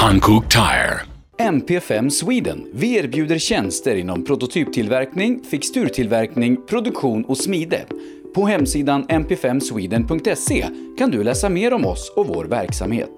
Hankook 0.00 0.50
Tire. 0.50 1.00
MP5 1.38 2.08
Sweden. 2.10 2.66
Vi 2.72 2.96
erbjuder 2.96 3.38
tjänster 3.38 3.96
inom 3.96 4.24
prototyptillverkning, 4.24 5.44
fixturtillverkning, 5.44 6.66
produktion 6.66 7.24
och 7.24 7.36
smide. 7.38 7.84
På 8.34 8.46
hemsidan 8.46 9.04
mp5sweden.se 9.04 10.66
kan 10.98 11.10
du 11.10 11.24
läsa 11.24 11.48
mer 11.48 11.72
om 11.72 11.84
oss 11.84 12.12
och 12.16 12.26
vår 12.26 12.44
verksamhet. 12.44 13.10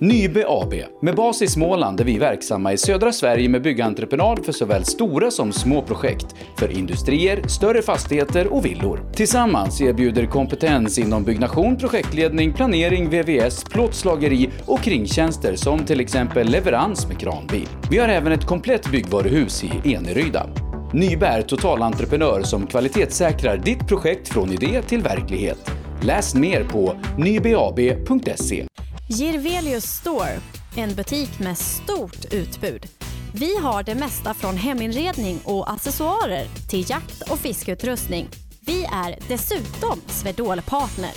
Nybe 0.00 0.44
AB. 0.48 0.74
Med 1.02 1.14
bas 1.14 1.42
i 1.42 1.46
Småland 1.46 2.00
är 2.00 2.04
vi 2.04 2.18
verksamma 2.18 2.72
i 2.72 2.78
södra 2.78 3.12
Sverige 3.12 3.48
med 3.48 3.62
byggentreprenad 3.62 4.44
för 4.44 4.52
såväl 4.52 4.84
stora 4.84 5.30
som 5.30 5.52
små 5.52 5.82
projekt, 5.82 6.26
för 6.58 6.78
industrier, 6.78 7.48
större 7.48 7.82
fastigheter 7.82 8.46
och 8.52 8.64
villor. 8.64 9.12
Tillsammans 9.14 9.80
erbjuder 9.80 10.26
kompetens 10.26 10.98
inom 10.98 11.24
byggnation, 11.24 11.76
projektledning, 11.76 12.52
planering, 12.52 13.10
VVS, 13.10 13.64
plåtslageri 13.64 14.50
och 14.66 14.80
kringtjänster 14.80 15.56
som 15.56 15.84
till 15.84 16.00
exempel 16.00 16.48
leverans 16.48 17.08
med 17.08 17.18
kranbil. 17.20 17.68
Vi 17.90 17.98
har 17.98 18.08
även 18.08 18.32
ett 18.32 18.46
komplett 18.46 18.90
byggvaruhus 18.90 19.64
i 19.64 19.94
Eneryda. 19.94 20.46
Nybe 20.92 21.26
är 21.26 21.42
totalentreprenör 21.42 22.42
som 22.42 22.66
kvalitetssäkrar 22.66 23.56
ditt 23.56 23.88
projekt 23.88 24.28
från 24.28 24.52
idé 24.52 24.82
till 24.82 25.02
verklighet. 25.02 25.70
Läs 26.02 26.34
mer 26.34 26.64
på 26.64 26.96
nybeab.se. 27.18 28.66
Girvelius 29.08 29.84
Store, 29.84 30.40
en 30.76 30.94
butik 30.94 31.38
med 31.38 31.58
stort 31.58 32.24
utbud. 32.32 32.86
Vi 33.34 33.56
har 33.56 33.82
det 33.82 33.94
mesta 33.94 34.34
från 34.34 34.56
heminredning 34.56 35.40
och 35.44 35.72
accessoarer 35.72 36.46
till 36.68 36.90
jakt 36.90 37.30
och 37.30 37.38
fiskeutrustning. 37.38 38.28
Vi 38.60 38.84
är 38.84 39.18
dessutom 39.28 40.00
Swedol-partner. 40.06 41.12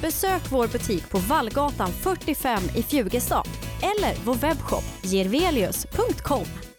Besök 0.00 0.42
vår 0.50 0.66
butik 0.66 1.10
på 1.10 1.18
Vallgatan 1.18 1.90
45 1.92 2.62
i 2.76 2.82
Fjugestad 2.82 3.48
eller 3.82 4.24
vår 4.24 4.34
webbshop 4.34 4.84
girvelius.com. 5.02 6.69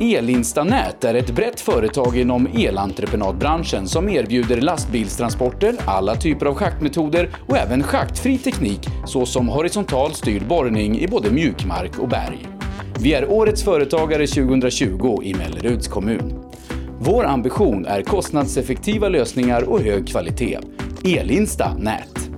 Elinstanät 0.00 1.04
är 1.04 1.14
ett 1.14 1.34
brett 1.34 1.60
företag 1.60 2.16
inom 2.16 2.46
elentreprenadbranschen 2.46 3.88
som 3.88 4.08
erbjuder 4.08 4.60
lastbilstransporter, 4.60 5.74
alla 5.84 6.16
typer 6.16 6.46
av 6.46 6.54
schaktmetoder 6.54 7.30
och 7.48 7.56
även 7.56 7.82
schaktfri 7.82 8.38
teknik 8.38 8.88
såsom 9.06 9.48
horisontal 9.48 10.14
styrd 10.14 10.46
borrning 10.46 10.98
i 10.98 11.08
både 11.08 11.30
mjukmark 11.30 11.98
och 11.98 12.08
berg. 12.08 12.46
Vi 13.00 13.14
är 13.14 13.30
Årets 13.30 13.62
Företagare 13.62 14.26
2020 14.26 15.20
i 15.22 15.34
Melleruds 15.34 15.88
kommun. 15.88 16.44
Vår 17.00 17.24
ambition 17.24 17.86
är 17.86 18.02
kostnadseffektiva 18.02 19.08
lösningar 19.08 19.62
och 19.62 19.80
hög 19.80 20.08
kvalitet. 20.08 20.58
Elinsta 21.04 21.74
Nät. 21.74 22.30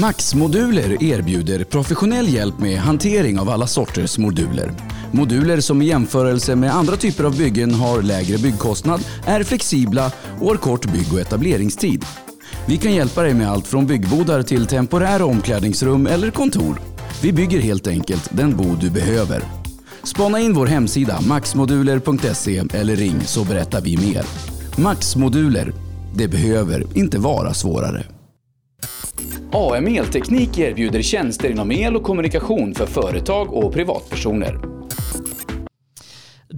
Max 0.00 0.34
Moduler 0.34 1.02
erbjuder 1.02 1.64
professionell 1.64 2.28
hjälp 2.28 2.58
med 2.58 2.78
hantering 2.78 3.38
av 3.38 3.50
alla 3.50 3.66
sorters 3.66 4.18
moduler. 4.18 4.70
Moduler 5.14 5.60
som 5.60 5.82
i 5.82 5.86
jämförelse 5.86 6.56
med 6.56 6.74
andra 6.74 6.96
typer 6.96 7.24
av 7.24 7.36
byggen 7.36 7.74
har 7.74 8.02
lägre 8.02 8.38
byggkostnad, 8.38 9.00
är 9.26 9.42
flexibla 9.42 10.12
och 10.40 10.48
har 10.48 10.56
kort 10.56 10.92
bygg 10.92 11.12
och 11.12 11.20
etableringstid. 11.20 12.04
Vi 12.68 12.76
kan 12.76 12.94
hjälpa 12.94 13.22
dig 13.22 13.34
med 13.34 13.50
allt 13.50 13.66
från 13.66 13.86
byggbodar 13.86 14.42
till 14.42 14.66
temporära 14.66 15.24
omklädningsrum 15.24 16.06
eller 16.06 16.30
kontor. 16.30 16.80
Vi 17.22 17.32
bygger 17.32 17.60
helt 17.60 17.86
enkelt 17.86 18.28
den 18.32 18.56
bod 18.56 18.80
du 18.80 18.90
behöver. 18.90 19.42
Spana 20.02 20.40
in 20.40 20.52
vår 20.52 20.66
hemsida 20.66 21.20
maxmoduler.se 21.28 22.62
eller 22.72 22.96
ring 22.96 23.20
så 23.20 23.44
berättar 23.44 23.80
vi 23.80 23.96
mer. 23.96 24.24
Maxmoduler, 24.82 25.72
Det 26.14 26.28
behöver 26.28 26.86
inte 26.94 27.18
vara 27.18 27.54
svårare. 27.54 28.04
AM 29.52 29.86
Elteknik 29.86 30.58
erbjuder 30.58 31.02
tjänster 31.02 31.50
inom 31.50 31.72
el 31.72 31.96
och 31.96 32.02
kommunikation 32.02 32.74
för 32.74 32.86
företag 32.86 33.52
och 33.52 33.72
privatpersoner. 33.72 34.73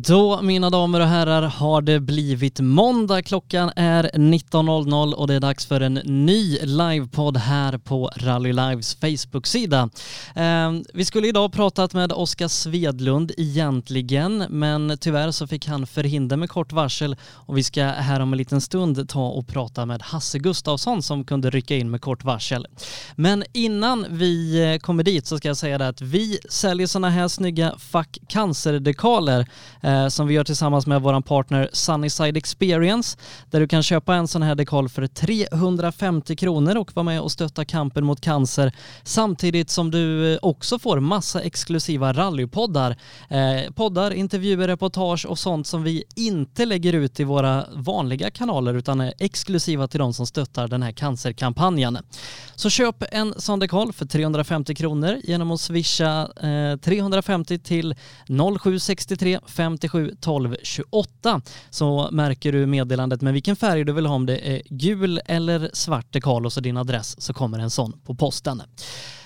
Då, 0.08 0.42
mina 0.42 0.70
damer 0.70 1.00
och 1.00 1.06
herrar, 1.06 1.42
har 1.42 1.82
det 1.82 2.00
blivit 2.00 2.60
måndag. 2.60 3.22
Klockan 3.22 3.70
är 3.76 4.10
19.00 4.14 5.12
och 5.12 5.26
det 5.26 5.34
är 5.34 5.40
dags 5.40 5.66
för 5.66 5.80
en 5.80 5.94
ny 5.94 6.58
livepodd 6.62 7.36
här 7.36 7.78
på 7.78 8.10
Rally 8.16 8.52
Lives 8.52 8.94
Facebook-sida. 8.94 9.88
Eh, 10.34 10.72
vi 10.94 11.04
skulle 11.04 11.28
idag 11.28 11.52
pratat 11.52 11.94
med 11.94 12.12
Oskar 12.12 12.48
Svedlund 12.48 13.32
egentligen, 13.36 14.44
men 14.48 14.98
tyvärr 15.00 15.30
så 15.30 15.46
fick 15.46 15.66
han 15.66 15.86
förhinder 15.86 16.36
med 16.36 16.50
kort 16.50 16.72
varsel 16.72 17.16
och 17.32 17.56
vi 17.56 17.62
ska 17.62 17.84
här 17.84 18.20
om 18.20 18.32
en 18.32 18.38
liten 18.38 18.60
stund 18.60 19.08
ta 19.08 19.28
och 19.28 19.46
prata 19.46 19.86
med 19.86 20.02
Hasse 20.02 20.38
Gustafsson 20.38 21.02
som 21.02 21.24
kunde 21.24 21.50
rycka 21.50 21.76
in 21.76 21.90
med 21.90 22.00
kort 22.00 22.24
varsel. 22.24 22.66
Men 23.16 23.44
innan 23.52 24.06
vi 24.10 24.62
eh, 24.72 24.78
kommer 24.78 25.02
dit 25.02 25.26
så 25.26 25.38
ska 25.38 25.48
jag 25.48 25.56
säga 25.56 25.78
det 25.78 25.88
att 25.88 26.00
vi 26.00 26.38
säljer 26.48 26.86
sådana 26.86 27.10
här 27.10 27.28
snygga 27.28 27.74
Fuck 27.78 28.18
Cancer-dekaler 28.28 29.46
eh, 29.82 29.95
Eh, 29.96 30.08
som 30.08 30.26
vi 30.26 30.34
gör 30.34 30.44
tillsammans 30.44 30.86
med 30.86 31.02
vår 31.02 31.20
partner 31.20 31.70
Sunnyside 31.72 32.36
Experience 32.36 33.18
där 33.50 33.60
du 33.60 33.68
kan 33.68 33.82
köpa 33.82 34.14
en 34.14 34.28
sån 34.28 34.42
här 34.42 34.54
dekal 34.54 34.88
för 34.88 35.06
350 35.06 36.36
kronor 36.36 36.76
och 36.76 36.96
vara 36.96 37.04
med 37.04 37.20
och 37.20 37.32
stötta 37.32 37.64
kampen 37.64 38.04
mot 38.04 38.20
cancer 38.20 38.72
samtidigt 39.02 39.70
som 39.70 39.90
du 39.90 40.32
eh, 40.32 40.38
också 40.42 40.78
får 40.78 41.00
massa 41.00 41.40
exklusiva 41.40 42.12
rallypoddar. 42.12 42.96
Eh, 43.28 43.72
poddar, 43.74 44.10
intervjuer, 44.10 44.68
reportage 44.68 45.26
och 45.26 45.38
sånt 45.38 45.66
som 45.66 45.82
vi 45.82 46.04
inte 46.16 46.64
lägger 46.64 46.92
ut 46.92 47.20
i 47.20 47.24
våra 47.24 47.64
vanliga 47.74 48.30
kanaler 48.30 48.74
utan 48.74 49.00
är 49.00 49.14
exklusiva 49.18 49.88
till 49.88 50.00
de 50.00 50.14
som 50.14 50.26
stöttar 50.26 50.68
den 50.68 50.82
här 50.82 50.92
cancerkampanjen. 50.92 51.98
Så 52.54 52.70
köp 52.70 53.04
en 53.10 53.34
sån 53.36 53.58
dekal 53.58 53.92
för 53.92 54.06
350 54.06 54.74
kronor 54.74 55.20
genom 55.24 55.50
att 55.50 55.60
swisha 55.60 56.28
eh, 56.42 56.76
350 56.76 57.58
till 57.58 57.94
0763 58.60 59.40
50 59.46 59.85
57 59.88 60.16
12 60.20 60.56
28 60.62 61.40
så 61.70 62.08
märker 62.12 62.52
du 62.52 62.66
meddelandet 62.66 63.20
med 63.20 63.32
vilken 63.32 63.56
färg 63.56 63.84
du 63.84 63.92
vill 63.92 64.06
ha 64.06 64.14
om 64.14 64.26
det 64.26 64.52
är 64.52 64.62
gul 64.70 65.20
eller 65.26 65.70
svart 65.72 66.12
dekal 66.12 66.46
och 66.46 66.52
så 66.52 66.60
din 66.60 66.76
adress 66.76 67.20
så 67.22 67.34
kommer 67.34 67.58
en 67.58 67.70
sån 67.70 68.00
på 68.04 68.14
posten. 68.14 68.62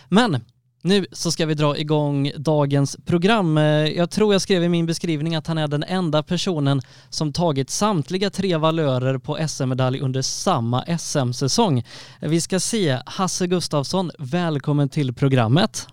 Men 0.09 0.45
nu 0.83 1.07
så 1.13 1.33
ska 1.33 1.47
vi 1.47 1.55
dra 1.55 1.77
igång 1.77 2.33
dagens 2.37 2.97
program. 3.07 3.57
Jag 3.57 4.11
tror 4.11 4.35
jag 4.35 4.43
skrev 4.43 4.65
i 4.65 4.69
min 4.69 4.87
beskrivning 4.87 5.37
att 5.37 5.47
han 5.47 5.59
är 5.59 5.69
den 5.69 5.83
enda 5.83 6.23
personen 6.23 6.81
som 7.11 7.33
tagit 7.33 7.71
samtliga 7.71 8.31
tre 8.31 8.57
valörer 8.57 9.19
på 9.19 9.39
SM-medalj 9.49 10.01
under 10.01 10.23
samma 10.23 10.99
SM-säsong. 10.99 11.85
Vi 12.21 12.41
ska 12.41 12.61
se 12.61 12.99
Hasse 13.07 13.47
Gustafsson, 13.47 14.11
välkommen 14.19 14.89
till 14.89 15.15
programmet. 15.15 15.87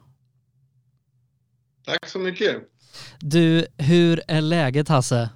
Tack 1.85 2.09
så 2.09 2.19
mycket. 2.19 2.76
Du, 3.19 3.65
hur 3.77 4.21
är 4.27 4.41
läget 4.41 4.87
Hasse? 4.87 5.29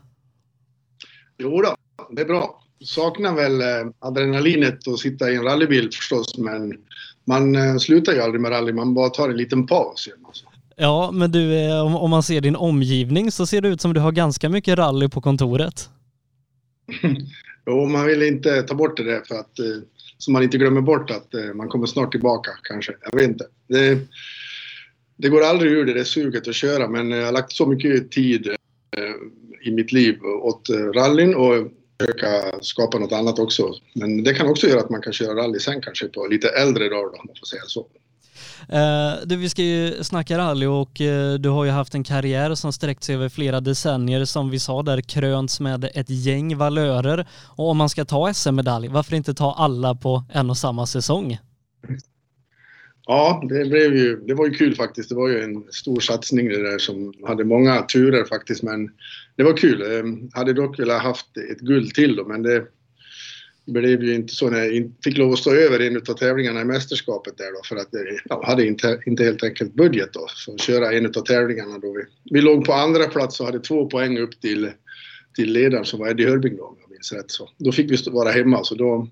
Jo 1.37 1.61
då, 1.61 1.75
det 2.09 2.21
är 2.21 2.25
bra. 2.25 2.63
Saknar 2.85 3.35
väl 3.35 3.61
eh, 3.61 3.93
adrenalinet 3.99 4.87
att 4.87 4.99
sitta 4.99 5.31
i 5.31 5.35
en 5.35 5.43
rallybil 5.43 5.89
förstås, 5.93 6.37
men 6.37 6.73
man 7.25 7.55
eh, 7.55 7.77
slutar 7.77 8.13
ju 8.13 8.21
aldrig 8.21 8.41
med 8.41 8.51
rally. 8.51 8.73
Man 8.73 8.93
bara 8.93 9.09
tar 9.09 9.29
en 9.29 9.37
liten 9.37 9.67
paus. 9.67 10.09
Ja, 10.75 11.11
men 11.13 11.31
du, 11.31 11.59
eh, 11.59 11.95
om, 11.95 12.09
man 12.09 12.23
ser 12.23 12.41
din 12.41 12.55
omgivning 12.55 13.31
så 13.31 13.45
ser 13.45 13.61
det 13.61 13.67
ut 13.67 13.81
som 13.81 13.93
du 13.93 13.99
har 13.99 14.11
ganska 14.11 14.49
mycket 14.49 14.77
rally 14.77 15.09
på 15.09 15.21
kontoret. 15.21 15.89
Jo, 17.65 17.85
man 17.85 18.05
vill 18.05 18.21
inte 18.21 18.61
ta 18.61 18.75
bort 18.75 18.97
det 18.97 19.03
där 19.03 19.21
för 19.27 19.35
att 19.35 19.51
så 20.17 20.31
man 20.31 20.43
inte 20.43 20.57
glömmer 20.57 20.81
bort 20.81 21.11
att 21.11 21.33
man 21.55 21.67
kommer 21.67 21.85
snart 21.85 22.11
tillbaka 22.11 22.51
kanske. 22.63 22.93
Jag 23.01 23.19
vet 23.19 23.29
inte. 23.29 23.45
Det, 23.67 23.99
det 25.21 25.29
går 25.29 25.41
aldrig 25.41 25.71
ur 25.71 25.85
det 25.85 25.93
där 25.93 26.03
suget 26.03 26.47
att 26.47 26.55
köra, 26.55 26.87
men 26.87 27.11
jag 27.11 27.25
har 27.25 27.31
lagt 27.31 27.51
så 27.51 27.65
mycket 27.65 28.11
tid 28.11 28.47
eh, 28.47 29.67
i 29.67 29.71
mitt 29.71 29.91
liv 29.91 30.23
åt 30.23 30.69
eh, 30.69 30.75
rallyn 30.75 31.35
och 31.35 31.53
försöka 31.99 32.59
skapa 32.61 32.99
något 32.99 33.11
annat 33.11 33.39
också. 33.39 33.73
Men 33.93 34.23
det 34.23 34.33
kan 34.33 34.47
också 34.47 34.67
göra 34.67 34.79
att 34.79 34.89
man 34.89 35.01
kan 35.01 35.13
köra 35.13 35.35
rally 35.35 35.59
sen 35.59 35.81
kanske 35.81 36.07
på 36.07 36.27
lite 36.27 36.47
äldre 36.47 36.89
dagar 36.89 37.19
om 37.19 37.25
man 37.27 37.35
får 37.39 37.45
säga 37.45 37.61
så. 37.67 37.87
Uh, 38.73 39.27
du, 39.27 39.35
vi 39.35 39.49
ska 39.49 39.61
ju 39.61 40.03
snacka 40.03 40.37
rally 40.37 40.65
och 40.65 41.01
uh, 41.01 41.33
du 41.33 41.49
har 41.49 41.65
ju 41.65 41.71
haft 41.71 41.95
en 41.95 42.03
karriär 42.03 42.55
som 42.55 42.73
sträckt 42.73 43.03
sig 43.03 43.15
över 43.15 43.29
flera 43.29 43.59
decennier 43.59 44.25
som 44.25 44.49
vi 44.49 44.59
sa 44.59 44.83
där 44.83 45.01
krönts 45.01 45.59
med 45.59 45.89
ett 45.93 46.09
gäng 46.09 46.57
valörer. 46.57 47.27
Och 47.47 47.69
om 47.69 47.77
man 47.77 47.89
ska 47.89 48.05
ta 48.05 48.33
SM-medalj, 48.33 48.87
varför 48.87 49.15
inte 49.15 49.33
ta 49.33 49.53
alla 49.53 49.95
på 49.95 50.23
en 50.33 50.49
och 50.49 50.57
samma 50.57 50.85
säsong? 50.85 51.37
Ja, 53.05 53.43
det 53.49 53.69
blev 53.69 53.95
ju, 53.95 54.15
det 54.15 54.33
var 54.33 54.45
ju 54.45 54.53
kul 54.53 54.75
faktiskt. 54.75 55.09
Det 55.09 55.15
var 55.15 55.29
ju 55.29 55.41
en 55.41 55.63
stor 55.69 55.99
satsning 55.99 56.49
det 56.49 56.71
där 56.71 56.77
som 56.77 57.13
hade 57.23 57.43
många 57.43 57.81
turer 57.81 58.25
faktiskt, 58.25 58.63
men 58.63 58.91
det 59.35 59.43
var 59.43 59.57
kul. 59.57 59.79
Jag 59.79 60.39
hade 60.39 60.53
dock 60.53 60.79
velat 60.79 61.01
haft 61.01 61.37
ett 61.51 61.59
guld 61.59 61.93
till 61.93 62.15
då, 62.15 62.25
men 62.25 62.41
det 62.41 62.65
blev 63.65 64.03
ju 64.03 64.15
inte 64.15 64.33
så 64.33 64.49
när 64.49 64.63
jag 64.63 64.91
fick 65.03 65.17
lov 65.17 65.33
att 65.33 65.39
stå 65.39 65.51
över 65.51 65.79
en 65.79 65.97
av 65.97 66.01
tävlingarna 66.01 66.61
i 66.61 66.65
mästerskapet 66.65 67.37
där 67.37 67.51
då 67.51 67.61
för 67.65 67.75
att 67.75 67.89
jag 68.25 68.43
hade 68.43 68.65
inte, 68.65 68.99
inte 69.05 69.23
helt 69.23 69.43
enkelt 69.43 69.73
budget 69.73 70.13
då 70.13 70.27
för 70.45 70.53
att 70.53 70.61
köra 70.61 70.93
en 70.93 71.05
av 71.05 71.09
tävlingarna 71.11 71.77
då 71.77 71.93
vi, 71.93 72.03
vi 72.31 72.41
låg 72.41 72.65
på 72.65 72.73
andra 72.73 73.03
plats 73.03 73.39
och 73.39 73.45
hade 73.45 73.59
två 73.59 73.85
poäng 73.85 74.19
upp 74.19 74.41
till, 74.41 74.71
till 75.35 75.53
ledaren 75.53 75.85
som 75.85 75.99
var 75.99 76.09
Eddie 76.09 76.25
Hörbing 76.25 76.57
då 76.57 76.63
om 76.63 76.77
jag 76.81 76.91
minns 76.91 77.13
rätt 77.13 77.31
så. 77.31 77.49
Då 77.57 77.71
fick 77.71 77.91
vi 77.91 77.97
stå- 77.97 78.11
vara 78.11 78.31
hemma 78.31 78.63
så 78.63 78.75
då 78.75 79.07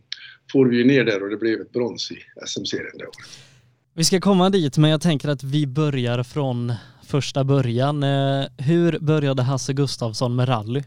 får 0.52 0.66
vi 0.66 0.78
ju 0.78 0.84
ner 0.84 1.04
där 1.04 1.24
och 1.24 1.30
det 1.30 1.38
blev 1.38 1.62
ett 1.62 1.72
brons 1.72 2.12
i 2.12 2.18
SM-serien 2.46 2.98
det 2.98 3.06
året. 3.06 3.49
Vi 3.94 4.04
ska 4.04 4.20
komma 4.20 4.50
dit, 4.50 4.78
men 4.78 4.90
jag 4.90 5.02
tänker 5.02 5.30
att 5.30 5.44
vi 5.44 5.68
börjar 5.68 6.24
från, 6.24 6.74
första 7.10 7.44
början. 7.44 8.04
Eh, 8.04 8.46
hur 8.58 9.00
började 9.00 9.42
Hasse 9.42 9.74
Gustafsson 9.74 10.36
med 10.36 10.50
rally? 10.50 10.84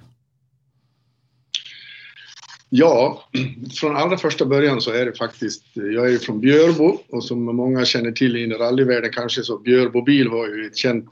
Ja, 2.68 3.28
från 3.80 3.96
allra 3.96 4.16
första 4.18 4.44
början 4.44 4.80
så 4.80 4.90
är 4.90 5.06
det 5.06 5.12
faktiskt, 5.12 5.64
jag 5.74 6.12
är 6.12 6.18
från 6.18 6.40
Björbo 6.40 6.98
och 7.08 7.24
som 7.24 7.44
många 7.44 7.84
känner 7.84 8.12
till 8.12 8.36
i 8.36 8.46
rallyvärlden 8.46 9.10
kanske 9.12 9.42
så 9.42 9.58
Björbo 9.58 10.02
bil 10.02 10.28
var 10.28 10.46
ju 10.46 10.66
ett 10.66 10.76
känt, 10.76 11.08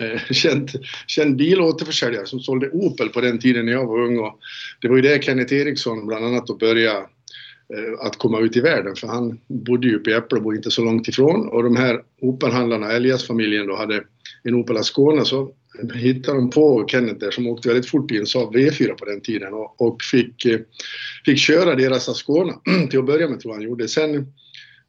eh, 0.00 0.20
känt, 0.32 0.70
känd 1.06 1.36
bilåterförsäljare 1.36 2.26
som 2.26 2.40
sålde 2.40 2.70
Opel 2.70 3.08
på 3.08 3.20
den 3.20 3.38
tiden 3.38 3.66
när 3.66 3.72
jag 3.72 3.86
var 3.86 4.00
ung 4.00 4.18
och 4.18 4.38
det 4.80 4.88
var 4.88 4.96
ju 4.96 5.02
där 5.02 5.22
Kenneth 5.22 5.54
Eriksson 5.54 6.06
bland 6.06 6.24
annat 6.24 6.46
då 6.46 6.56
började 6.56 7.06
Eh, 7.74 8.06
att 8.06 8.16
komma 8.16 8.40
ut 8.40 8.56
i 8.56 8.60
världen 8.60 8.96
för 8.96 9.06
han 9.06 9.40
bodde 9.48 9.86
ju 9.88 9.96
uppe 9.96 10.10
i 10.10 10.14
Äpplebo 10.14 10.54
inte 10.54 10.70
så 10.70 10.84
långt 10.84 11.08
ifrån 11.08 11.48
och 11.48 11.62
de 11.62 11.76
här 11.76 12.02
Opelhandlarna, 12.20 12.92
Elias-familjen 12.92 13.66
då 13.66 13.76
hade 13.76 14.04
en 14.42 14.54
Opel 14.54 14.76
Ascona 14.76 15.24
så 15.24 15.52
hittade 15.94 16.38
de 16.38 16.50
på 16.50 16.86
Kenneth 16.88 17.18
där 17.18 17.30
som 17.30 17.46
åkte 17.46 17.68
väldigt 17.68 17.90
fort 17.90 18.10
i 18.10 18.16
en 18.16 18.26
Saab 18.26 18.56
V4 18.56 18.92
på 18.94 19.04
den 19.04 19.20
tiden 19.20 19.52
och, 19.52 19.80
och 19.80 20.02
fick, 20.02 20.44
eh, 20.44 20.60
fick 21.24 21.38
köra 21.38 21.74
deras 21.74 22.08
Ascona 22.08 22.52
till 22.90 22.98
att 22.98 23.06
börja 23.06 23.28
med 23.28 23.40
tror 23.40 23.52
jag 23.52 23.56
han 23.56 23.68
gjorde. 23.68 23.88
Sen 23.88 24.26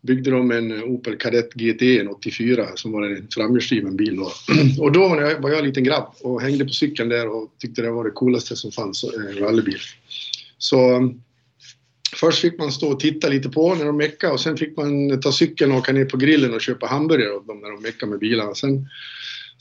byggde 0.01 0.31
de 0.31 0.51
en 0.51 0.83
Opel 0.83 1.17
Kadett 1.17 1.53
GT 1.53 2.09
84 2.09 2.67
som 2.75 2.91
var 2.91 3.01
en 3.01 3.27
framhjulsdriven 3.35 3.95
bil 3.95 4.15
då. 4.15 4.31
Och 4.83 4.91
då 4.91 5.07
var 5.07 5.21
jag, 5.21 5.41
var 5.41 5.49
jag 5.49 5.59
en 5.59 5.65
liten 5.65 5.83
grabb 5.83 6.13
och 6.23 6.41
hängde 6.41 6.65
på 6.65 6.71
cykeln 6.71 7.09
där 7.09 7.27
och 7.27 7.55
tyckte 7.59 7.81
det 7.81 7.91
var 7.91 8.03
det 8.03 8.11
coolaste 8.11 8.55
som 8.55 8.71
fanns, 8.71 9.03
eh, 9.03 9.29
en 9.29 9.37
rallybil. 9.37 9.79
Så 10.57 11.09
Först 12.15 12.41
fick 12.41 12.57
man 12.57 12.71
stå 12.71 12.91
och 12.91 12.99
titta 12.99 13.27
lite 13.27 13.49
på 13.49 13.75
när 13.75 13.85
de 13.85 13.97
meckade 13.97 14.33
och 14.33 14.39
sen 14.39 14.57
fick 14.57 14.77
man 14.77 15.21
ta 15.21 15.31
cykeln 15.31 15.71
och 15.71 15.77
åka 15.77 15.93
ner 15.93 16.05
på 16.05 16.17
grillen 16.17 16.53
och 16.53 16.61
köpa 16.61 16.85
hamburgare 16.85 17.33
åt 17.33 17.47
dem 17.47 17.59
när 17.59 17.69
de 17.69 17.81
meckade 17.81 18.09
med 18.09 18.19
bilarna. 18.19 18.55
Sen 18.55 18.87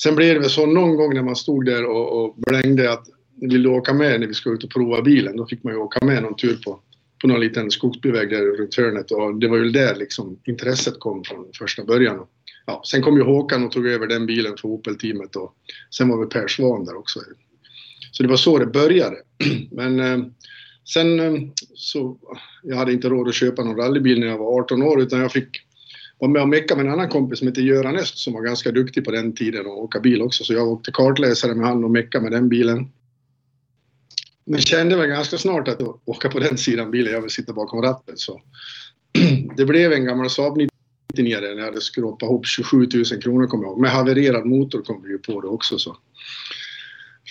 Sen 0.02 0.16
blev 0.16 0.34
det 0.34 0.40
väl 0.40 0.50
så 0.50 0.66
någon 0.66 0.96
gång 0.96 1.14
när 1.14 1.22
man 1.22 1.36
stod 1.36 1.64
där 1.64 1.84
och, 1.84 2.24
och 2.24 2.34
blängde 2.36 2.92
att 2.92 3.06
vill 3.40 3.62
du 3.62 3.68
åka 3.68 3.92
med 3.94 4.20
när 4.20 4.26
vi 4.26 4.34
ska 4.34 4.50
ut 4.50 4.64
och 4.64 4.70
prova 4.70 5.02
bilen? 5.02 5.36
Då 5.36 5.46
fick 5.46 5.62
man 5.62 5.72
ju 5.72 5.78
åka 5.78 6.06
med 6.06 6.22
någon 6.22 6.36
tur 6.36 6.56
på, 6.64 6.80
på 7.20 7.28
någon 7.28 7.40
liten 7.40 7.70
skogsbilväg 7.70 8.30
där 8.30 8.56
runt 8.56 8.76
hörnet 8.76 9.10
och 9.10 9.34
det 9.34 9.48
var 9.48 9.56
ju 9.56 9.70
där 9.70 9.96
liksom 9.96 10.38
intresset 10.44 10.94
kom 10.98 11.24
från 11.24 11.46
första 11.58 11.84
början. 11.84 12.26
Ja, 12.66 12.82
sen 12.90 13.02
kom 13.02 13.16
ju 13.16 13.22
Håkan 13.22 13.64
och 13.64 13.72
tog 13.72 13.86
över 13.86 14.06
den 14.06 14.26
bilen 14.26 14.56
för 14.56 14.68
Opel-teamet 14.68 15.36
och 15.36 15.54
sen 15.90 16.08
var 16.08 16.18
väl 16.18 16.28
Per 16.28 16.48
Svan 16.48 16.84
där 16.84 16.96
också. 16.96 17.20
Så 18.12 18.22
det 18.22 18.28
var 18.28 18.36
så 18.36 18.58
det 18.58 18.66
började. 18.66 19.16
Men 19.70 20.00
eh, 20.00 20.18
sen 20.92 21.20
ehm, 21.20 21.50
så, 21.74 22.16
jag 22.62 22.76
hade 22.76 22.92
inte 22.92 23.08
råd 23.08 23.28
att 23.28 23.34
köpa 23.34 23.64
någon 23.64 23.76
rallybil 23.76 24.20
när 24.20 24.26
jag 24.26 24.38
var 24.38 24.60
18 24.60 24.82
år 24.82 25.02
utan 25.02 25.20
jag 25.20 25.32
fick 25.32 25.66
vara 26.18 26.30
med 26.30 26.42
och 26.42 26.48
mecka 26.48 26.76
med 26.76 26.86
en 26.86 26.92
annan 26.92 27.08
kompis 27.08 27.38
som 27.38 27.48
heter 27.48 27.62
Göran 27.62 27.96
Öst 27.96 28.18
som 28.18 28.32
var 28.32 28.42
ganska 28.42 28.70
duktig 28.72 29.04
på 29.04 29.10
den 29.10 29.34
tiden 29.34 29.66
och 29.66 29.82
åka 29.82 30.00
bil 30.00 30.22
också. 30.22 30.44
Så 30.44 30.52
jag 30.52 30.68
åkte 30.68 30.92
kartläsare 30.92 31.54
med 31.54 31.66
han 31.66 31.84
och 31.84 31.90
mecka 31.90 32.20
med 32.20 32.32
den 32.32 32.48
bilen. 32.48 32.88
Men 34.44 34.60
kände 34.60 34.96
väl 34.96 35.06
ganska 35.06 35.38
snart 35.38 35.68
att 35.68 35.80
åka 36.04 36.28
på 36.28 36.38
den 36.38 36.58
sidan 36.58 36.90
bilen, 36.90 37.12
jag 37.12 37.20
vill 37.20 37.30
sitta 37.30 37.52
bakom 37.52 37.82
ratten. 37.82 38.16
Så 38.16 38.40
det 39.56 39.64
blev 39.64 39.92
en 39.92 40.04
gammal 40.04 40.30
Saab 40.30 40.56
99 40.56 41.40
när 41.40 41.48
jag 41.48 41.64
hade 41.64 41.80
skrapat 41.80 42.22
ihop 42.22 42.46
27 42.46 42.88
000 42.94 43.04
kronor 43.22 43.46
kommer 43.46 43.64
jag 43.64 43.70
ihåg. 43.70 43.80
Med 43.80 43.90
havererad 43.90 44.46
motor 44.46 44.82
kom 44.82 45.02
vi 45.02 45.10
ju 45.10 45.18
på 45.18 45.40
det 45.40 45.48
också 45.48 45.78
så 45.78 45.96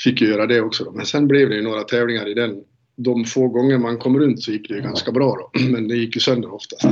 fick 0.03 0.21
ju 0.21 0.27
göra 0.27 0.47
det 0.47 0.61
också 0.61 0.83
då. 0.83 0.91
Men 0.91 1.05
sen 1.05 1.27
blev 1.27 1.49
det 1.49 1.55
ju 1.55 1.61
några 1.61 1.83
tävlingar 1.83 2.29
i 2.29 2.33
den. 2.33 2.63
De 3.01 3.25
få 3.25 3.47
gånger 3.47 3.77
man 3.77 3.97
kom 3.97 4.19
runt 4.19 4.43
så 4.43 4.51
gick 4.51 4.67
det 4.67 4.75
ju 4.75 4.81
ganska 4.81 5.11
bra 5.11 5.35
då. 5.35 5.59
Men 5.71 5.87
det 5.87 5.95
gick 5.95 6.15
ju 6.15 6.21
sönder 6.21 6.53
oftast. 6.53 6.85
Eh, 6.85 6.91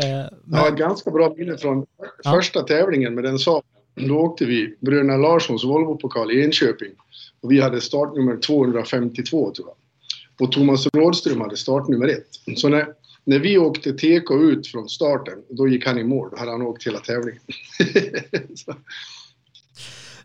men... 0.44 0.60
Ja, 0.60 0.70
ganska 0.70 1.10
bra 1.10 1.34
minne 1.36 1.58
från 1.58 1.86
ja. 2.24 2.32
första 2.32 2.62
tävlingen 2.62 3.14
med 3.14 3.24
den 3.24 3.38
Saaben. 3.38 3.70
Då 3.94 4.18
åkte 4.18 4.44
vi 4.44 4.76
Bröderna 4.80 5.16
Larssons 5.16 5.64
Volvo-pokal 5.64 6.30
i 6.30 6.44
Enköping. 6.44 6.92
Och 7.40 7.52
vi 7.52 7.60
hade 7.60 7.80
startnummer 7.80 8.36
252 8.36 9.50
tror 9.50 9.68
jag. 9.68 9.76
Och 10.46 10.52
Thomas 10.52 10.86
Rådström 10.86 11.40
hade 11.40 11.56
startnummer 11.56 12.08
ett. 12.08 12.58
Så 12.58 12.68
när, 12.68 12.86
när 13.24 13.38
vi 13.38 13.58
åkte 13.58 13.92
TK 13.92 14.30
ut 14.30 14.66
från 14.66 14.88
starten, 14.88 15.38
då 15.48 15.68
gick 15.68 15.86
han 15.86 15.98
i 15.98 16.04
mål. 16.04 16.28
Då 16.30 16.36
hade 16.36 16.50
han 16.50 16.62
åkt 16.62 16.86
hela 16.86 16.98
tävlingen. 16.98 17.42
så, 18.54 18.74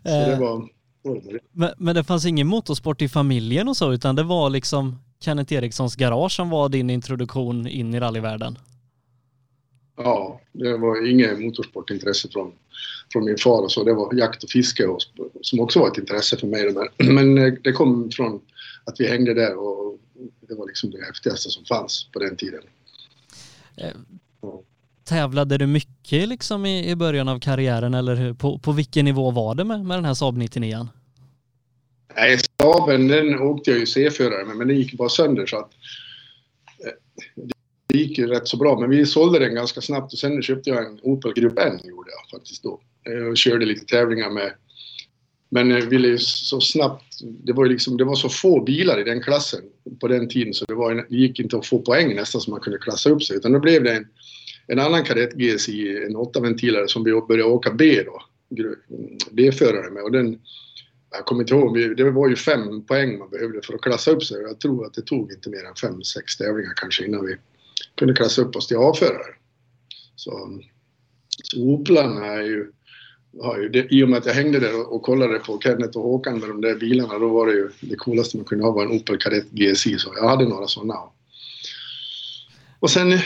så 0.02 0.08
det 0.08 0.32
eh, 0.32 0.40
var... 0.40 0.68
Men, 1.52 1.70
men 1.76 1.94
det 1.94 2.04
fanns 2.04 2.26
ingen 2.26 2.46
motorsport 2.46 3.02
i 3.02 3.08
familjen 3.08 3.68
och 3.68 3.76
så, 3.76 3.92
utan 3.92 4.16
det 4.16 4.22
var 4.22 4.50
liksom 4.50 4.98
Kenneth 5.20 5.52
Erikssons 5.52 5.96
garage 5.96 6.32
som 6.32 6.50
var 6.50 6.68
din 6.68 6.90
introduktion 6.90 7.66
in 7.66 7.94
i 7.94 8.00
rallyvärlden? 8.00 8.58
Ja, 9.96 10.40
det 10.52 10.76
var 10.76 11.10
inget 11.10 11.40
motorsportintresse 11.40 12.28
från, 12.28 12.52
från 13.12 13.24
min 13.24 13.38
far 13.38 13.62
och 13.62 13.72
så. 13.72 13.84
Det 13.84 13.94
var 13.94 14.14
jakt 14.14 14.44
och 14.44 14.50
fiske 14.50 14.86
och, 14.86 15.00
som 15.40 15.60
också 15.60 15.78
var 15.78 15.88
ett 15.88 15.98
intresse 15.98 16.36
för 16.36 16.46
mig. 16.46 16.74
Men 17.12 17.38
eh, 17.38 17.52
det 17.62 17.72
kom 17.72 18.10
från 18.10 18.40
att 18.84 19.00
vi 19.00 19.08
hängde 19.08 19.34
där 19.34 19.56
och 19.56 19.98
det 20.48 20.54
var 20.54 20.66
liksom 20.66 20.90
det 20.90 21.04
häftigaste 21.04 21.50
som 21.50 21.64
fanns 21.64 22.08
på 22.12 22.18
den 22.18 22.36
tiden. 22.36 22.62
Tävlade 25.04 25.58
du 25.58 25.66
mycket 25.66 26.28
liksom 26.28 26.66
i, 26.66 26.90
i 26.90 26.96
början 26.96 27.28
av 27.28 27.40
karriären 27.40 27.94
eller 27.94 28.34
på, 28.34 28.58
på 28.58 28.72
vilken 28.72 29.04
nivå 29.04 29.30
var 29.30 29.54
det 29.54 29.64
med, 29.64 29.84
med 29.84 29.98
den 29.98 30.04
här 30.04 30.14
Saab 30.14 30.36
99? 30.36 30.88
Nej, 32.16 32.38
Saaben 32.60 33.08
den 33.08 33.40
åkte 33.40 33.70
jag 33.70 33.80
ju 33.80 33.86
C-förare 33.86 34.44
med 34.44 34.56
men 34.56 34.68
den 34.68 34.76
gick 34.76 34.92
bara 34.92 35.08
sönder 35.08 35.46
så 35.46 35.56
att 35.56 35.70
eh, 36.84 36.92
det 37.88 37.98
gick 37.98 38.18
ju 38.18 38.26
rätt 38.26 38.48
så 38.48 38.56
bra, 38.56 38.80
men 38.80 38.90
vi 38.90 39.06
sålde 39.06 39.38
den 39.38 39.54
ganska 39.54 39.80
snabbt 39.80 40.12
och 40.12 40.18
sen 40.18 40.42
köpte 40.42 40.70
jag 40.70 40.86
en 40.86 40.98
Opel 41.02 41.32
Grupp 41.32 41.58
N 41.58 41.80
gjorde 41.84 42.10
jag 42.10 42.38
faktiskt 42.38 42.62
då. 42.62 42.80
Eh, 43.10 43.26
och 43.26 43.36
körde 43.36 43.66
lite 43.66 43.86
tävlingar 43.86 44.30
med. 44.30 44.52
Men 45.50 45.72
eh, 45.72 45.84
ville 45.84 46.08
ju 46.08 46.18
så 46.18 46.60
snabbt, 46.60 47.04
det 47.22 47.52
var 47.52 47.64
ju 47.64 47.72
liksom, 47.72 47.96
det 47.96 48.04
var 48.04 48.14
så 48.14 48.28
få 48.28 48.60
bilar 48.60 49.00
i 49.00 49.04
den 49.04 49.22
klassen 49.22 49.60
på 50.00 50.08
den 50.08 50.28
tiden 50.28 50.54
så 50.54 50.64
det, 50.64 50.74
var, 50.74 50.94
det 50.94 51.16
gick 51.16 51.40
inte 51.40 51.56
att 51.56 51.66
få 51.66 51.78
poäng 51.78 52.14
nästan 52.14 52.40
så 52.40 52.50
man 52.50 52.60
kunde 52.60 52.78
klassa 52.78 53.10
upp 53.10 53.22
sig. 53.22 53.36
Utan 53.36 53.52
då 53.52 53.60
blev 53.60 53.82
det 53.82 53.96
en, 53.96 54.06
en 54.66 54.78
annan 54.78 55.04
kadett 55.04 55.34
GSI, 55.34 56.04
en 56.04 56.16
8-ventilare 56.16 56.86
som 56.86 57.04
vi 57.04 57.12
började 57.12 57.50
åka 57.50 57.70
B 57.70 58.02
då. 58.02 58.22
Mm, 58.58 59.18
B-förare 59.30 59.90
med 59.90 60.02
och 60.02 60.12
den, 60.12 60.38
jag 61.10 61.24
kommer 61.24 61.42
inte 61.42 61.54
ihåg, 61.54 61.96
det 61.96 62.10
var 62.10 62.28
ju 62.28 62.36
fem 62.36 62.84
poäng 62.84 63.18
man 63.18 63.30
behövde 63.30 63.62
för 63.62 63.74
att 63.74 63.80
klassa 63.80 64.10
upp 64.10 64.24
sig. 64.24 64.42
Jag 64.42 64.60
tror 64.60 64.86
att 64.86 64.94
det 64.94 65.02
tog 65.02 65.32
inte 65.32 65.50
mer 65.50 65.64
än 65.64 65.74
fem, 65.74 66.02
sex 66.02 66.36
tävlingar 66.36 66.72
kanske 66.76 67.04
innan 67.04 67.26
vi 67.26 67.36
kunde 67.94 68.14
klassa 68.14 68.42
upp 68.42 68.56
oss 68.56 68.66
till 68.66 68.76
A-förare. 68.76 69.34
Så, 70.16 70.60
så 71.42 71.60
Oplarna 71.60 72.26
är 72.26 72.42
ju, 72.42 72.72
har 73.42 73.58
ju 73.58 73.68
det, 73.68 73.86
I 73.90 74.04
och 74.04 74.08
med 74.08 74.18
att 74.18 74.26
jag 74.26 74.34
hängde 74.34 74.60
där 74.60 74.92
och 74.92 75.02
kollade 75.02 75.38
på 75.38 75.60
Kenneth 75.60 75.98
och 75.98 76.04
Håkan 76.04 76.38
med 76.38 76.48
de 76.48 76.60
där 76.60 76.74
bilarna, 76.74 77.18
då 77.18 77.28
var 77.28 77.46
det 77.46 77.52
ju 77.52 77.70
det 77.80 77.96
coolaste 77.96 78.36
man 78.36 78.46
kunde 78.46 78.64
ha 78.64 78.72
var 78.72 78.84
en 78.84 78.92
Opel 78.92 79.18
Kadett 79.18 79.50
GSI, 79.50 79.98
så 79.98 80.12
jag 80.16 80.28
hade 80.28 80.48
några 80.48 80.66
sådana. 80.66 80.94
Och 82.80 82.90
sen, 82.90 83.18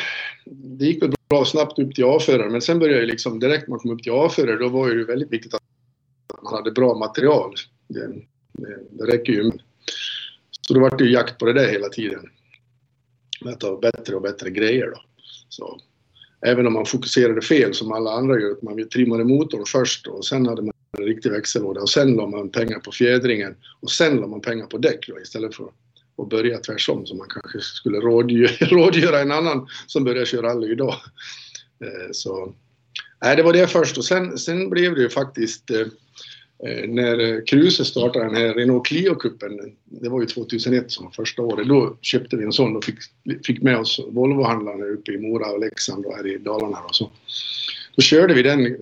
det 0.44 0.84
gick 0.84 1.02
väl 1.02 1.15
bra 1.28 1.44
snabbt 1.44 1.78
upp 1.78 1.94
till 1.94 2.04
A-förare, 2.04 2.50
men 2.50 2.62
sen 2.62 2.78
började 2.78 3.00
jag 3.00 3.08
liksom, 3.08 3.38
direkt 3.38 3.68
när 3.68 3.70
man 3.70 3.78
kom 3.78 3.90
upp 3.90 4.02
till 4.02 4.12
A-förare, 4.12 4.58
då 4.58 4.68
var 4.68 4.88
det 4.88 4.94
ju 4.94 5.04
väldigt 5.04 5.32
viktigt 5.32 5.54
att 5.54 5.62
man 6.42 6.54
hade 6.54 6.70
bra 6.70 6.94
material. 6.94 7.54
Det, 7.88 8.06
det, 8.52 8.78
det 8.90 9.04
räcker 9.04 9.32
ju. 9.32 9.50
Så 10.60 10.74
då 10.74 10.80
var 10.80 10.98
det 10.98 11.04
ju 11.04 11.12
jakt 11.12 11.38
på 11.38 11.46
det 11.46 11.52
där 11.52 11.68
hela 11.68 11.88
tiden 11.88 12.30
med 13.44 13.54
att 13.54 13.62
ha 13.62 13.80
bättre 13.80 14.16
och 14.16 14.22
bättre 14.22 14.50
grejer 14.50 14.86
då. 14.86 15.00
Så, 15.48 15.80
även 16.46 16.66
om 16.66 16.72
man 16.72 16.86
fokuserade 16.86 17.42
fel 17.42 17.74
som 17.74 17.92
alla 17.92 18.10
andra 18.10 18.40
gör, 18.40 18.52
att 18.52 18.62
man 18.62 18.88
trimmade 18.88 19.24
motorn 19.24 19.64
först 19.66 20.06
och 20.06 20.24
sen 20.24 20.46
hade 20.46 20.62
man 20.62 20.72
en 20.98 21.04
riktig 21.04 21.30
växellåda 21.30 21.80
och 21.80 21.90
sen 21.90 22.12
la 22.12 22.26
man 22.26 22.50
pengar 22.50 22.78
på 22.78 22.92
fjädringen 22.92 23.56
och 23.80 23.90
sen 23.90 24.16
la 24.16 24.26
man 24.26 24.40
pengar 24.40 24.66
på 24.66 24.78
däck 24.78 25.08
då, 25.08 25.20
istället 25.20 25.54
för 25.54 25.64
att 26.18 26.28
börja 26.28 26.58
tvärsom 26.58 27.06
som 27.06 27.18
man 27.18 27.28
kanske 27.30 27.60
skulle 27.60 27.98
rådgöra, 27.98 28.50
rådgöra 28.60 29.20
en 29.20 29.32
annan 29.32 29.68
som 29.86 30.04
börjar 30.04 30.24
köra 30.24 30.48
rally 30.48 30.72
idag. 30.72 30.94
Eh, 31.84 32.10
så, 32.12 32.54
nej, 33.22 33.36
det 33.36 33.42
var 33.42 33.52
det 33.52 33.66
först 33.66 33.98
och 33.98 34.04
sen, 34.04 34.38
sen 34.38 34.70
blev 34.70 34.94
det 34.94 35.00
ju 35.00 35.08
faktiskt 35.08 35.70
eh, 35.70 35.86
Eh, 36.64 36.88
när 36.88 37.46
Kruse 37.46 37.84
startade 37.84 38.24
den 38.24 38.34
här 38.34 38.54
Renault 38.54 38.86
Clio-cupen, 38.86 39.72
det 39.84 40.08
var 40.08 40.20
ju 40.20 40.26
2001 40.26 40.90
som 40.90 41.04
var 41.04 41.12
första 41.12 41.42
året, 41.42 41.68
då 41.68 41.96
köpte 42.00 42.36
vi 42.36 42.44
en 42.44 42.52
sån 42.52 42.76
och 42.76 42.84
fick, 42.84 42.98
fick 43.46 43.62
med 43.62 43.78
oss 43.78 44.00
Volvo-handlarna 44.08 44.84
uppe 44.84 45.12
i 45.12 45.18
Mora 45.18 45.50
och 45.50 45.60
Leksand 45.60 46.06
och 46.06 46.16
här 46.16 46.26
i 46.26 46.38
Dalarna. 46.38 46.78
Och 46.78 46.94
så. 46.94 47.10
Då 47.96 48.02
körde 48.02 48.34
vi 48.34 48.42
den 48.42 48.76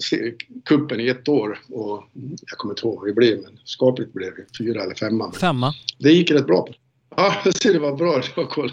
kuppen 0.64 1.00
i 1.00 1.08
ett 1.08 1.28
år 1.28 1.58
och 1.68 2.04
jag 2.50 2.58
kommer 2.58 2.72
inte 2.72 2.86
ihåg 2.86 2.96
vad 2.96 3.04
vi 3.04 3.12
blev, 3.12 3.42
men 3.42 3.58
skapligt 3.64 4.12
blev 4.12 4.32
vi. 4.36 4.42
Fyra 4.58 4.82
eller 4.82 4.94
femma. 4.94 5.32
Femma? 5.32 5.74
Det 5.98 6.12
gick 6.12 6.30
rätt 6.30 6.46
bra. 6.46 6.68
Ja, 7.16 7.42
det 7.62 7.78
var 7.78 7.96
bra. 7.96 8.16
Det 8.16 8.36
var 8.36 8.46
cool. 8.46 8.72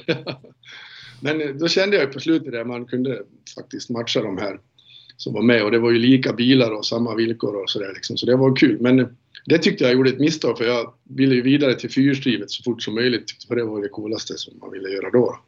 Men 1.21 1.41
eh, 1.41 1.49
då 1.49 1.67
kände 1.67 1.97
jag 1.97 2.13
på 2.13 2.19
slutet 2.19 2.53
att 2.53 2.67
man 2.67 2.85
kunde 2.85 3.21
faktiskt 3.55 3.89
matcha 3.89 4.21
de 4.21 4.37
här 4.37 4.59
som 5.17 5.33
var 5.33 5.41
med 5.41 5.63
och 5.63 5.71
det 5.71 5.79
var 5.79 5.91
ju 5.91 5.99
lika 5.99 6.33
bilar 6.33 6.71
och 6.71 6.85
samma 6.85 7.15
villkor 7.15 7.55
och 7.55 7.69
sådär 7.69 7.91
liksom. 7.93 8.17
Så 8.17 8.25
det 8.25 8.35
var 8.35 8.55
kul. 8.55 8.77
Men 8.81 8.99
eh, 8.99 9.07
det 9.45 9.57
tyckte 9.57 9.83
jag 9.83 9.93
gjorde 9.93 10.09
ett 10.09 10.19
misstag 10.19 10.57
för 10.57 10.65
jag 10.65 10.93
ville 11.03 11.35
ju 11.35 11.41
vidare 11.41 11.75
till 11.75 11.89
fyrhjulsdrivet 11.89 12.51
så 12.51 12.63
fort 12.63 12.81
som 12.81 12.95
möjligt 12.95 13.43
för 13.47 13.55
det 13.55 13.63
var 13.63 13.81
det 13.81 13.89
coolaste 13.89 14.37
som 14.37 14.53
man 14.61 14.71
ville 14.71 14.89
göra 14.89 15.09
då. 15.09 15.39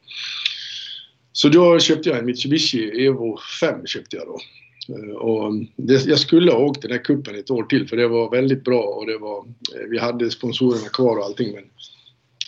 Så 1.32 1.50
då 1.50 1.80
köpte 1.80 2.10
jag 2.10 2.18
en 2.18 2.26
Mitsubishi 2.26 3.06
Evo 3.06 3.40
5 3.60 3.86
köpte 3.86 4.16
jag 4.16 4.26
då. 4.28 4.40
Eh, 4.96 5.16
och 5.16 5.48
mm, 5.48 5.68
det, 5.76 6.06
jag 6.06 6.20
skulle 6.20 6.52
ha 6.52 6.60
åkt 6.60 6.82
den 6.82 6.92
här 6.92 7.04
kuppen 7.04 7.36
ett 7.36 7.52
år 7.52 7.64
till 7.64 7.88
för 7.88 7.98
det 7.98 8.08
var 8.08 8.32
väldigt 8.32 8.64
bra 8.64 8.82
och 8.82 9.06
det 9.06 9.18
var, 9.18 9.46
vi 9.90 10.00
hade 10.00 10.32
sponsorerna 10.32 10.90
kvar 10.90 11.18
och 11.18 11.26
allting. 11.26 11.54
Men 11.54 11.64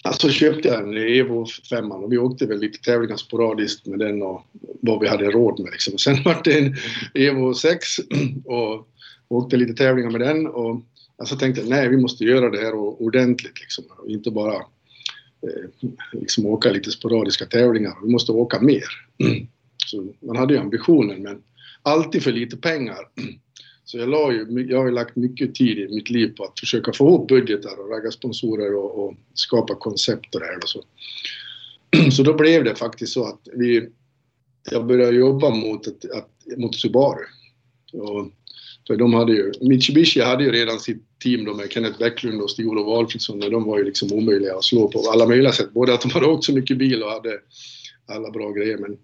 alltså 0.05 0.29
köpte 0.29 0.67
jag 0.67 0.81
en 0.81 0.97
Evo 0.97 1.45
5 1.69 1.91
och 1.91 2.11
vi 2.11 2.17
åkte 2.17 2.45
väl 2.45 2.59
lite 2.59 2.81
tävlingar 2.81 3.15
sporadiskt 3.15 3.85
med 3.85 3.99
den 3.99 4.21
och 4.21 4.41
vad 4.81 4.99
vi 4.99 5.07
hade 5.07 5.31
råd 5.31 5.59
med. 5.59 5.71
Liksom. 5.71 5.97
Sen 5.97 6.23
var 6.25 6.41
det 6.43 6.59
en 6.59 6.75
Evo 7.13 7.53
6 7.53 7.87
och 8.45 8.87
åkte 9.27 9.57
lite 9.57 9.73
tävlingar 9.73 10.11
med 10.11 10.21
den 10.21 10.47
och 10.47 10.81
alltså 11.17 11.35
tänkte 11.35 11.63
nej, 11.63 11.89
vi 11.89 11.97
måste 11.97 12.23
göra 12.23 12.49
det 12.49 12.57
här 12.57 12.73
ordentligt 12.75 13.59
liksom. 13.59 13.83
Och 13.97 14.09
inte 14.09 14.31
bara 14.31 14.55
eh, 14.55 15.69
liksom 16.11 16.45
åka 16.45 16.71
lite 16.71 16.91
sporadiska 16.91 17.45
tävlingar. 17.45 17.93
Vi 18.03 18.11
måste 18.11 18.31
åka 18.31 18.61
mer. 18.61 18.87
Så 19.85 20.13
man 20.19 20.35
hade 20.35 20.53
ju 20.53 20.59
ambitionen 20.59 21.23
men 21.23 21.41
alltid 21.81 22.23
för 22.23 22.31
lite 22.31 22.57
pengar. 22.57 22.97
Så 23.85 23.97
jag, 23.97 24.09
la 24.09 24.31
ju, 24.31 24.67
jag 24.69 24.77
har 24.77 24.85
ju 24.85 24.91
lagt 24.91 25.15
mycket 25.15 25.55
tid 25.55 25.79
i 25.79 25.87
mitt 25.87 26.09
liv 26.09 26.35
på 26.37 26.43
att 26.43 26.59
försöka 26.59 26.93
få 26.93 27.07
ihop 27.07 27.27
budgetar 27.27 27.79
och 27.79 27.89
ragga 27.89 28.11
sponsorer 28.11 28.75
och, 28.75 29.05
och 29.05 29.13
skapa 29.33 29.75
koncept 29.75 30.35
och 30.35 30.41
det 30.41 30.45
här 30.45 30.57
och 30.57 30.69
så. 30.69 30.83
Så 32.11 32.23
då 32.23 32.33
blev 32.33 32.63
det 32.63 32.75
faktiskt 32.75 33.13
så 33.13 33.25
att 33.25 33.47
vi, 33.53 33.89
jag 34.71 34.85
började 34.85 35.17
jobba 35.17 35.49
mot, 35.49 35.87
ett, 35.87 36.11
att, 36.11 36.57
mot 36.57 36.75
Subaru. 36.75 37.25
Och, 37.93 38.31
för 38.87 38.95
de 38.95 39.13
hade 39.13 39.33
ju, 39.33 39.51
Mitsubishi 39.61 40.21
hade 40.21 40.43
ju 40.43 40.51
redan 40.51 40.79
sitt 40.79 41.19
team 41.19 41.45
då 41.45 41.53
med 41.53 41.71
Kenneth 41.71 41.99
Bäcklund 41.99 42.41
och 42.41 42.51
Stig-Olof 42.51 42.87
Alfredsson 42.87 43.43
och 43.43 43.51
de 43.51 43.63
var 43.63 43.77
ju 43.77 43.83
liksom 43.83 44.13
omöjliga 44.13 44.55
att 44.55 44.63
slå 44.63 44.87
på 44.87 44.99
alla 44.99 45.27
möjliga 45.27 45.51
sätt. 45.51 45.73
Både 45.73 45.93
att 45.93 46.01
de 46.01 46.11
hade 46.11 46.25
åkt 46.25 46.43
så 46.43 46.53
mycket 46.53 46.77
bil 46.77 47.03
och 47.03 47.09
hade 47.09 47.39
alla 48.05 48.31
bra 48.31 48.51
grejer 48.51 48.77
men 48.77 48.97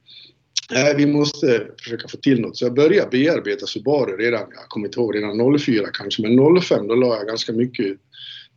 Nej, 0.71 0.95
vi 0.97 1.05
måste 1.05 1.67
försöka 1.83 2.07
få 2.07 2.17
till 2.17 2.41
något. 2.41 2.57
Så 2.57 2.65
jag 2.65 2.73
började 2.73 3.09
bearbeta 3.09 3.65
Subaru 3.65 4.17
redan, 4.17 4.39
jag 4.39 4.69
kommer 4.69 4.87
inte 4.87 4.99
ihåg, 4.99 5.15
redan 5.15 5.59
04 5.59 5.87
kanske, 5.93 6.21
men 6.21 6.61
05 6.61 6.87
då 6.87 6.95
la 6.95 7.17
jag 7.17 7.27
ganska 7.27 7.51
mycket 7.51 7.97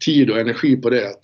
tid 0.05 0.31
och 0.31 0.39
energi 0.39 0.77
på 0.77 0.91
det. 0.91 1.09
Att 1.11 1.21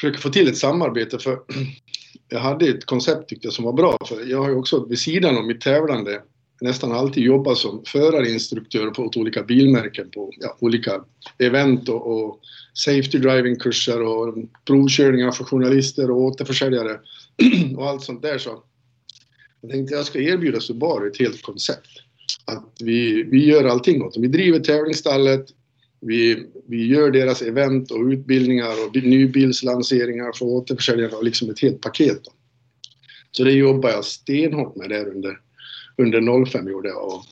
försöka 0.00 0.18
få 0.18 0.28
till 0.28 0.48
ett 0.48 0.56
samarbete 0.56 1.18
för 1.18 1.38
jag 2.28 2.40
hade 2.40 2.66
ett 2.66 2.84
koncept 2.84 3.28
tyckte 3.28 3.46
jag 3.46 3.54
som 3.54 3.64
var 3.64 3.72
bra. 3.72 3.98
För 4.08 4.30
jag 4.30 4.38
har 4.38 4.48
ju 4.48 4.56
också 4.56 4.84
vid 4.84 4.98
sidan 4.98 5.36
av 5.36 5.44
mitt 5.44 5.60
tävlande 5.60 6.22
nästan 6.60 6.92
alltid 6.92 7.22
jobbat 7.22 7.58
som 7.58 7.82
förarinstruktör 7.86 8.90
på 8.90 9.10
olika 9.16 9.42
bilmärken 9.42 10.10
på 10.10 10.30
ja, 10.40 10.56
olika 10.60 11.04
event 11.38 11.88
och, 11.88 12.06
och 12.06 12.40
safety 12.74 13.18
driving-kurser 13.18 14.02
och 14.02 14.34
provkörningar 14.66 15.30
för 15.30 15.44
journalister 15.44 16.10
och 16.10 16.20
återförsäljare 16.20 17.00
och 17.76 17.88
allt 17.88 18.02
sånt 18.02 18.22
där. 18.22 18.38
Så 18.38 18.62
jag 19.60 19.70
tänkte 19.70 19.94
jag 19.94 20.06
ska 20.06 20.18
erbjuda 20.18 20.60
Subaru 20.60 21.08
ett 21.08 21.18
helt 21.18 21.42
koncept. 21.42 21.88
Att 22.44 22.72
vi, 22.80 23.22
vi 23.22 23.44
gör 23.44 23.64
allting 23.64 24.02
åt 24.02 24.14
dem. 24.14 24.22
Vi 24.22 24.28
driver 24.28 24.58
tävlingsstallet, 24.58 25.46
vi, 26.00 26.46
vi 26.68 26.86
gör 26.86 27.10
deras 27.10 27.42
event 27.42 27.90
och 27.90 28.04
utbildningar 28.04 28.86
och 28.86 28.96
nybilslanseringar 28.96 30.32
för 30.32 30.46
återförsäljare 30.46 31.12
och 31.12 31.24
liksom 31.24 31.50
ett 31.50 31.60
helt 31.60 31.80
paket. 31.80 32.24
Då. 32.24 32.30
Så 33.30 33.44
det 33.44 33.52
jobbar 33.52 33.90
jag 33.90 34.04
stenhårt 34.04 34.76
med 34.76 34.88
där 34.88 35.08
under, 35.08 35.38
under 35.96 36.46
05 36.46 36.68
gjorde 36.68 36.88
jag. 36.88 37.04
Och 37.04 37.24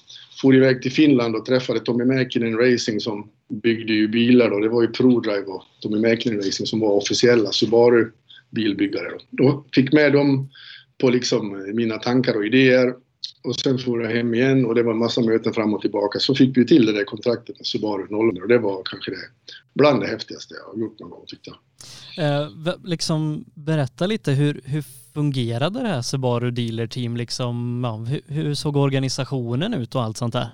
for 0.43 0.55
iväg 0.55 0.83
till 0.83 0.93
Finland 0.93 1.37
och 1.37 1.45
träffade 1.45 1.81
Tommy 1.81 2.05
Mäkinen 2.05 2.57
Racing 2.57 3.01
som 3.01 3.31
byggde 3.49 3.93
ju 3.93 4.09
bilar 4.09 4.51
då. 4.51 4.59
Det 4.59 4.69
var 4.69 4.83
ju 4.83 4.89
ProDrive 4.89 5.47
och 5.47 5.63
Tommy 5.81 5.99
Mäkinen 5.99 6.39
Racing 6.39 6.67
som 6.67 6.81
var 6.81 6.91
officiella 6.91 7.53
Subaru 7.53 8.11
bilbyggare. 8.51 9.11
Då, 9.11 9.19
då 9.31 9.65
fick 9.75 9.93
med 9.93 10.13
dem 10.13 10.49
på 11.00 11.11
liksom 11.11 11.55
eh, 11.55 11.75
mina 11.75 11.99
tankar 11.99 12.37
och 12.37 12.47
idéer. 12.47 12.95
Och 13.45 13.57
sen 13.57 13.78
for 13.78 14.02
jag 14.02 14.11
hem 14.11 14.35
igen 14.35 14.67
och 14.67 14.75
det 14.75 14.83
var 14.83 14.93
en 14.93 14.99
massa 14.99 15.21
möten 15.21 15.52
fram 15.52 15.75
och 15.75 15.81
tillbaka. 15.81 16.19
Så 16.19 16.35
fick 16.35 16.57
vi 16.57 16.67
till 16.67 16.87
det 16.87 16.93
där 16.93 17.05
kontraktet 17.05 17.59
med 17.59 17.67
Subaru 17.67 18.07
00 18.11 18.43
och 18.43 18.49
det 18.49 18.59
var 18.59 18.83
kanske 18.85 19.11
det 19.11 19.17
bland 19.75 20.00
det 20.00 20.07
häftigaste 20.07 20.55
jag 20.55 20.73
har 20.73 20.81
gjort 20.81 20.99
någon 20.99 21.11
gång 21.11 21.25
tyckte 21.26 21.50
jag. 21.50 21.59
Eh, 22.19 22.49
liksom 22.85 23.45
berätta 23.55 24.07
lite 24.07 24.33
hur, 24.33 24.61
hur 24.64 24.85
fungerade 25.14 25.83
det 25.83 25.88
här 25.88 26.02
Subaru 26.02 26.50
Dealer 26.50 26.87
Team 26.87 27.17
liksom? 27.17 27.81
Ja, 27.85 27.97
hur, 27.97 28.21
hur 28.35 28.55
såg 28.55 28.76
organisationen 28.76 29.75
ut 29.75 29.95
och 29.95 30.02
allt 30.02 30.17
sånt 30.17 30.33
där? 30.33 30.49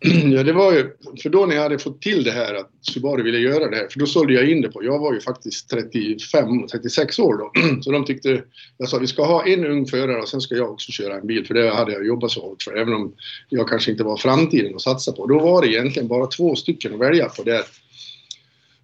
Ja, 0.34 0.42
det 0.42 0.52
var 0.52 0.72
ju, 0.72 0.90
för 1.22 1.28
då 1.28 1.46
när 1.46 1.54
jag 1.54 1.62
hade 1.62 1.78
fått 1.78 2.02
till 2.02 2.24
det 2.24 2.30
här 2.30 2.54
att 2.54 2.70
Subaru 2.80 3.22
ville 3.22 3.38
göra 3.38 3.70
det 3.70 3.76
här, 3.76 3.88
för 3.88 4.00
då 4.00 4.06
sålde 4.06 4.34
jag 4.34 4.50
in 4.50 4.60
det 4.60 4.68
på, 4.68 4.84
jag 4.84 4.98
var 4.98 5.14
ju 5.14 5.20
faktiskt 5.20 5.70
35, 5.70 6.66
36 6.66 7.18
år 7.18 7.38
då, 7.38 7.52
så 7.82 7.92
de 7.92 8.04
tyckte, 8.04 8.42
jag 8.78 8.88
sa 8.88 8.98
vi 8.98 9.06
ska 9.06 9.24
ha 9.24 9.46
en 9.46 9.64
ung 9.64 9.86
förare 9.86 10.22
och 10.22 10.28
sen 10.28 10.40
ska 10.40 10.54
jag 10.54 10.70
också 10.72 10.92
köra 10.92 11.14
en 11.14 11.26
bil, 11.26 11.46
för 11.46 11.54
det 11.54 11.70
hade 11.70 11.92
jag 11.92 12.06
jobbat 12.06 12.30
så 12.30 12.40
hårt 12.40 12.62
för, 12.62 12.76
även 12.76 12.94
om 12.94 13.14
jag 13.48 13.68
kanske 13.68 13.90
inte 13.90 14.04
var 14.04 14.16
framtiden 14.16 14.74
att 14.74 14.82
satsa 14.82 15.12
på. 15.12 15.26
Då 15.26 15.38
var 15.38 15.62
det 15.62 15.68
egentligen 15.68 16.08
bara 16.08 16.26
två 16.26 16.54
stycken 16.54 16.94
att 16.94 17.00
välja 17.00 17.28
på 17.28 17.42
där. 17.42 17.62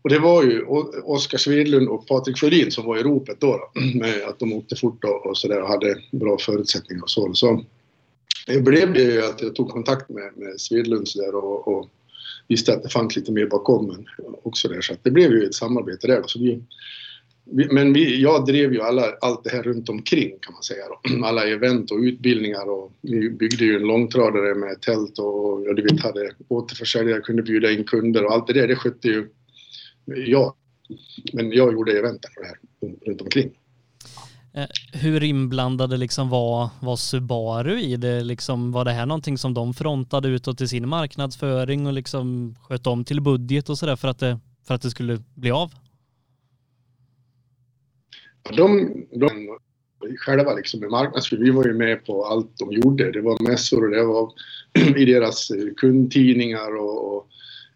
Och 0.02 0.10
det 0.10 0.18
var 0.18 0.42
ju 0.42 0.64
Oskar 1.04 1.38
Svedlund 1.38 1.88
och 1.88 2.06
Patrik 2.06 2.38
Sjödin 2.38 2.70
som 2.70 2.86
var 2.86 2.96
i 2.96 3.02
ropet 3.02 3.40
då, 3.40 3.70
då 3.74 3.80
med 3.98 4.22
att 4.28 4.38
de 4.38 4.52
åkte 4.52 4.76
fort 4.76 5.04
och, 5.04 5.26
och 5.26 5.38
sådär 5.38 5.62
och 5.62 5.68
hade 5.68 5.96
bra 6.12 6.38
förutsättningar 6.38 7.02
och 7.02 7.10
så. 7.10 7.34
så 7.34 7.64
det 8.46 8.60
blev 8.60 8.92
det 8.92 9.02
ju 9.02 9.24
att 9.24 9.42
jag 9.42 9.54
tog 9.54 9.68
kontakt 9.68 10.08
med, 10.08 10.32
med 10.36 10.60
Svedlunds 10.60 11.14
där 11.14 11.34
och, 11.34 11.68
och 11.68 11.90
visste 12.48 12.72
att 12.72 12.82
det 12.82 12.88
fanns 12.88 13.16
lite 13.16 13.32
mer 13.32 13.46
bakom 13.46 13.86
men 13.86 14.06
också 14.42 14.68
där 14.68 14.80
så 14.80 14.92
att 14.92 15.04
det 15.04 15.10
blev 15.10 15.32
ju 15.32 15.44
ett 15.44 15.54
samarbete 15.54 16.06
där. 16.06 16.22
Så 16.26 16.38
vi, 16.38 16.62
vi, 17.44 17.68
men 17.72 17.92
vi, 17.92 18.22
jag 18.22 18.46
drev 18.46 18.72
ju 18.72 18.82
alla, 18.82 19.12
allt 19.20 19.44
det 19.44 19.50
här 19.50 19.62
runt 19.62 19.88
omkring 19.88 20.38
kan 20.40 20.52
man 20.52 20.62
säga 20.62 20.84
då. 20.88 21.26
Alla 21.26 21.46
event 21.48 21.90
och 21.90 21.98
utbildningar 21.98 22.68
och 22.68 22.92
vi 23.00 23.30
byggde 23.30 23.64
ju 23.64 23.76
en 23.76 23.82
långtradare 23.82 24.54
med 24.54 24.80
tält 24.80 25.18
och 25.18 25.62
ja, 25.66 25.72
du 25.72 25.82
vet 25.82 26.00
hade 26.00 26.30
återförsäljare, 26.48 27.20
kunde 27.20 27.42
bjuda 27.42 27.70
in 27.70 27.84
kunder 27.84 28.24
och 28.24 28.32
allt 28.32 28.46
det 28.46 28.52
där 28.52 28.68
det 28.68 28.76
skötte 28.76 29.08
ju 29.08 29.28
jag. 30.04 30.54
Men 31.32 31.52
jag 31.52 31.72
gjorde 31.72 31.98
eventen 31.98 32.30
för 32.34 32.40
det 32.40 32.46
här 32.46 32.58
runt 33.06 33.20
omkring. 33.20 33.50
Eh, 34.56 34.66
hur 34.92 35.22
inblandade 35.22 35.96
liksom 35.96 36.28
var, 36.28 36.68
var 36.80 36.96
Subaru 36.96 37.80
i 37.80 37.96
det? 37.96 38.24
Liksom, 38.24 38.72
var 38.72 38.84
det 38.84 38.90
här 38.90 39.06
någonting 39.06 39.38
som 39.38 39.54
de 39.54 39.74
frontade 39.74 40.28
utåt 40.28 40.60
i 40.60 40.68
sin 40.68 40.88
marknadsföring 40.88 41.86
och 41.86 41.92
liksom 41.92 42.54
sköt 42.62 42.86
om 42.86 43.04
till 43.04 43.20
budget 43.20 43.68
och 43.68 43.78
sådär 43.78 43.96
för, 43.96 44.08
att 44.08 44.18
det, 44.18 44.38
för 44.66 44.74
att 44.74 44.82
det 44.82 44.90
skulle 44.90 45.18
bli 45.34 45.50
av? 45.50 45.70
De, 48.56 48.92
de 49.10 49.58
själva 50.18 50.54
liksom 50.54 50.80
med 50.80 50.90
marknadsföring, 50.90 51.44
vi 51.44 51.50
var 51.50 51.64
ju 51.64 51.74
med 51.74 52.06
på 52.06 52.24
allt 52.24 52.58
de 52.58 52.72
gjorde. 52.72 53.12
Det 53.12 53.20
var 53.20 53.48
mässor 53.48 53.84
och 53.84 53.90
det 53.90 54.04
var 54.04 54.32
i 54.96 55.04
deras 55.04 55.50
eh, 55.50 55.74
kundtidningar 55.76 56.76
och, 56.76 57.16
och 57.16 57.28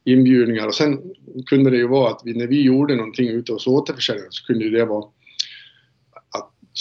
inbjudningar 0.04 0.66
och 0.66 0.74
sen 0.74 1.00
kunde 1.46 1.70
det 1.70 1.76
ju 1.76 1.88
vara 1.88 2.10
att 2.10 2.22
vi, 2.24 2.34
när 2.34 2.46
vi 2.46 2.62
gjorde 2.62 2.96
någonting 2.96 3.28
ute 3.28 3.52
hos 3.52 3.66
återförsäljare 3.66 4.28
så 4.30 4.46
kunde 4.46 4.70
det 4.70 4.84
vara 4.84 5.04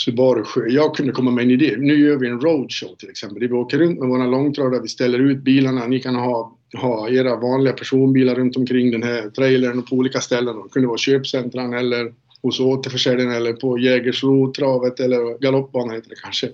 Subaru 0.05 0.43
Jag 0.69 0.95
kunde 0.95 1.11
komma 1.11 1.31
med 1.31 1.43
en 1.43 1.51
idé. 1.51 1.75
Nu 1.77 1.99
gör 1.99 2.17
vi 2.17 2.27
en 2.27 2.41
roadshow 2.41 2.95
till 2.95 3.09
exempel. 3.09 3.47
Vi 3.47 3.53
åker 3.53 3.77
runt 3.77 3.99
med 3.99 4.09
våra 4.09 4.25
långtradare, 4.25 4.81
vi 4.81 4.87
ställer 4.87 5.19
ut 5.19 5.37
bilarna. 5.37 5.87
Ni 5.87 5.99
kan 5.99 6.15
ha, 6.15 6.57
ha 6.77 7.09
era 7.09 7.35
vanliga 7.35 7.73
personbilar 7.73 8.35
runt 8.35 8.57
omkring 8.57 8.91
den 8.91 9.03
här 9.03 9.29
trailern 9.29 9.79
och 9.79 9.87
på 9.87 9.95
olika 9.95 10.21
ställen. 10.21 10.55
Det 10.55 10.69
kunde 10.69 10.87
vara 10.87 10.97
köpcentran 10.97 11.73
eller 11.73 12.13
hos 12.41 12.59
återförsäljaren 12.59 13.31
eller 13.31 13.53
på 13.53 13.79
Jägersro-travet 13.79 14.99
eller 14.99 15.39
galoppbanan 15.39 15.95
heter 15.95 16.09
det 16.09 16.21
kanske. 16.23 16.49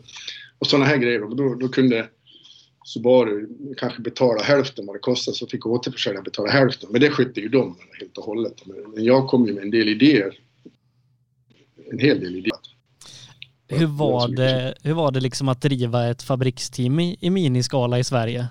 Och 0.60 0.68
sådana 0.68 0.86
här 0.86 0.98
grejer. 0.98 1.20
Då, 1.20 1.56
då 1.56 1.68
kunde 1.68 2.08
Subaru 2.86 3.48
kanske 3.78 4.02
betala 4.02 4.44
hälften 4.44 4.86
vad 4.86 4.96
det 4.96 5.00
kostade 5.00 5.38
så 5.38 5.48
fick 5.48 5.66
återförsäljaren 5.66 6.24
betala 6.24 6.52
hälften. 6.52 6.90
Men 6.92 7.02
det 7.02 7.10
skötte 7.10 7.40
ju 7.40 7.50
de 7.50 7.76
helt 8.00 8.18
och 8.18 8.24
hållet. 8.24 8.62
Men 8.96 9.04
jag 9.04 9.28
kom 9.28 9.48
ju 9.48 9.54
med 9.54 9.64
en 9.64 9.72
del 9.72 9.90
idéer. 9.90 10.40
En 11.92 12.00
hel 12.00 12.20
del 12.20 12.36
idéer. 12.36 12.65
Hur 13.68 13.86
var 13.86 14.28
det, 14.28 14.76
hur 14.84 14.94
var 14.94 15.12
det 15.12 15.20
liksom 15.20 15.50
att 15.50 15.62
driva 15.62 16.10
ett 16.10 16.24
fabriksteam 16.24 17.00
i, 17.00 17.18
i 17.22 17.30
miniskala 17.30 18.00
i 18.00 18.04
Sverige? 18.04 18.48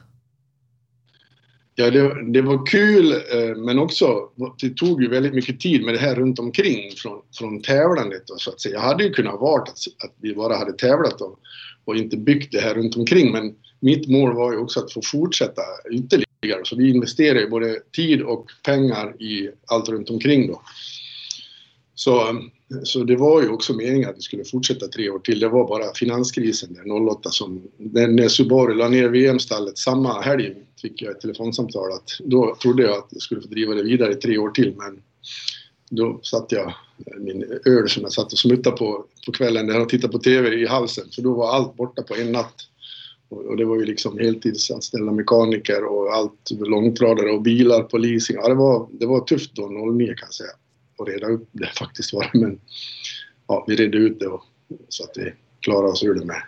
Ja, 1.75 1.91
det, 1.91 2.33
det, 2.33 2.43
var 2.43 2.67
kul, 2.67 3.13
eh, 3.13 3.57
men 3.57 3.79
också 3.79 4.29
det 4.61 4.77
tog 4.77 5.03
ju 5.03 5.09
väldigt 5.09 5.35
mycket 5.35 5.61
tid 5.61 5.85
med 5.85 5.95
det 5.95 6.01
här 6.01 6.15
runt 6.15 6.39
omkring 6.39 6.91
från, 6.97 7.23
från 7.39 7.63
tävlandet. 7.63 8.23
Så 8.27 8.51
att 8.51 8.61
säga. 8.61 8.75
Jag 8.75 8.81
hade 8.81 9.05
ju 9.05 9.11
kunnat 9.11 9.41
vara 9.41 9.63
att, 9.63 9.79
att 10.05 10.15
vi 10.21 10.35
bara 10.35 10.57
hade 10.57 10.73
tävlat 10.73 11.21
och, 11.21 11.39
och 11.85 11.97
inte 11.97 12.17
byggt 12.17 12.53
det 12.53 12.61
här 12.61 12.75
runt 12.75 12.97
omkring, 12.97 13.33
men 13.33 13.55
mitt 13.81 14.09
mål 14.09 14.35
var 14.35 14.53
ju 14.53 14.59
också 14.59 14.81
att 14.81 14.93
få 14.93 15.01
fortsätta 15.05 15.63
ytterligare. 15.91 16.65
Så 16.65 16.77
vi 16.77 16.91
investerade 16.91 17.41
ju 17.41 17.51
både 17.51 17.81
tid 17.97 18.23
och 18.23 18.47
pengar 18.65 19.23
i 19.23 19.51
allt 19.67 19.89
runt 19.89 20.11
omkring 20.11 20.47
då. 20.47 20.63
Så 21.95 22.41
så 22.83 23.05
det 23.05 23.17
var 23.17 23.43
ju 23.43 23.49
också 23.49 23.73
meningen 23.73 24.11
att 24.11 24.17
vi 24.17 24.21
skulle 24.21 24.45
fortsätta 24.45 24.89
tre 24.89 25.11
år 25.11 25.19
till. 25.19 25.41
Det 25.41 25.49
var 25.49 25.69
bara 25.69 25.95
finanskrisen 25.95 26.75
där 26.75 27.09
08 27.09 27.31
som, 27.31 27.63
när 27.79 28.29
Subaru 28.29 28.75
la 28.75 28.89
ner 28.89 29.09
VM-stallet 29.09 29.79
samma 29.79 30.21
helg 30.21 30.55
fick 30.83 31.03
jag 31.03 31.11
ett 31.11 31.21
telefonsamtal 31.21 31.93
att 31.93 32.11
då 32.19 32.57
trodde 32.63 32.83
jag 32.83 32.93
att 32.93 33.09
jag 33.11 33.23
skulle 33.23 33.41
få 33.41 33.49
driva 33.49 33.75
det 33.75 33.83
vidare 33.83 34.13
i 34.13 34.15
tre 34.15 34.39
år 34.39 34.51
till 34.51 34.75
men 34.77 35.03
då 35.91 36.21
satt 36.23 36.53
jag 36.53 36.75
min 37.19 37.45
öl 37.67 37.89
som 37.89 38.03
jag 38.03 38.13
satt 38.13 38.33
och 38.33 38.39
smuttade 38.39 38.77
på 38.77 39.05
på 39.27 39.33
kvällen 39.33 39.67
där 39.67 39.81
och 39.81 39.89
tittade 39.89 40.13
på 40.13 40.19
TV 40.19 40.55
i 40.55 40.67
halsen 40.67 41.05
för 41.15 41.23
då 41.23 41.35
var 41.35 41.55
allt 41.55 41.77
borta 41.77 42.03
på 42.03 42.15
en 42.15 42.33
natt. 42.33 42.55
Och 43.29 43.57
det 43.57 43.65
var 43.65 43.77
ju 43.77 43.85
liksom 43.85 44.19
heltidsanställda 44.19 45.13
mekaniker 45.13 45.85
och 45.85 46.15
allt, 46.15 46.51
långtradare 46.51 47.31
och 47.31 47.43
bilar 47.43 47.83
på 47.83 47.99
leasing. 47.99 48.37
Ja, 48.37 48.49
det 48.49 48.55
var, 48.55 48.89
det 48.93 49.07
var 49.07 49.21
tufft 49.21 49.55
då, 49.55 49.69
09 49.69 50.07
kan 50.07 50.27
jag 50.27 50.35
säga. 50.35 50.51
Och 50.97 51.07
reda 51.07 51.27
upp 51.27 51.49
det 51.53 51.67
faktiskt 51.79 52.13
var 52.13 52.31
det. 52.33 52.39
Men 52.39 52.61
ja, 53.47 53.65
vi 53.69 53.77
redde 53.77 53.99
ut 53.99 54.21
det 54.21 54.27
och, 54.27 54.45
så 54.89 55.05
att 55.05 55.11
vi 55.17 55.33
klarade 55.61 55.93
oss 55.93 56.05
ur 56.05 56.15
det 56.15 56.25
med. 56.25 56.43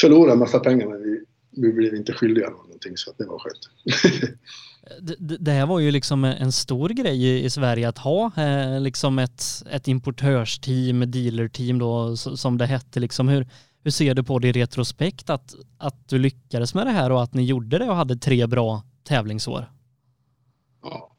Förlorade 0.00 0.32
en 0.32 0.38
massa 0.38 0.60
pengar 0.60 0.86
men 0.86 1.02
vi, 1.02 1.24
vi 1.50 1.72
blev 1.72 1.94
inte 1.94 2.12
skyldiga 2.12 2.50
någonting 2.50 2.96
så 2.96 3.10
att 3.10 3.18
det 3.18 3.26
var 3.26 3.38
skönt. 3.38 3.70
det, 5.18 5.36
det 5.36 5.50
här 5.50 5.66
var 5.66 5.80
ju 5.80 5.90
liksom 5.90 6.24
en 6.24 6.52
stor 6.52 6.88
grej 6.88 7.44
i 7.44 7.50
Sverige 7.50 7.88
att 7.88 7.98
ha 7.98 8.32
eh, 8.36 8.80
liksom 8.80 9.18
ett, 9.18 9.42
ett 9.70 9.88
importörsteam, 9.88 11.10
dealerteam 11.10 11.78
då 11.78 12.16
som 12.16 12.58
det 12.58 12.66
hette 12.66 13.00
liksom. 13.00 13.28
Hur, 13.28 13.48
hur 13.84 13.90
ser 13.90 14.14
du 14.14 14.22
på 14.22 14.38
det 14.38 14.48
i 14.48 14.52
retrospekt 14.52 15.30
att, 15.30 15.54
att 15.78 16.08
du 16.08 16.18
lyckades 16.18 16.74
med 16.74 16.86
det 16.86 16.90
här 16.90 17.12
och 17.12 17.22
att 17.22 17.34
ni 17.34 17.44
gjorde 17.44 17.78
det 17.78 17.88
och 17.88 17.96
hade 17.96 18.16
tre 18.16 18.46
bra 18.46 18.82
tävlingsår? 19.04 19.64
Ja, 20.82 21.12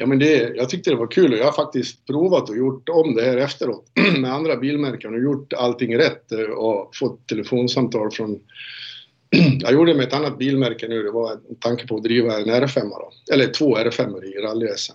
ja 0.00 0.06
men 0.06 0.18
det, 0.18 0.52
jag 0.56 0.68
tyckte 0.68 0.90
det 0.90 0.96
var 0.96 1.06
kul 1.06 1.32
och 1.32 1.38
jag 1.38 1.44
har 1.44 1.52
faktiskt 1.52 2.06
provat 2.06 2.50
och 2.50 2.56
gjort 2.56 2.88
om 2.88 3.14
det 3.14 3.22
här 3.22 3.36
efteråt 3.36 3.84
med 4.18 4.32
andra 4.32 4.56
bilmärken 4.56 5.14
och 5.14 5.20
gjort 5.20 5.52
allting 5.52 5.98
rätt 5.98 6.32
eh, 6.32 6.40
och 6.40 6.96
fått 6.96 7.26
telefonsamtal 7.26 8.10
från 8.10 8.40
jag 9.60 9.72
gjorde 9.72 9.92
det 9.92 9.96
med 9.96 10.06
ett 10.06 10.14
annat 10.14 10.38
bilmärke 10.38 10.88
nu, 10.88 11.02
det 11.02 11.10
var 11.10 11.32
en 11.32 11.56
tanke 11.60 11.86
på 11.86 11.96
att 11.96 12.02
driva 12.02 12.38
en 12.38 12.46
R5 12.46 12.80
då, 12.80 13.12
eller 13.32 13.46
två 13.46 13.76
R5 13.76 14.24
i 14.24 14.38
rally-SM. 14.38 14.92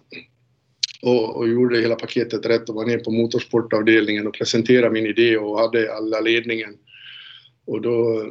Och, 1.02 1.36
och, 1.36 1.48
gjorde 1.48 1.80
hela 1.80 1.96
paketet 1.96 2.46
rätt 2.46 2.70
och 2.70 2.76
var 2.76 2.86
ner 2.86 3.00
på 3.00 3.12
motorsportavdelningen 3.12 4.28
och 4.28 4.34
presenterade 4.34 4.94
min 4.94 5.06
idé 5.06 5.38
och 5.38 5.60
hade 5.60 5.94
alla 5.94 6.20
ledningen. 6.20 6.76
Och 7.66 7.82
då, 7.82 8.26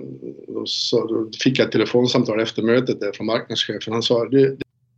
då, 0.48 0.66
så, 0.66 1.06
då 1.06 1.30
fick 1.42 1.58
jag 1.58 1.66
ett 1.66 1.72
telefonsamtal 1.72 2.40
efter 2.40 2.62
mötet 2.62 3.00
där 3.00 3.12
från 3.12 3.26
marknadschefen. 3.26 3.92
Han 3.92 4.02
sa 4.02 4.24
det, 4.24 4.56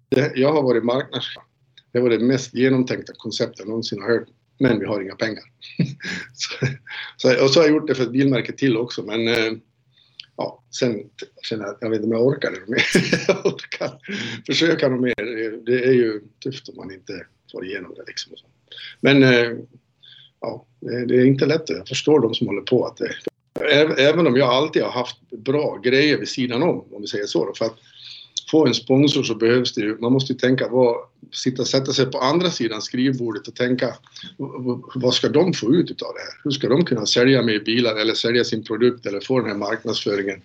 det, 0.09 0.33
jag 0.35 0.52
har 0.52 0.62
varit 0.62 0.85
marknadschef. 0.85 1.42
Det 1.97 2.03
var 2.03 2.11
det 2.11 2.19
mest 2.19 2.55
genomtänkta 2.55 3.12
konceptet 3.17 3.59
jag 3.59 3.69
någonsin 3.69 4.03
har 4.03 4.09
hört. 4.09 4.29
Men 4.59 4.79
vi 4.79 4.87
har 4.87 5.00
inga 5.00 5.15
pengar. 5.15 5.43
så, 6.35 6.67
så, 7.17 7.45
och 7.45 7.50
så 7.50 7.61
har 7.61 7.67
jag 7.67 7.75
gjort 7.75 7.87
det 7.87 7.95
för 7.95 8.03
ett 8.03 8.12
bilmärke 8.12 8.53
till 8.53 8.76
också. 8.76 9.03
Men 9.03 9.29
eh, 9.29 9.53
ja, 10.37 10.65
sen 10.79 11.11
känner 11.43 11.65
jag 11.65 11.75
att 11.75 11.79
jag 11.81 11.91
vet 11.91 11.97
inte 11.97 12.07
om 12.07 12.12
jag 12.12 12.26
orkar 12.26 12.50
det 12.50 12.71
mer. 12.71 12.85
jag 13.29 13.47
orkar 13.47 13.99
försöka 14.47 14.88
något 14.88 15.00
mer. 15.00 15.65
Det 15.67 15.85
är 15.85 15.93
ju 15.93 16.23
tufft 16.45 16.69
om 16.69 16.76
man 16.76 16.93
inte 16.93 17.26
får 17.53 17.67
igenom 17.67 17.95
det 17.95 18.05
liksom. 18.07 18.33
Men 19.00 19.23
eh, 19.23 19.53
ja, 20.41 20.67
det 20.81 21.15
är 21.15 21.25
inte 21.25 21.47
lätt. 21.47 21.71
Jag 21.71 21.88
förstår 21.88 22.21
de 22.21 22.35
som 22.35 22.47
håller 22.47 22.62
på 22.62 22.87
att 22.87 22.97
det, 22.97 23.15
Även 23.99 24.26
om 24.26 24.37
jag 24.37 24.49
alltid 24.49 24.83
har 24.83 24.91
haft 24.91 25.31
bra 25.31 25.81
grejer 25.85 26.19
vid 26.19 26.29
sidan 26.29 26.62
om, 26.62 26.85
om 26.93 27.00
vi 27.00 27.07
säger 27.07 27.26
så. 27.26 27.53
För 27.59 27.65
att 27.65 27.76
få 28.50 28.67
en 28.67 28.75
sponsor 28.75 29.23
så 29.23 29.35
behövs 29.35 29.75
det 29.75 29.81
ju, 29.81 29.99
man 29.99 30.12
måste 30.12 30.33
ju 30.33 30.38
tänka 30.38 30.69
vad, 30.69 30.97
sitta 31.33 31.65
sätta 31.65 31.93
sig 31.93 32.07
på 32.07 32.19
andra 32.19 32.50
sidan 32.50 32.83
skrivbordet 32.83 33.49
och 33.49 33.55
tänka 33.55 33.95
vad 34.95 35.15
ska 35.15 35.29
de 35.29 35.53
få 35.53 35.75
ut 35.75 36.03
av 36.03 36.15
det 36.15 36.21
här? 36.21 36.41
Hur 36.45 36.50
ska 36.50 36.69
de 36.69 36.85
kunna 36.85 37.07
sälja 37.07 37.43
mer 37.43 37.61
bilar 37.61 37.97
eller 37.97 38.15
sälja 38.15 38.45
sin 38.45 38.65
produkt 38.65 39.07
eller 39.07 39.21
få 39.21 39.41
den 39.41 39.50
här 39.50 39.57
marknadsföringen 39.57 40.43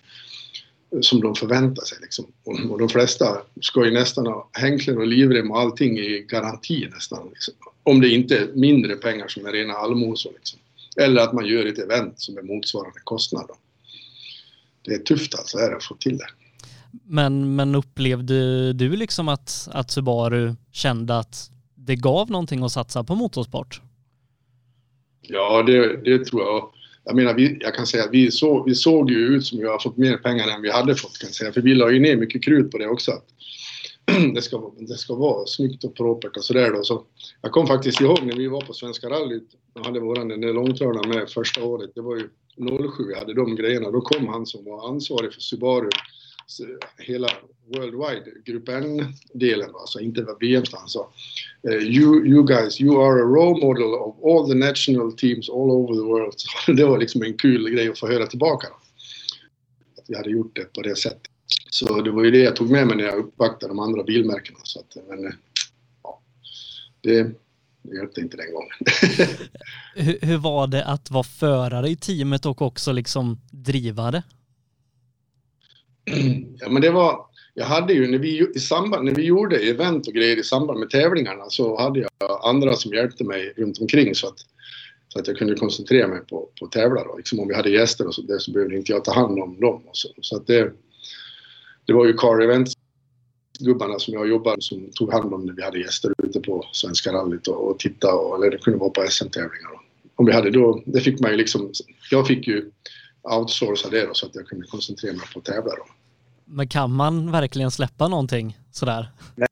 som 1.02 1.22
de 1.22 1.36
förväntar 1.36 1.84
sig 1.84 1.98
liksom. 2.02 2.26
Och, 2.44 2.80
de 2.80 2.90
flesta 2.90 3.42
ska 3.62 3.86
ju 3.86 3.92
nästan 3.92 4.28
ha 4.28 4.50
hänklen 4.54 4.98
och 4.98 5.08
livrem 5.08 5.52
och 5.52 5.60
allting 5.60 6.00
i 6.00 6.26
garanti 6.28 6.88
nästan. 6.94 7.30
Liksom. 7.30 7.54
Om 7.84 8.02
det 8.02 8.10
inte 8.10 8.38
är 8.38 8.48
mindre 8.56 8.96
pengar 8.96 9.28
som 9.28 9.46
är 9.46 9.52
rena 9.52 9.74
allmosor 9.74 10.32
liksom. 10.36 10.60
Eller 10.98 11.22
att 11.22 11.34
man 11.34 11.46
gör 11.46 11.66
ett 11.66 11.80
event 11.80 12.20
som 12.20 12.38
är 12.38 12.42
motsvarande 12.42 13.00
kostnad. 13.04 13.46
Då. 13.48 13.56
Det 14.82 14.94
är 14.94 15.00
tufft 15.00 15.36
alltså 15.36 15.58
är 15.58 15.70
det 15.70 15.76
att 15.76 15.84
få 15.84 15.96
till 15.96 16.18
det. 16.18 16.28
Men, 17.04 17.56
men 17.56 17.76
upplevde 17.76 18.74
du 18.74 18.96
liksom 18.96 19.28
att, 19.28 19.68
att 19.72 19.92
Subaru 19.92 20.56
kände 20.72 21.18
att 21.18 21.52
det 21.76 21.96
gav 21.96 22.32
någonting 22.32 22.64
att 22.64 22.72
satsa 22.72 23.04
på 23.04 23.16
motorsport? 23.16 23.82
Ja, 25.22 25.64
det, 25.64 26.04
det 26.04 26.26
tror 26.26 26.42
jag. 26.42 26.70
Jag 27.04 27.16
menar, 27.16 27.34
vi, 27.34 27.58
jag 27.62 27.76
kan 27.76 27.88
säga 27.88 28.04
att 28.04 28.12
vi, 28.12 28.32
så, 28.32 28.64
vi 28.64 28.76
såg 28.76 29.12
ju 29.12 29.18
ut 29.18 29.46
som 29.46 29.60
vi 29.60 29.68
har 29.68 29.80
fått 29.80 29.98
mer 29.98 30.18
pengar 30.18 30.48
än 30.48 30.62
vi 30.62 30.72
hade 30.72 30.96
fått 30.96 31.18
kan 31.18 31.28
jag 31.28 31.36
säga. 31.36 31.52
För 31.52 31.62
vi 31.62 31.76
la 31.76 31.92
ju 31.92 32.00
ner 32.00 32.18
mycket 32.18 32.44
krut 32.44 32.72
på 32.72 32.78
det 32.78 32.88
också. 32.88 33.12
Att 33.12 33.26
det, 34.36 34.42
ska, 34.42 34.72
det 34.80 34.98
ska 34.98 35.16
vara 35.16 35.46
snyggt 35.46 35.84
och 35.84 35.96
propert 35.96 36.38
och 36.38 36.44
sådär 36.44 36.72
då. 36.72 36.84
Så 36.84 37.04
jag 37.42 37.52
kom 37.52 37.68
faktiskt 37.68 38.02
ihåg 38.02 38.20
när 38.24 38.36
vi 38.36 38.48
var 38.48 38.62
på 38.62 38.74
Svenska 38.74 39.10
rallyt 39.10 39.50
och 39.74 39.86
hade 39.86 40.00
våran 40.00 40.42
långtradare 40.42 41.08
med 41.08 41.30
första 41.30 41.64
året. 41.64 41.92
Det 41.96 42.02
var 42.02 42.16
ju 42.16 42.30
07 42.58 43.04
vi 43.08 43.16
hade 43.16 43.34
de 43.34 43.56
grejerna. 43.56 43.92
Då 43.92 44.02
kom 44.02 44.28
han 44.28 44.46
som 44.46 44.66
var 44.66 44.90
ansvarig 44.90 45.34
för 45.34 45.42
Subaru 45.42 45.90
Alltså, 46.52 46.64
hela 46.98 47.28
Worldwide, 47.68 48.32
Grupp 48.46 48.70
N-delen, 48.70 49.70
alltså 49.76 50.00
inte 50.00 50.26
VM 50.40 50.64
Han 50.72 50.90
sa 50.90 51.12
eh, 51.70 51.74
you, 51.74 52.26
you 52.26 52.46
guys, 52.46 52.82
you 52.82 53.02
are 53.04 53.22
a 53.22 53.26
role 53.26 53.66
model 53.66 53.94
of 53.94 54.16
all 54.26 54.50
the 54.50 54.56
national 54.56 55.12
teams 55.12 55.50
all 55.50 55.72
over 55.72 55.94
the 55.94 56.02
world. 56.02 56.34
Så 56.66 56.72
det 56.72 56.86
var 56.86 56.98
liksom 56.98 57.24
en 57.24 57.38
kul 57.38 57.70
grej 57.70 57.90
att 57.90 58.00
få 58.00 58.08
höra 58.08 58.28
tillbaka. 58.28 58.68
Att 59.98 60.06
vi 60.08 60.16
hade 60.16 60.30
gjort 60.30 60.56
det 60.56 60.74
på 60.74 60.82
det 60.82 60.96
sättet. 60.96 61.32
Så 61.70 62.02
det 62.02 62.12
var 62.12 62.24
ju 62.24 62.32
det 62.32 62.44
jag 62.44 62.56
tog 62.56 62.70
med 62.70 62.88
mig 62.88 62.98
när 62.98 63.04
jag 63.04 63.18
uppvaktade 63.18 63.72
de 63.72 63.80
andra 63.80 64.04
bilmärkena. 64.04 64.60
Så 64.64 64.80
att, 64.80 64.96
eh, 64.96 65.04
men, 65.10 65.26
eh, 65.26 65.34
ja, 66.04 66.22
det, 67.02 67.24
det 67.82 67.96
hjälpte 67.96 68.22
inte 68.22 68.38
den 68.38 68.54
gången. 68.54 68.76
hur, 69.96 70.28
hur 70.28 70.38
var 70.38 70.68
det 70.68 70.86
att 70.86 71.12
vara 71.12 71.24
förare 71.24 71.90
i 71.90 71.96
teamet 71.96 72.46
och 72.46 72.62
också 72.62 72.92
liksom 72.92 73.42
drivare? 73.52 74.24
Ja, 76.60 76.70
men 76.70 76.82
det 76.82 76.90
var... 76.90 77.26
Jag 77.54 77.66
hade 77.66 77.94
ju 77.94 78.08
när 78.08 78.18
vi, 78.18 78.48
i 78.56 78.60
samband, 78.60 79.06
när 79.06 79.16
vi 79.16 79.24
gjorde 79.24 79.58
event 79.58 80.08
och 80.08 80.14
grejer 80.14 80.38
i 80.38 80.44
samband 80.44 80.80
med 80.80 80.90
tävlingarna 80.90 81.50
så 81.50 81.78
hade 81.78 82.00
jag 82.00 82.40
andra 82.44 82.76
som 82.76 82.94
hjälpte 82.94 83.24
mig 83.24 83.54
runt 83.58 83.80
omkring 83.80 84.16
så 84.16 84.28
att, 84.28 84.40
så 85.08 85.20
att 85.20 85.28
jag 85.28 85.38
kunde 85.38 85.56
koncentrera 85.56 86.08
mig 86.08 86.20
på, 86.20 86.50
på 86.60 86.66
att 86.66 86.72
tävla. 86.72 87.04
Då. 87.04 87.18
Liksom 87.18 87.40
om 87.40 87.48
vi 87.48 87.56
hade 87.56 87.70
gäster 87.70 88.08
och 88.08 88.16
så, 88.16 88.22
där 88.22 88.40
så 88.40 88.52
behövde 88.52 88.76
inte 88.76 88.92
jag 88.92 89.04
ta 89.04 89.14
hand 89.14 89.40
om 89.40 89.60
dem. 89.60 89.84
Och 89.88 89.98
så 89.98 90.10
så 90.22 90.36
att 90.36 90.48
det, 90.48 90.72
det 91.86 91.94
var 91.94 92.06
ju 92.06 92.14
car 92.14 92.42
events 92.42 92.74
gubbarna 93.60 94.00
som 94.00 94.14
jag 94.14 94.28
jobbade 94.28 94.62
som 94.62 94.90
tog 94.96 95.14
hand 95.14 95.34
om 95.34 95.46
när 95.46 95.54
vi 95.54 95.64
hade 95.64 95.80
gäster 95.80 96.14
ute 96.24 96.40
på 96.40 96.66
Svenska 96.72 97.14
rallyt 97.14 97.48
och, 97.48 97.70
och 97.70 97.80
titta 97.80 98.14
och, 98.14 98.36
eller 98.36 98.52
det 98.52 98.58
kunde 98.58 98.80
vara 98.80 98.90
på 98.90 99.06
SM-tävlingar. 99.10 99.70
Om 100.16 100.26
vi 100.26 100.32
hade 100.32 100.50
då, 100.50 100.84
det 100.86 101.02
fick 101.02 101.20
man 101.20 101.32
ju 101.32 101.38
liksom, 101.38 101.72
jag 102.12 102.28
fick 102.28 102.48
ju 102.48 102.72
outsourca 103.24 103.90
det 103.90 104.06
då, 104.06 104.14
så 104.14 104.26
att 104.26 104.36
jag 104.36 104.48
kunde 104.48 104.68
koncentrera 104.68 105.14
mig 105.14 105.26
på 105.34 105.40
att 105.40 105.46
tävla. 105.46 105.76
Då. 105.76 105.86
Men 106.52 106.68
kan 106.68 106.92
man 106.92 107.32
verkligen 107.32 107.72
släppa 107.72 108.08
någonting 108.08 108.58
sådär? 108.72 109.12
Nej, 109.36 109.48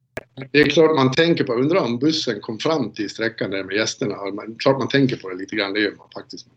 det 0.51 0.61
är 0.61 0.69
klart 0.69 0.95
man 0.95 1.11
tänker 1.11 1.43
på, 1.43 1.53
undrar 1.53 1.79
om 1.79 1.99
bussen 1.99 2.41
kom 2.41 2.59
fram 2.59 2.91
till 2.91 3.09
sträckan 3.09 3.51
där 3.51 3.63
med 3.63 3.75
gästerna. 3.75 4.15
Klart 4.59 4.79
man 4.79 4.87
tänker 4.87 5.15
på 5.15 5.29
det 5.29 5.35
lite 5.35 5.55
grann, 5.55 5.73
det 5.73 5.79
gör 5.79 5.95
man 5.97 6.07
faktiskt. 6.13 6.47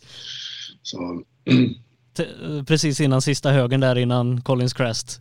Så. 0.82 1.22
Precis 2.66 3.00
innan 3.00 3.22
sista 3.22 3.50
högen 3.50 3.80
där 3.80 3.98
innan 3.98 4.40
Collins 4.40 4.72
Crest. 4.72 5.18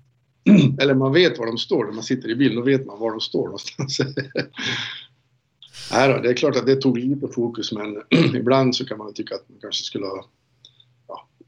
Eller 0.80 0.94
man 0.94 1.12
vet 1.12 1.38
var 1.38 1.46
de 1.46 1.58
står 1.58 1.84
när 1.84 1.92
man 1.92 2.04
sitter 2.04 2.28
i 2.28 2.34
bilen, 2.34 2.56
då 2.56 2.62
vet 2.62 2.86
man 2.86 2.98
var 2.98 3.10
de 3.10 3.20
står 3.20 3.44
någonstans. 3.44 4.00
Nej 5.92 6.08
då, 6.08 6.20
det 6.22 6.28
är 6.28 6.34
klart 6.34 6.56
att 6.56 6.66
det 6.66 6.76
tog 6.76 6.98
lite 6.98 7.28
fokus 7.28 7.72
men 7.72 8.02
ibland 8.36 8.76
så 8.76 8.84
kan 8.84 8.98
man 8.98 9.14
tycka 9.14 9.34
att 9.34 9.48
man 9.48 9.58
kanske 9.60 9.84
skulle 9.84 10.06
ha 10.06 10.28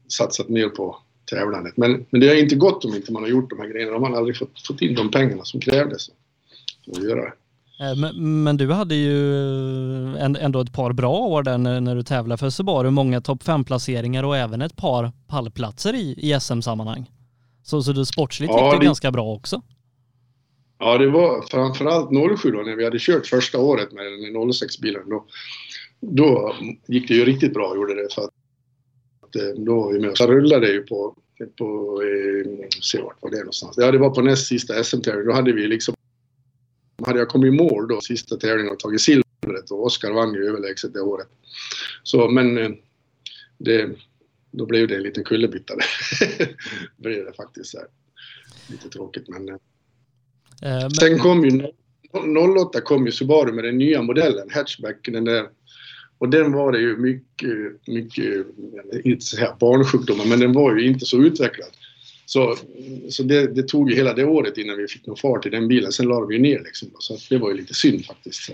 satsat 0.07 0.49
mer 0.49 0.69
på 0.69 0.97
tävlandet. 1.25 1.77
Men, 1.77 2.05
men 2.09 2.21
det 2.21 2.27
har 2.27 2.35
inte 2.35 2.55
gått 2.55 2.85
om 2.85 2.95
inte 2.95 3.11
man 3.11 3.23
har 3.23 3.29
gjort 3.29 3.49
de 3.49 3.59
här 3.59 3.67
grejerna. 3.67 3.91
De 3.91 4.03
har 4.03 4.17
aldrig 4.17 4.37
fått, 4.37 4.67
fått 4.67 4.81
in 4.81 4.95
de 4.95 5.11
pengarna 5.11 5.43
som 5.43 5.59
krävdes 5.59 6.09
för 6.85 7.01
att 7.01 7.09
göra 7.09 7.21
det. 7.21 7.33
Eh, 7.81 7.95
men, 7.95 8.43
men, 8.43 8.57
du 8.57 8.71
hade 8.71 8.95
ju 8.95 10.17
ändå 10.17 10.61
ett 10.61 10.73
par 10.73 10.93
bra 10.93 11.17
år 11.17 11.43
där 11.43 11.57
när, 11.57 11.81
när 11.81 11.95
du 11.95 12.03
tävlade 12.03 12.37
för 12.37 12.49
Subaru. 12.49 12.91
Många 12.91 13.21
topp 13.21 13.43
5-placeringar 13.43 14.23
och 14.23 14.37
även 14.37 14.61
ett 14.61 14.75
par 14.75 15.11
pallplatser 15.27 15.93
i, 15.93 16.15
i 16.17 16.39
SM-sammanhang. 16.39 17.11
Så, 17.63 17.83
så 17.83 17.91
du 17.91 18.05
sportsligt 18.05 18.53
ja, 18.53 18.65
gick 18.65 18.73
det, 18.73 18.79
det 18.79 18.85
ganska 18.85 19.11
bra 19.11 19.33
också. 19.33 19.61
Ja, 20.79 20.97
det 20.97 21.09
var 21.09 21.41
framförallt 21.51 22.39
07 22.39 22.51
då 22.51 22.61
när 22.61 22.75
vi 22.75 22.83
hade 22.83 22.99
kört 22.99 23.27
första 23.27 23.59
året 23.59 23.91
med 23.91 24.05
den 24.05 24.35
06-bilen. 24.35 25.09
Då, 25.09 25.25
då 25.99 26.55
gick 26.87 27.07
det 27.07 27.13
ju 27.13 27.25
riktigt 27.25 27.53
bra, 27.53 27.75
gjorde 27.75 27.95
det. 27.95 28.13
För 28.13 28.21
att 28.21 28.29
Eh, 29.35 29.63
då 29.63 29.75
var 29.75 29.93
vi 29.93 29.99
med. 29.99 30.17
Så 30.17 30.27
rullade 30.27 30.67
det 30.67 30.73
ju 30.73 30.83
på, 30.83 31.15
på 31.57 32.01
eh, 32.01 32.67
se 32.81 33.01
vart 33.01 33.17
var 33.21 33.29
det 33.29 33.37
någonstans. 33.37 33.75
Ja, 33.77 33.91
det 33.91 33.97
var 33.97 34.09
på 34.09 34.21
näst 34.21 34.47
sista 34.47 34.83
SM-tävlingen. 34.83 35.27
Då 35.27 35.33
hade 35.33 35.51
vi 35.53 35.67
liksom, 35.67 35.95
hade 37.05 37.19
jag 37.19 37.29
kommit 37.29 37.47
i 37.47 37.57
mål 37.57 37.87
då 37.87 38.01
sista 38.01 38.37
tävlingen 38.37 38.73
och 38.73 38.79
tagit 38.79 39.01
silvret 39.01 39.71
och 39.71 39.85
Oskar 39.85 40.11
vann 40.11 40.33
ju 40.33 40.45
överlägset 40.45 40.93
det 40.93 41.01
året. 41.01 41.27
Så 42.03 42.29
men 42.29 42.57
eh, 42.57 42.71
det, 43.57 43.89
då 44.51 44.65
blev 44.65 44.87
det 44.87 44.95
en 44.95 45.03
liten 45.03 45.23
kullerbytta 45.23 45.73
blev 46.97 47.25
det 47.25 47.33
faktiskt. 47.33 47.75
Här. 47.75 47.87
Lite 48.69 48.89
tråkigt 48.89 49.27
men, 49.27 49.49
eh, 49.49 49.55
men... 50.61 50.91
Sen 50.91 51.19
kom 51.19 51.45
ju 51.45 51.71
08 52.59 52.81
kom 52.81 53.05
ju 53.05 53.11
Subaru 53.11 53.51
med 53.51 53.63
den 53.63 53.77
nya 53.77 54.01
modellen, 54.01 54.49
hatchback, 54.49 55.07
den 55.11 55.25
där 55.25 55.49
och 56.21 56.29
den 56.29 56.51
var 56.51 56.71
det 56.71 56.79
ju 56.79 56.97
mycket, 56.97 57.87
mycket, 57.87 58.45
inte 59.03 59.25
säga 59.25 59.55
barnsjukdomar, 59.59 60.25
men 60.25 60.39
den 60.39 60.53
var 60.53 60.75
ju 60.75 60.87
inte 60.87 61.05
så 61.05 61.17
utvecklad. 61.17 61.69
Så, 62.25 62.55
så 63.09 63.23
det, 63.23 63.55
det, 63.55 63.63
tog 63.63 63.89
ju 63.89 63.95
hela 63.95 64.13
det 64.13 64.25
året 64.25 64.57
innan 64.57 64.77
vi 64.77 64.87
fick 64.87 65.07
någon 65.07 65.17
fart 65.17 65.45
i 65.45 65.49
den 65.49 65.67
bilen. 65.67 65.91
Sen 65.91 66.07
la 66.07 66.25
vi 66.25 66.39
ner 66.39 66.59
liksom. 66.59 66.89
Så 66.99 67.17
det 67.29 67.37
var 67.37 67.49
ju 67.49 67.57
lite 67.57 67.73
synd 67.73 68.05
faktiskt. 68.05 68.49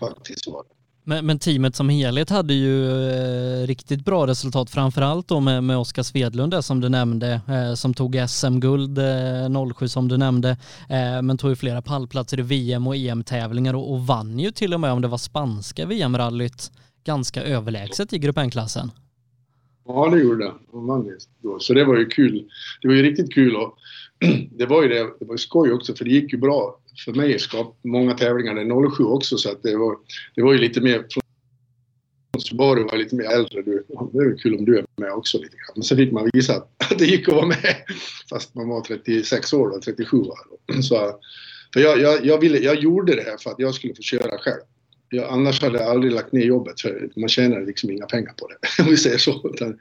Faktiskt 0.00 0.46
var 0.46 0.62
det. 0.62 0.77
Men, 1.08 1.26
men, 1.26 1.38
teamet 1.38 1.76
som 1.76 1.88
helhet 1.88 2.30
hade 2.30 2.54
ju 2.54 3.08
eh, 3.10 3.66
riktigt 3.66 4.04
bra 4.04 4.26
resultat, 4.26 4.70
framförallt 4.70 5.28
då 5.28 5.40
med, 5.40 5.64
med 5.64 5.78
Oskar 5.78 6.02
Svedlund 6.02 6.52
där, 6.52 6.60
som 6.60 6.80
du 6.80 6.88
nämnde, 6.88 7.40
eh, 7.48 7.74
som 7.74 7.94
tog 7.94 8.16
SM-guld 8.28 8.98
eh, 8.98 9.74
07 9.74 9.88
som 9.88 10.08
du 10.08 10.16
nämnde, 10.16 10.50
eh, 10.88 11.22
men 11.22 11.38
tog 11.38 11.50
ju 11.50 11.56
flera 11.56 11.82
pallplatser 11.82 12.40
i 12.40 12.42
VM 12.42 12.86
och 12.86 12.96
EM-tävlingar 12.96 13.74
och, 13.74 13.92
och, 13.92 14.06
vann 14.06 14.38
ju 14.38 14.50
till 14.50 14.74
och 14.74 14.80
med 14.80 14.92
om 14.92 15.02
det 15.02 15.08
var 15.08 15.18
spanska 15.18 15.86
VM-rallyt 15.86 16.70
ganska 17.04 17.42
överlägset 17.42 18.12
i 18.12 18.18
Grupp 18.18 18.38
N-klassen. 18.38 18.90
Ja, 19.86 20.08
det 20.10 20.20
gjorde 20.20 20.44
det. 20.44 20.52
Vann 20.72 21.04
det 21.04 21.18
då. 21.42 21.58
Så 21.58 21.74
det 21.74 21.84
var 21.84 21.96
ju 21.96 22.06
kul. 22.06 22.44
Det 22.82 22.88
var 22.88 22.94
ju 22.94 23.02
riktigt 23.02 23.34
kul 23.34 23.56
och 23.56 23.78
det 24.58 24.66
var 24.66 24.82
ju 24.82 24.88
det, 24.88 25.06
det 25.18 25.24
var 25.24 25.34
ju 25.34 25.38
skoj 25.38 25.72
också 25.72 25.94
för 25.94 26.04
det 26.04 26.10
gick 26.10 26.32
ju 26.32 26.38
bra 26.38 26.78
för 27.04 27.12
mig 27.12 27.38
skap, 27.38 27.78
många 27.84 28.14
tävlingar 28.14 28.54
där 28.54 28.96
07 28.96 29.04
också 29.04 29.36
så 29.36 29.50
att 29.50 29.62
det 29.62 29.76
var, 29.76 29.96
det 30.34 30.42
var 30.42 30.52
ju 30.52 30.58
lite 30.58 30.80
mer 30.80 31.04
Subaru 32.38 32.84
var 32.84 32.96
lite 32.96 33.16
mer 33.16 33.24
äldre. 33.24 33.62
Du, 33.62 33.84
det 34.12 34.18
är 34.18 34.38
kul 34.38 34.56
om 34.56 34.64
du 34.64 34.78
är 34.78 34.84
med 34.96 35.12
också 35.12 35.38
lite 35.38 35.56
grann. 35.56 35.72
Men 35.74 35.82
sen 35.82 35.96
fick 35.96 36.12
man 36.12 36.30
visa 36.32 36.56
att 36.56 36.98
det 36.98 37.04
gick 37.04 37.28
att 37.28 37.34
vara 37.34 37.46
med 37.46 37.76
fast 38.30 38.54
man 38.54 38.68
var 38.68 38.80
36 38.80 39.52
år 39.52 39.68
och 39.68 39.82
37 39.82 40.16
år. 40.16 40.38
Så, 40.82 41.18
för 41.72 41.80
jag, 41.80 42.00
jag, 42.00 42.26
jag, 42.26 42.40
ville, 42.40 42.58
jag 42.58 42.78
gjorde 42.80 43.16
det 43.16 43.22
här 43.22 43.36
för 43.36 43.50
att 43.50 43.58
jag 43.58 43.74
skulle 43.74 43.94
få 43.94 44.02
köra 44.02 44.38
själv. 44.38 44.60
Jag, 45.10 45.32
annars 45.32 45.62
hade 45.62 45.78
jag 45.78 45.90
aldrig 45.90 46.12
lagt 46.12 46.32
ner 46.32 46.44
jobbet 46.44 46.80
för 46.80 47.10
man 47.16 47.28
tjänar 47.28 47.60
liksom 47.60 47.90
inga 47.90 48.06
pengar 48.06 48.32
på 48.32 48.48
det 48.48 48.82
om 48.82 48.90
vi 48.90 48.96
säger 48.96 49.18
så. 49.18 49.50
Utan, 49.54 49.78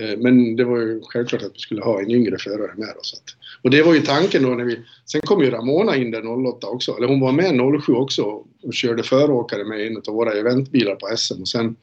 Eh, 0.00 0.18
men 0.18 0.56
det 0.56 0.64
var 0.64 0.78
ju 0.78 1.00
självklart 1.02 1.42
att 1.42 1.54
vi 1.54 1.58
skulle 1.58 1.82
ha 1.82 2.00
en 2.00 2.10
yngre 2.10 2.38
förare 2.38 2.72
med 2.76 2.96
oss. 3.00 3.22
Och 3.62 3.70
det 3.70 3.82
var 3.82 3.94
ju 3.94 4.00
tanken 4.00 4.42
då 4.42 4.48
när 4.48 4.64
vi... 4.64 4.78
Sen 5.06 5.20
kom 5.20 5.42
ju 5.42 5.50
Ramona 5.50 5.96
in 5.96 6.10
där 6.10 6.46
08 6.46 6.66
också, 6.66 6.96
eller 6.96 7.08
hon 7.08 7.20
var 7.20 7.32
med 7.32 7.82
07 7.82 7.92
också 7.92 8.22
och 8.62 8.74
körde 8.74 9.02
föråkare 9.02 9.64
med 9.64 9.86
en 9.86 9.96
av 9.96 10.14
våra 10.14 10.32
eventbilar 10.32 10.94
på 10.94 11.16
SM 11.16 11.40
och 11.40 11.48
sen 11.48 11.76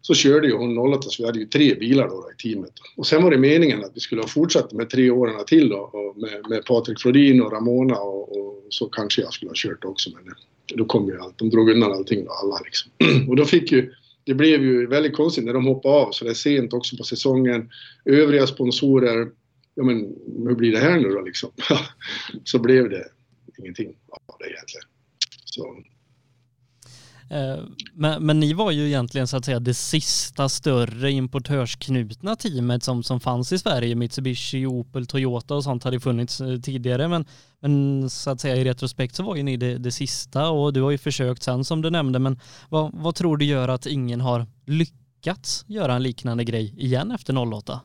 så 0.00 0.14
körde 0.14 0.48
ju 0.48 0.56
hon 0.56 0.78
08 0.78 1.02
så 1.02 1.22
vi 1.22 1.26
hade 1.26 1.38
ju 1.38 1.46
tre 1.46 1.74
bilar 1.74 2.08
då, 2.08 2.30
i 2.34 2.42
teamet. 2.42 2.72
Och 2.96 3.06
sen 3.06 3.22
var 3.22 3.30
det 3.30 3.38
meningen 3.38 3.84
att 3.84 3.92
vi 3.94 4.00
skulle 4.00 4.20
ha 4.20 4.28
fortsatt 4.28 4.72
med 4.72 4.90
tre 4.90 5.10
åren 5.10 5.44
till 5.46 5.68
då 5.68 6.14
med, 6.16 6.50
med 6.50 6.64
Patrik 6.64 7.00
Flodin 7.00 7.42
och 7.42 7.52
Ramona 7.52 7.98
och, 7.98 8.38
och, 8.38 8.64
så 8.68 8.86
kanske 8.86 9.22
jag 9.22 9.32
skulle 9.32 9.50
ha 9.50 9.54
kört 9.56 9.84
också 9.84 10.10
men 10.10 10.34
då 10.74 10.84
kom 10.84 11.06
ju 11.06 11.20
allt, 11.20 11.38
de 11.38 11.50
drog 11.50 11.70
undan 11.70 11.92
allting 11.92 12.24
då, 12.24 12.30
alla 12.30 12.60
liksom. 12.64 12.90
Och 13.28 13.36
då 13.36 13.44
fick 13.44 13.72
ju 13.72 13.92
det 14.28 14.34
blev 14.34 14.62
ju 14.62 14.86
väldigt 14.86 15.16
konstigt 15.16 15.44
när 15.44 15.52
de 15.52 15.66
hoppade 15.66 15.94
av 15.94 16.10
så 16.12 16.24
det 16.24 16.30
är 16.30 16.34
sent 16.34 16.72
också 16.72 16.96
på 16.96 17.04
säsongen. 17.04 17.70
Övriga 18.04 18.46
sponsorer, 18.46 19.30
ja 19.74 19.82
men 19.82 19.96
hur 20.48 20.54
blir 20.54 20.72
det 20.72 20.78
här 20.78 21.00
nu 21.00 21.08
då 21.08 21.20
liksom? 21.20 21.50
så 22.44 22.58
blev 22.58 22.90
det 22.90 23.08
ingenting 23.58 23.88
av 24.10 24.36
det 24.38 24.44
egentligen. 24.44 24.86
Så. 25.44 25.82
Eh, 27.30 27.58
men, 27.94 28.26
men, 28.26 28.40
ni 28.40 28.52
var 28.52 28.70
ju 28.70 28.86
egentligen 28.86 29.26
så 29.26 29.36
att 29.36 29.44
säga 29.44 29.60
det 29.60 29.74
sista 29.74 30.48
större 30.48 31.10
importörsknutna 31.12 32.36
teamet 32.36 32.82
som, 32.82 33.02
som 33.02 33.20
fanns 33.20 33.52
i 33.52 33.58
Sverige. 33.58 33.94
Mitsubishi, 33.94 34.66
Opel, 34.66 35.06
Toyota 35.06 35.54
och 35.54 35.64
sånt 35.64 35.84
hade 35.84 36.00
funnits 36.00 36.40
eh, 36.40 36.60
tidigare 36.60 37.08
men, 37.08 37.24
men 37.60 38.10
så 38.10 38.30
att 38.30 38.40
säga 38.40 38.56
i 38.56 38.64
retrospekt 38.64 39.14
så 39.14 39.22
var 39.22 39.36
ju 39.36 39.42
ni 39.42 39.56
det, 39.56 39.78
det 39.78 39.92
sista 39.92 40.50
och 40.50 40.72
du 40.72 40.82
har 40.82 40.90
ju 40.90 40.98
försökt 40.98 41.42
sen 41.42 41.64
som 41.64 41.82
du 41.82 41.90
nämnde 41.90 42.18
men 42.18 42.40
vad, 42.68 42.90
vad 42.94 43.14
tror 43.14 43.36
du 43.36 43.44
gör 43.44 43.68
att 43.68 43.86
ingen 43.86 44.20
har 44.20 44.46
lyckats 44.66 45.64
göra 45.68 45.94
en 45.94 46.02
liknande 46.02 46.44
grej 46.44 46.74
igen 46.76 47.10
efter 47.10 47.54
08? 47.54 47.80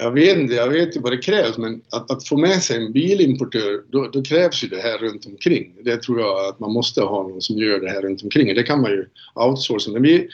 Jag 0.00 0.10
vet 0.10 0.38
inte, 0.38 0.54
jag 0.54 0.68
vet 0.68 0.96
ju 0.96 1.00
vad 1.00 1.12
det 1.12 1.18
krävs 1.18 1.58
men 1.58 1.82
att, 1.90 2.10
att 2.10 2.28
få 2.28 2.36
med 2.36 2.62
sig 2.62 2.76
en 2.76 2.92
bilimportör 2.92 3.82
då, 3.90 4.08
då, 4.12 4.22
krävs 4.22 4.64
ju 4.64 4.68
det 4.68 4.80
här 4.80 4.98
runt 4.98 5.26
omkring. 5.26 5.72
Det 5.84 5.96
tror 5.96 6.20
jag 6.20 6.48
att 6.48 6.60
man 6.60 6.72
måste 6.72 7.02
ha 7.02 7.22
någon 7.22 7.42
som 7.42 7.58
gör 7.58 7.80
det 7.80 7.90
här 7.90 8.02
runt 8.02 8.22
omkring. 8.22 8.54
Det 8.54 8.62
kan 8.62 8.80
man 8.80 8.90
ju 8.90 9.06
outsourca. 9.34 9.90
Men 9.90 10.02
vi, 10.02 10.28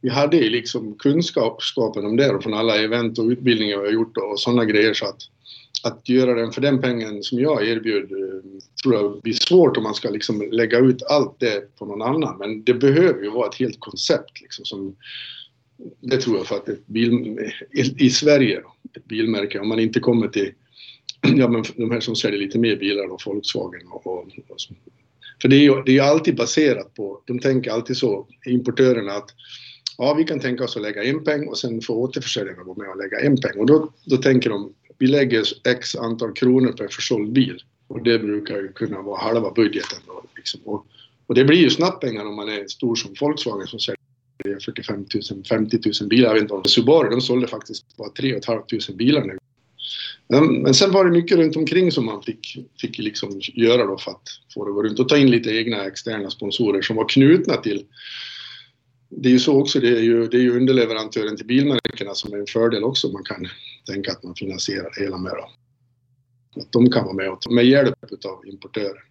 vi 0.00 0.08
hade 0.08 0.36
ju 0.36 0.50
liksom 0.50 0.94
kunskapen 0.98 2.06
om 2.06 2.16
det 2.16 2.40
från 2.42 2.54
alla 2.54 2.76
event 2.76 3.18
och 3.18 3.24
utbildningar 3.24 3.78
vi 3.78 3.86
har 3.86 3.92
gjort 3.92 4.16
och 4.16 4.40
sådana 4.40 4.64
grejer 4.64 4.94
så 4.94 5.06
att 5.06 5.20
att 5.82 6.08
göra 6.08 6.34
den 6.34 6.52
för 6.52 6.60
den 6.60 6.80
pengen 6.80 7.22
som 7.22 7.38
jag 7.38 7.68
erbjöd 7.68 8.02
eh, 8.02 8.60
tror 8.82 8.94
jag 8.94 9.20
blir 9.22 9.32
svårt 9.32 9.76
om 9.76 9.82
man 9.82 9.94
ska 9.94 10.10
liksom 10.10 10.48
lägga 10.52 10.78
ut 10.78 11.02
allt 11.02 11.40
det 11.40 11.76
på 11.76 11.86
någon 11.86 12.02
annan. 12.02 12.38
Men 12.38 12.64
det 12.64 12.74
behöver 12.74 13.22
ju 13.22 13.30
vara 13.30 13.48
ett 13.48 13.54
helt 13.54 13.80
koncept 13.80 14.40
liksom 14.40 14.64
som 14.64 14.96
det 16.00 16.16
tror 16.16 16.36
jag 16.36 16.46
för 16.46 16.56
att 16.56 16.68
ett 16.68 16.86
bil, 16.86 17.38
i 17.98 18.10
Sverige, 18.10 18.62
ett 18.96 19.04
bilmärke, 19.04 19.58
om 19.58 19.68
man 19.68 19.80
inte 19.80 20.00
kommer 20.00 20.28
till 20.28 20.52
ja, 21.36 21.48
men 21.48 21.64
de 21.76 21.90
här 21.90 22.00
som 22.00 22.16
säljer 22.16 22.40
lite 22.40 22.58
mer 22.58 22.76
bilar 22.76 23.08
då, 23.08 23.18
Volkswagen 23.26 23.86
och, 23.88 24.06
och, 24.06 24.18
och 24.18 24.56
För 25.42 25.48
det 25.48 25.56
är 25.56 25.60
ju 25.60 25.82
det 25.86 25.98
är 25.98 26.02
alltid 26.02 26.36
baserat 26.36 26.94
på, 26.94 27.22
de 27.24 27.38
tänker 27.38 27.70
alltid 27.70 27.96
så, 27.96 28.26
importörerna 28.46 29.12
att 29.12 29.30
ja, 29.98 30.14
vi 30.14 30.24
kan 30.24 30.40
tänka 30.40 30.64
oss 30.64 30.76
att 30.76 30.82
lägga 30.82 31.04
en 31.04 31.24
peng 31.24 31.48
och 31.48 31.58
sen 31.58 31.80
får 31.80 31.94
återförsäljarna 31.94 32.62
gå 32.62 32.74
med 32.74 32.88
och 32.88 32.96
lägga 32.96 33.20
en 33.20 33.36
peng. 33.36 33.58
Och 33.58 33.66
då, 33.66 33.92
då 34.04 34.16
tänker 34.16 34.50
de, 34.50 34.72
vi 34.98 35.06
lägger 35.06 35.44
x 35.68 35.96
antal 35.96 36.32
kronor 36.32 36.72
per 36.72 36.88
försåld 36.88 37.32
bil. 37.32 37.62
Och 37.88 38.02
det 38.02 38.18
brukar 38.18 38.56
ju 38.56 38.72
kunna 38.72 39.02
vara 39.02 39.20
halva 39.20 39.50
budgeten 39.50 39.98
då. 40.06 40.22
Liksom. 40.36 40.60
Och, 40.64 40.86
och 41.26 41.34
det 41.34 41.44
blir 41.44 41.58
ju 41.58 41.70
snabbt 41.70 42.00
pengar 42.00 42.24
om 42.24 42.34
man 42.34 42.48
är 42.48 42.68
stor 42.68 42.94
som 42.94 43.14
Volkswagen 43.20 43.66
som 43.66 43.80
säljer 43.80 43.95
45 44.64 45.06
000, 45.30 45.44
50 45.48 45.80
000 46.00 46.08
bilar. 46.08 46.28
Jag 46.28 46.34
vet 46.34 46.42
inte 46.42 46.54
om 46.54 46.64
Subaru, 46.64 47.10
de 47.10 47.20
sålde 47.20 47.46
faktiskt 47.46 47.96
bara 47.96 48.08
3 48.08 48.40
500 48.46 48.64
bilar 48.94 49.24
nu. 49.24 49.38
Men, 50.28 50.62
men 50.62 50.74
sen 50.74 50.92
var 50.92 51.04
det 51.04 51.10
mycket 51.10 51.38
runt 51.38 51.56
omkring 51.56 51.92
som 51.92 52.04
man 52.04 52.22
fick, 52.22 52.58
fick 52.80 52.98
liksom 52.98 53.40
göra 53.40 53.86
då 53.86 53.98
för 53.98 54.10
att 54.10 54.28
få 54.54 54.64
det 54.64 54.70
att 54.70 54.74
gå 54.74 54.82
runt 54.82 54.98
och 54.98 55.08
ta 55.08 55.16
in 55.16 55.30
lite 55.30 55.50
egna 55.50 55.84
externa 55.84 56.30
sponsorer 56.30 56.82
som 56.82 56.96
var 56.96 57.08
knutna 57.08 57.56
till 57.56 57.84
det 59.08 59.28
är 59.28 59.32
ju 59.32 59.38
så 59.38 59.60
också, 59.60 59.80
det 59.80 59.88
är 59.88 60.00
ju, 60.00 60.26
det 60.26 60.36
är 60.36 60.40
ju 60.40 60.56
underleverantören 60.56 61.36
till 61.36 61.46
bilmärkena 61.46 62.14
som 62.14 62.32
är 62.32 62.38
en 62.38 62.46
fördel 62.46 62.84
också. 62.84 63.08
Man 63.08 63.24
kan 63.24 63.48
tänka 63.86 64.12
att 64.12 64.22
man 64.22 64.34
finansierar 64.34 64.92
det 64.96 65.02
hela 65.02 65.18
med 65.18 65.32
då. 65.32 65.50
Att 66.60 66.72
de 66.72 66.90
kan 66.90 67.04
vara 67.04 67.14
med 67.14 67.30
och 67.30 67.40
ta 67.40 67.50
med 67.50 67.66
hjälp 67.66 67.94
av 68.24 68.46
importören. 68.46 69.02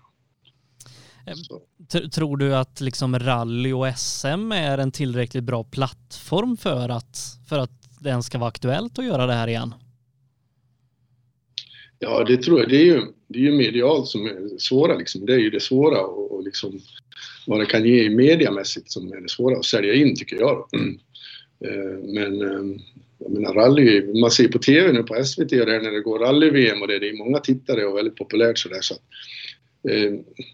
Tror 2.12 2.38
du 2.38 2.56
att 2.56 2.82
liksom 2.82 3.20
rally 3.20 3.74
och 3.74 3.88
SM 3.98 4.52
är 4.52 4.78
en 4.78 4.92
tillräckligt 4.92 5.44
bra 5.44 5.64
plattform 5.64 6.58
för 6.58 6.90
att, 6.90 7.18
för 7.50 7.58
att 7.58 7.72
det 8.00 8.10
ens 8.10 8.26
ska 8.26 8.38
vara 8.38 8.50
aktuellt 8.50 9.00
att 9.00 9.06
göra 9.06 9.26
det 9.26 9.34
här 9.34 9.48
igen? 9.48 9.74
Ja, 12.00 12.24
det 12.24 12.38
tror 12.38 12.60
jag. 12.60 12.70
Det 12.70 12.78
är 12.78 12.86
ju, 12.86 13.02
det 13.28 13.40
är 13.40 13.44
ju 13.44 13.52
medialt 13.52 14.08
som 14.08 14.26
är 14.26 14.58
svåra 14.60 14.96
liksom. 14.98 15.26
Det 15.26 15.34
är 15.34 15.40
ju 15.40 15.50
det 15.50 15.60
svåra 15.60 16.02
och, 16.02 16.36
och 16.36 16.44
liksom 16.44 16.80
vad 17.48 17.60
det 17.60 17.66
kan 17.66 17.86
ge 17.86 18.10
mediamässigt 18.10 18.92
som 18.92 19.14
är 19.14 19.22
det 19.22 19.30
svåra 19.30 19.58
att 19.58 19.66
sälja 19.66 19.94
in 19.94 20.16
tycker 20.16 20.36
jag. 20.40 20.68
Eh, 21.66 22.00
men 22.04 22.42
eh, 22.42 22.82
jag 23.18 23.32
menar 23.32 23.54
rally, 23.54 24.14
man 24.22 24.32
ser 24.32 24.48
på 24.48 24.60
TV 24.60 24.92
nu 24.92 25.04
på 25.04 25.24
SVT 25.24 25.52
och 25.52 25.66
där 25.66 25.82
när 25.82 25.92
det 25.92 26.02
går 26.02 26.20
rally-VM 26.20 26.82
och 26.82 26.88
det, 26.88 27.00
det 27.00 27.10
är 27.10 27.18
många 27.18 27.40
tittare 27.40 27.86
och 27.86 27.98
väldigt 27.98 28.16
populärt 28.16 28.58
sådär 28.58 28.82
så 28.82 28.96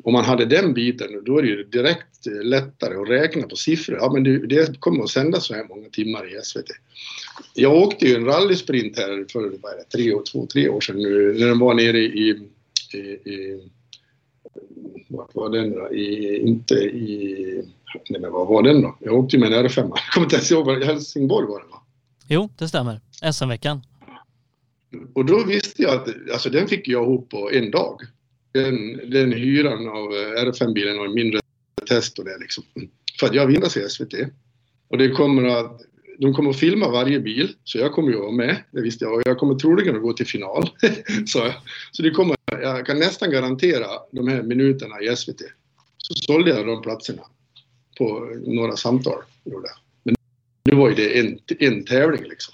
om 0.04 0.13
man 0.13 0.26
hade 0.26 0.46
den 0.46 0.74
biten, 0.74 1.24
då 1.26 1.38
är 1.38 1.41
det 1.41 1.48
ju 1.48 1.63
direkt 1.63 2.28
eh, 2.28 2.44
lättare 2.44 2.96
att 2.96 3.10
räkna 3.10 3.48
på 3.48 3.56
siffror. 3.56 3.98
Ja, 4.02 4.13
men 4.13 4.24
det, 4.24 4.48
det 4.48 4.80
kommer 4.80 5.04
att 5.04 5.10
sändas 5.10 5.46
så 5.46 5.54
här 5.54 5.67
många 5.70 5.89
timmar 5.89 6.38
i 6.38 6.41
SVT. 6.44 6.67
Jag 7.54 7.74
åkte 7.74 8.06
ju 8.06 8.15
en 8.15 8.26
rallysprint 8.26 8.98
här 8.98 9.26
för 9.32 9.39
vad 9.39 9.74
är 9.74 9.78
det, 9.78 9.98
tre, 9.98 10.13
två, 10.32 10.46
tre 10.46 10.70
år 10.70 10.82
sedan 10.82 10.96
nu, 10.98 11.34
när 11.39 11.48
den 11.48 11.60
var 11.60 11.74
nere 11.74 11.98
i, 11.98 12.30
i, 12.94 12.98
i 12.98 13.70
vart 15.08 15.36
var 15.36 15.50
den 15.50 15.72
då? 15.72 15.94
I, 15.94 16.38
inte 16.38 16.74
i... 16.74 17.63
Nej 18.10 18.22
men 18.22 18.32
vad 18.32 18.48
var 18.48 18.63
den 18.63 18.82
då? 18.82 18.98
Jag 19.00 19.13
åkte 19.13 19.36
ju 19.36 19.39
med 19.39 19.54
en 19.54 19.65
R5. 19.65 19.76
Jag 19.96 20.13
kommer 20.13 20.26
inte 20.26 20.36
ens 20.36 20.52
ihåg. 20.52 20.84
Helsingborg 20.84 21.48
var 21.48 21.60
det 21.60 21.67
va? 21.67 21.82
Jo, 22.28 22.50
det 22.58 22.67
stämmer. 22.67 23.02
SM-veckan. 23.34 23.82
Och 25.13 25.26
då 25.26 25.44
visste 25.44 25.82
jag 25.82 25.94
att 25.94 26.08
alltså, 26.34 26.50
den 26.50 26.67
fick 26.67 26.88
jag 26.88 27.04
ihop 27.04 27.30
på 27.30 27.52
en 27.52 27.72
dag 27.72 28.02
den, 28.52 29.10
den 29.10 29.32
hyran 29.32 29.88
av 29.88 30.14
eh, 30.14 30.46
R5-bilen 30.46 31.00
och 31.00 31.06
en 31.06 31.14
mindre 31.14 31.40
test 31.88 32.20
och 32.20 32.26
det 32.26 32.38
liksom. 32.38 32.64
För 33.20 33.28
att 33.28 33.34
jag 33.34 33.48
vill 33.48 33.70
se 33.70 33.90
SVT. 33.90 34.14
Och 34.88 34.98
det 34.98 35.10
kommer 35.10 35.44
att, 35.44 35.82
de 36.18 36.34
kommer 36.34 36.50
att 36.50 36.60
filma 36.60 36.92
varje 36.92 37.20
bil, 37.20 37.56
så 37.64 37.78
jag 37.78 37.92
kommer 37.92 38.12
ju 38.12 38.18
vara 38.18 38.32
med, 38.32 38.64
det 38.72 38.82
visste 38.82 39.06
jag. 39.06 39.14
Och 39.14 39.22
jag 39.26 39.38
kommer 39.38 39.56
troligen 39.56 39.96
att 39.96 40.02
gå 40.02 40.14
till 40.14 40.28
final. 40.28 40.70
så, 41.26 41.54
så 41.92 42.04
det 42.04 42.12
kommer, 42.12 42.36
jag 42.52 42.86
kan 42.86 43.00
nästan 43.00 43.32
garantera 43.32 43.88
de 44.12 44.28
här 44.28 44.44
minuterna 44.44 45.02
i 45.02 45.16
SVT. 45.16 45.42
Så 45.98 46.14
sålde 46.14 46.50
jag 46.50 46.68
de 46.68 46.82
platserna 46.82 47.22
på 47.98 48.36
några 48.48 48.76
samtal. 48.76 49.24
Men 50.04 50.16
nu 50.64 50.76
var 50.76 50.90
ju 50.90 50.96
det 50.96 51.20
en, 51.20 51.40
en 51.60 51.86
tävling 51.86 52.24
liksom. 52.24 52.54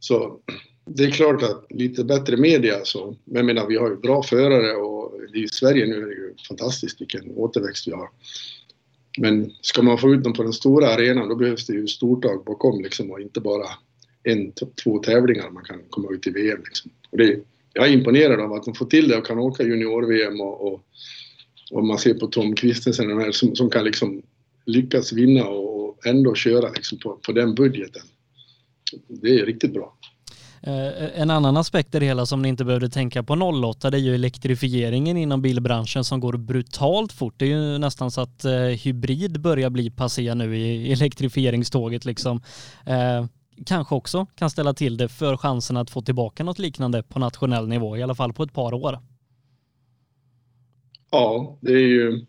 Så 0.00 0.40
det 0.84 1.04
är 1.04 1.10
klart 1.10 1.42
att 1.42 1.66
lite 1.70 2.04
bättre 2.04 2.36
media 2.36 2.84
så. 2.84 3.16
Men 3.24 3.36
jag 3.36 3.44
menar, 3.44 3.66
vi 3.66 3.76
har 3.76 3.90
ju 3.90 3.96
bra 3.96 4.22
förare 4.22 4.72
och 4.72 5.12
i 5.34 5.48
Sverige 5.48 5.86
nu 5.86 5.96
är 5.96 6.06
det 6.06 6.14
ju 6.14 6.34
fantastiskt 6.48 7.00
vilken 7.00 7.30
återväxt 7.30 7.88
vi 7.88 7.92
har. 7.92 8.08
Men 9.18 9.52
ska 9.60 9.82
man 9.82 9.98
få 9.98 10.14
ut 10.14 10.24
dem 10.24 10.32
på 10.32 10.42
den 10.42 10.52
stora 10.52 10.88
arenan 10.88 11.28
då 11.28 11.34
behövs 11.34 11.66
det 11.66 11.72
ju 11.72 11.86
stortag 11.86 12.44
bakom 12.44 12.82
liksom 12.82 13.10
och 13.10 13.20
inte 13.20 13.40
bara 13.40 13.66
en, 14.22 14.52
två 14.84 14.98
tävlingar 14.98 15.50
man 15.50 15.64
kan 15.64 15.78
komma 15.90 16.08
ut 16.12 16.26
i 16.26 16.30
VM 16.30 16.60
liksom. 16.64 16.90
Och 17.10 17.18
det, 17.18 17.40
jag 17.72 17.88
är 17.88 17.92
imponerad 17.92 18.40
av 18.40 18.52
att 18.52 18.64
de 18.64 18.74
får 18.74 18.86
till 18.86 19.08
det 19.08 19.16
och 19.16 19.26
kan 19.26 19.38
åka 19.38 19.62
junior-VM 19.62 20.40
och, 20.40 20.72
och, 20.72 20.80
och, 21.70 21.84
man 21.84 21.98
ser 21.98 22.14
på 22.14 22.26
Tom 22.26 22.54
Kristensen 22.54 23.08
de 23.08 23.18
här 23.18 23.32
som, 23.32 23.56
som 23.56 23.70
kan 23.70 23.84
liksom 23.84 24.22
lyckas 24.66 25.12
vinna 25.12 25.46
och 25.48 26.06
ändå 26.06 26.34
köra 26.34 26.70
liksom 26.72 26.98
på, 26.98 27.18
på 27.26 27.32
den 27.32 27.54
budgeten. 27.54 28.02
Det 29.08 29.40
är 29.40 29.46
riktigt 29.46 29.72
bra. 29.72 29.98
Eh, 30.64 31.20
en 31.20 31.30
annan 31.30 31.56
aspekt 31.56 31.94
i 31.94 31.98
det 31.98 32.06
hela 32.06 32.26
som 32.26 32.42
ni 32.42 32.48
inte 32.48 32.64
behövde 32.64 32.88
tänka 32.88 33.22
på 33.22 33.34
08 33.34 33.90
det 33.90 33.96
är 33.96 34.00
ju 34.00 34.14
elektrifieringen 34.14 35.16
inom 35.16 35.42
bilbranschen 35.42 36.04
som 36.04 36.20
går 36.20 36.32
brutalt 36.32 37.12
fort. 37.12 37.34
Det 37.36 37.44
är 37.44 37.48
ju 37.48 37.78
nästan 37.78 38.10
så 38.10 38.20
att 38.20 38.44
eh, 38.44 38.52
hybrid 38.52 39.40
börjar 39.40 39.70
bli 39.70 39.90
passé 39.90 40.34
nu 40.34 40.56
i 40.56 40.92
elektrifieringståget 40.92 42.04
liksom. 42.04 42.42
Eh, 42.86 43.26
kanske 43.66 43.94
också 43.94 44.26
kan 44.34 44.50
ställa 44.50 44.74
till 44.74 44.96
det 44.96 45.08
för 45.08 45.36
chansen 45.36 45.76
att 45.76 45.90
få 45.90 46.02
tillbaka 46.02 46.44
något 46.44 46.58
liknande 46.58 47.02
på 47.02 47.18
nationell 47.18 47.68
nivå, 47.68 47.96
i 47.96 48.02
alla 48.02 48.14
fall 48.14 48.32
på 48.32 48.42
ett 48.42 48.52
par 48.52 48.74
år. 48.74 48.98
Ja, 51.10 51.58
det 51.60 51.72
är 51.72 51.86
ju 51.88 52.26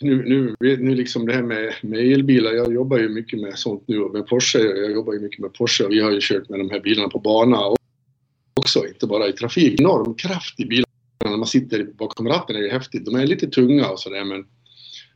nu, 0.00 0.54
nu, 0.60 0.76
nu 0.76 0.94
liksom 0.94 1.26
det 1.26 1.32
här 1.32 1.42
med, 1.42 1.74
med 1.82 2.12
elbilar, 2.12 2.52
jag 2.52 2.74
jobbar 2.74 2.98
ju 2.98 3.08
mycket 3.08 3.40
med 3.40 3.58
sånt 3.58 3.82
nu 3.86 4.00
och 4.00 4.12
med 4.12 4.26
Porsche, 4.26 4.58
jag 4.58 4.92
jobbar 4.92 5.12
ju 5.12 5.20
mycket 5.20 5.38
med 5.38 5.52
Porsche 5.52 5.84
och 5.84 5.92
vi 5.92 6.00
har 6.00 6.10
ju 6.10 6.18
kört 6.22 6.48
med 6.48 6.58
de 6.58 6.70
här 6.70 6.80
bilarna 6.80 7.08
på 7.08 7.18
bana 7.18 7.58
också, 8.54 8.86
inte 8.86 9.06
bara 9.06 9.28
i 9.28 9.32
trafik. 9.32 9.80
Enorm 9.80 10.14
kraft 10.14 10.60
i 10.60 10.66
bilarna 10.66 10.86
när 11.24 11.36
man 11.36 11.46
sitter 11.46 11.84
bakom 11.84 12.28
ratten 12.28 12.56
är 12.56 12.60
ju 12.60 12.68
häftigt. 12.68 13.04
De 13.04 13.14
är 13.14 13.26
lite 13.26 13.46
tunga 13.46 13.88
och 13.88 14.00
sådär 14.00 14.24
men 14.24 14.46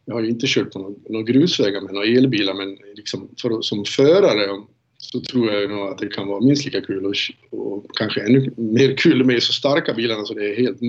jag 0.05 0.15
har 0.15 0.23
ju 0.23 0.29
inte 0.29 0.47
kört 0.47 0.73
på 0.73 0.97
några 1.09 1.25
grusvägar 1.25 1.81
med 1.81 1.95
några 1.95 2.07
elbilar 2.07 2.55
men 2.55 2.79
liksom 2.95 3.29
för, 3.43 3.63
som 3.63 3.85
förare 3.85 4.63
så 4.99 5.21
tror 5.21 5.53
jag 5.53 5.71
nog 5.71 5.89
att 5.89 5.99
det 5.99 6.07
kan 6.07 6.29
vara 6.29 6.41
minst 6.41 6.65
lika 6.65 6.81
kul 6.81 7.07
och, 7.07 7.15
och 7.51 7.87
kanske 7.97 8.21
ännu 8.21 8.55
mer 8.57 8.97
kul 8.97 9.25
med 9.25 9.43
så 9.43 9.53
starka 9.53 9.95
bilarna 9.95 10.25
så 10.25 10.35
det 10.35 10.51
är 10.51 10.57
helt 10.57 10.81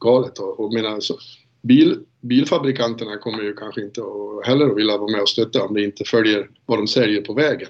galet. 0.00 0.38
Och, 0.38 0.60
och 0.60 0.72
menar, 0.72 1.00
så, 1.00 1.18
bil, 1.64 1.98
bilfabrikanterna 2.20 3.16
kommer 3.16 3.42
ju 3.42 3.54
kanske 3.54 3.80
inte 3.80 4.00
att 4.00 4.46
heller 4.46 4.66
att 4.66 4.76
vilja 4.76 4.98
vara 4.98 5.12
med 5.12 5.20
och 5.20 5.28
stötta 5.28 5.62
om 5.62 5.74
det 5.74 5.84
inte 5.84 6.04
följer 6.04 6.50
vad 6.66 6.78
de 6.78 6.88
säljer 6.88 7.22
på 7.22 7.34
vägen. 7.34 7.68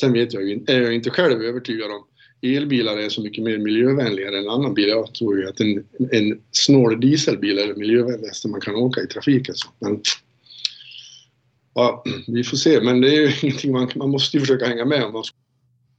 Sen 0.00 0.12
vet 0.12 0.32
jag 0.32 0.48
ju, 0.48 0.64
är 0.66 0.80
jag 0.80 0.94
inte 0.94 1.10
själv 1.10 1.42
övertygad 1.42 1.90
om 1.90 2.04
elbilar 2.42 2.98
är 2.98 3.08
så 3.08 3.22
mycket 3.22 3.44
mer 3.44 3.58
miljövänliga 3.58 4.28
än 4.28 4.34
en 4.34 4.48
annan 4.48 4.74
bil. 4.74 4.88
Jag 4.88 5.14
tror 5.14 5.38
ju 5.38 5.48
att 5.48 5.60
en, 5.60 5.84
en 6.12 6.40
snål 6.50 7.00
dieselbil 7.00 7.58
är 7.58 7.66
det 7.66 7.76
miljövänligaste 7.76 8.48
man 8.48 8.60
kan 8.60 8.74
åka 8.74 9.00
i 9.00 9.06
trafiken. 9.06 9.54
Men, 9.78 10.00
ja, 11.74 12.04
vi 12.26 12.44
får 12.44 12.56
se, 12.56 12.80
men 12.80 13.00
det 13.00 13.16
är 13.16 13.20
ju 13.20 13.32
ingenting 13.42 13.72
man, 13.72 13.90
man 13.96 14.10
måste 14.10 14.36
ju 14.36 14.40
försöka 14.40 14.66
hänga 14.66 14.84
med 14.84 15.04
om 15.04 15.12
man 15.12 15.24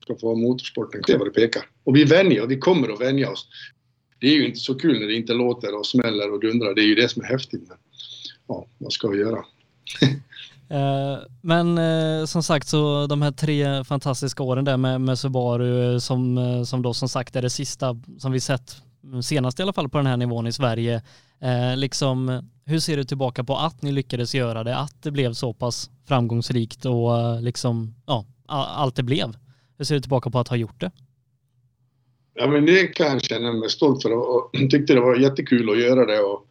ska 0.04 0.16
få 0.16 0.36
motorsporten. 0.36 1.04
kvar 1.04 1.18
vad 1.18 1.28
det 1.28 1.32
pekar. 1.32 1.66
Och 1.84 1.96
vi 1.96 2.04
vänjer 2.04 2.44
och 2.44 2.52
vi 2.52 2.58
kommer 2.58 2.94
att 2.94 3.02
vänja 3.02 3.32
oss 3.32 3.48
det 4.20 4.28
är 4.28 4.34
ju 4.34 4.46
inte 4.46 4.60
så 4.60 4.76
kul 4.76 5.00
när 5.00 5.08
det 5.08 5.16
inte 5.16 5.34
låter 5.34 5.80
och 5.80 5.86
smäller 5.86 6.34
och 6.34 6.40
dundrar. 6.40 6.74
Det 6.76 6.82
är 6.82 6.88
ju 6.88 6.96
det 6.96 7.10
som 7.10 7.24
är 7.24 7.28
häftigt. 7.28 7.64
Men, 7.68 7.78
ja, 8.48 8.66
vad 8.78 8.94
ska 8.94 9.08
vi 9.08 9.18
göra? 9.18 9.46
Eh, 10.70 11.18
men 11.42 11.78
eh, 11.78 12.26
som 12.26 12.44
sagt 12.44 12.68
så 12.68 13.08
de 13.08 13.22
här 13.22 13.32
tre 13.32 13.84
fantastiska 13.84 14.44
åren 14.44 14.66
där 14.66 14.78
med, 14.78 15.02
med 15.02 15.20
Subaru 15.20 15.94
eh, 15.94 16.00
som, 16.00 16.66
som 16.66 16.82
då 16.82 16.94
som 16.94 17.10
sagt 17.10 17.36
är 17.36 17.42
det 17.42 17.50
sista 17.50 18.02
som 18.20 18.32
vi 18.32 18.40
sett 18.40 18.82
mm, 19.04 19.24
senast 19.24 19.60
i 19.60 19.64
alla 19.64 19.74
fall 19.74 19.90
på 19.90 19.98
den 19.98 20.08
här 20.08 20.18
nivån 20.18 20.48
i 20.48 20.52
Sverige. 20.52 21.02
liksom, 21.76 22.50
hur 22.66 22.80
ser 22.80 22.98
du 22.98 23.04
tillbaka 23.04 23.44
på 23.44 23.58
att 23.58 23.82
ni 23.82 23.92
lyckades 23.92 24.36
göra 24.36 24.64
det, 24.64 24.78
att 24.78 25.04
det 25.04 25.12
blev 25.12 25.34
så 25.34 25.54
pass 25.54 25.90
framgångsrikt 26.08 26.86
och 26.86 27.42
liksom, 27.42 27.96
ja, 28.06 28.26
allt 28.48 28.96
det 28.96 29.04
blev? 29.04 29.38
Hur 29.78 29.86
ser 29.86 29.96
du 29.96 30.02
tillbaka 30.02 30.30
på 30.30 30.40
att 30.40 30.48
ha 30.48 30.56
gjort 30.56 30.82
det? 30.82 30.92
Ja, 32.38 32.48
men 32.48 32.66
det 32.66 32.88
kan 32.88 33.08
jag 33.08 33.24
känna 33.24 33.54
mig 33.54 33.70
stolt 33.70 34.02
för 34.02 34.12
och 34.12 34.52
tyckte 34.72 34.94
det 34.94 35.02
var 35.02 35.16
jättekul 35.16 35.70
att 35.70 35.80
göra 35.80 36.06
det. 36.06 36.20
Och 36.20 36.48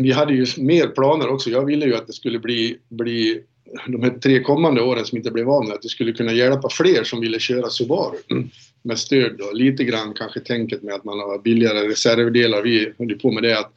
vi 0.00 0.12
hade 0.12 0.34
ju 0.34 0.46
mer 0.56 0.86
planer 0.86 1.28
också. 1.28 1.50
Jag 1.50 1.64
ville 1.64 1.86
ju 1.86 1.96
att 1.96 2.06
det 2.06 2.12
skulle 2.12 2.38
bli, 2.38 2.78
bli 2.88 3.42
de 3.86 4.02
här 4.02 4.10
tre 4.10 4.42
kommande 4.42 4.82
åren 4.82 5.04
som 5.04 5.18
inte 5.18 5.30
blev 5.30 5.50
av 5.50 5.64
med, 5.64 5.74
att 5.74 5.82
det 5.82 5.88
skulle 5.88 6.12
kunna 6.12 6.32
hjälpa 6.32 6.68
fler 6.70 7.04
som 7.04 7.20
ville 7.20 7.38
köra 7.38 7.70
Subaru 7.70 8.16
med 8.82 8.98
stöd 8.98 9.36
då. 9.38 9.52
Lite 9.52 9.84
grann 9.84 10.14
kanske 10.14 10.40
tänket 10.40 10.82
med 10.82 10.94
att 10.94 11.04
man 11.04 11.18
har 11.18 11.38
billigare 11.38 11.88
reservdelar. 11.88 12.62
Vi 12.62 12.92
höll 12.98 13.18
på 13.18 13.30
med 13.32 13.42
det 13.42 13.58
att 13.58 13.72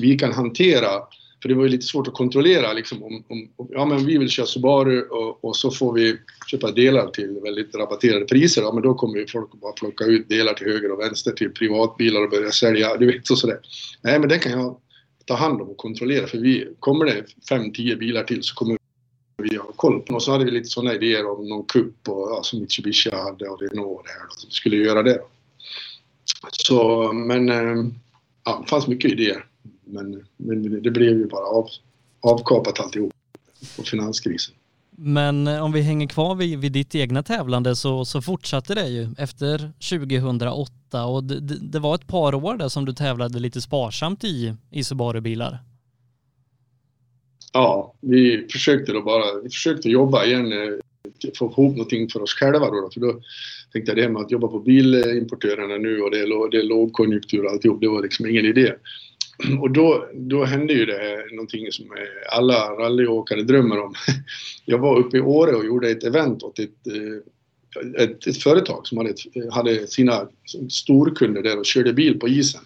vi 0.00 0.18
kan 0.18 0.32
hantera 0.32 0.88
för 1.44 1.48
det 1.48 1.54
var 1.54 1.62
ju 1.62 1.68
lite 1.68 1.86
svårt 1.86 2.08
att 2.08 2.14
kontrollera 2.14 2.72
liksom 2.72 3.02
om, 3.02 3.24
om 3.28 3.48
ja 3.70 3.84
men 3.84 4.06
vi 4.06 4.18
vill 4.18 4.28
köra 4.28 4.46
Subaru 4.46 5.02
och, 5.02 5.44
och, 5.44 5.56
så 5.56 5.70
får 5.70 5.92
vi 5.92 6.16
köpa 6.46 6.70
delar 6.70 7.06
till 7.06 7.40
väldigt 7.42 7.74
rabatterade 7.74 8.24
priser. 8.24 8.62
Ja 8.62 8.72
men 8.72 8.82
då 8.82 8.94
kommer 8.94 9.18
ju 9.18 9.26
folk 9.26 9.52
bara 9.52 9.72
plocka 9.72 10.04
ut 10.04 10.28
delar 10.28 10.54
till 10.54 10.66
höger 10.66 10.92
och 10.92 11.00
vänster 11.00 11.32
till 11.32 11.50
privatbilar 11.50 12.22
och 12.22 12.30
börja 12.30 12.50
sälja, 12.50 12.96
du 12.96 13.06
vet 13.06 13.30
och 13.30 13.38
sådär. 13.38 13.58
Nej 14.02 14.18
men 14.18 14.28
det 14.28 14.38
kan 14.38 14.52
jag 14.52 14.76
ta 15.24 15.34
hand 15.34 15.60
om 15.60 15.68
och 15.68 15.76
kontrollera 15.76 16.26
för 16.26 16.38
vi, 16.38 16.68
kommer 16.80 17.04
det 17.04 17.24
5-10 17.50 17.96
bilar 17.96 18.24
till 18.24 18.42
så 18.42 18.54
kommer 18.54 18.78
vi 19.36 19.56
ha 19.56 19.72
koll 19.72 20.00
på. 20.00 20.14
Och 20.14 20.22
så 20.22 20.32
hade 20.32 20.44
vi 20.44 20.50
lite 20.50 20.68
sådana 20.68 20.94
idéer 20.94 21.26
om 21.26 21.48
någon 21.48 21.64
kupp 21.64 22.08
och 22.08 22.30
ja, 22.30 22.40
som 22.42 22.60
Mitsubishi 22.60 23.10
hade 23.10 23.48
och 23.48 23.60
Renault 23.60 23.98
och 23.98 24.04
det 24.04 24.12
här. 24.12 24.26
Så 24.36 24.46
vi 24.46 24.52
skulle 24.52 24.76
göra 24.76 25.02
det. 25.02 25.20
Så 26.50 27.12
men 27.12 27.48
eh, 27.48 27.84
ja, 28.44 28.58
det 28.62 28.70
fanns 28.70 28.86
mycket 28.86 29.10
idéer. 29.10 29.46
Men, 29.84 30.26
men 30.36 30.82
det 30.82 30.90
blev 30.90 31.18
ju 31.18 31.26
bara 31.26 31.46
av, 31.46 31.68
avkapat 32.20 32.80
alltihop 32.80 33.12
på 33.76 33.82
finanskrisen. 33.82 34.54
Men 34.96 35.46
eh, 35.46 35.64
om 35.64 35.72
vi 35.72 35.80
hänger 35.80 36.06
kvar 36.06 36.34
vid, 36.34 36.58
vid 36.58 36.72
ditt 36.72 36.94
egna 36.94 37.22
tävlande 37.22 37.76
så, 37.76 38.04
så 38.04 38.22
fortsatte 38.22 38.74
det 38.74 38.88
ju 38.88 39.08
efter 39.18 39.72
2008 39.90 41.04
och 41.04 41.24
det, 41.24 41.40
det, 41.60 41.78
var 41.78 41.94
ett 41.94 42.06
par 42.06 42.34
år 42.34 42.56
där 42.56 42.68
som 42.68 42.84
du 42.84 42.92
tävlade 42.92 43.38
lite 43.38 43.60
sparsamt 43.60 44.24
i, 44.24 44.54
i 44.70 44.84
Subaru-bilar. 44.84 45.58
Ja, 47.52 47.94
vi 48.00 48.46
försökte 48.52 48.92
då 48.92 49.02
bara, 49.02 49.40
vi 49.42 49.50
försökte 49.50 49.88
jobba 49.88 50.24
igen, 50.24 50.52
eh, 50.52 50.68
få 51.38 51.44
ihop 51.44 51.76
någonting 51.76 52.08
för 52.08 52.22
oss 52.22 52.34
själva 52.34 52.70
då. 52.70 52.90
För 52.94 53.00
då 53.00 53.20
tänkte 53.72 53.90
jag 53.90 53.96
det 53.96 54.02
här 54.02 54.08
med 54.08 54.22
att 54.22 54.30
jobba 54.30 54.48
på 54.48 54.58
bilimportörerna 54.58 55.76
nu 55.76 56.00
och 56.00 56.10
det 56.10 56.18
är, 56.18 56.50
det 56.50 56.58
är 56.58 56.62
lågkonjunktur 56.62 57.44
och 57.44 57.50
alltihop, 57.50 57.80
det 57.80 57.88
var 57.88 58.02
liksom 58.02 58.26
ingen 58.26 58.44
idé. 58.44 58.72
Och 59.60 59.70
då, 59.70 60.08
då 60.14 60.44
hände 60.44 60.72
ju 60.72 60.86
det 60.86 61.26
någonting 61.32 61.72
som 61.72 61.84
eh, 61.84 62.36
alla 62.38 62.70
rallyåkare 62.70 63.42
drömmer 63.42 63.80
om. 63.80 63.94
Jag 64.64 64.78
var 64.78 64.98
uppe 64.98 65.16
i 65.16 65.20
Åre 65.20 65.52
och 65.52 65.64
gjorde 65.64 65.90
ett 65.90 66.04
event 66.04 66.42
åt 66.42 66.58
ett, 66.58 66.86
eh, 66.86 68.02
ett, 68.02 68.26
ett 68.26 68.42
företag 68.42 68.86
som 68.86 68.98
hade, 68.98 69.10
ett, 69.10 69.52
hade 69.52 69.86
sina 69.86 70.28
storkunder 70.70 71.42
där 71.42 71.58
och 71.58 71.66
körde 71.66 71.92
bil 71.92 72.18
på 72.18 72.28
isen. 72.28 72.60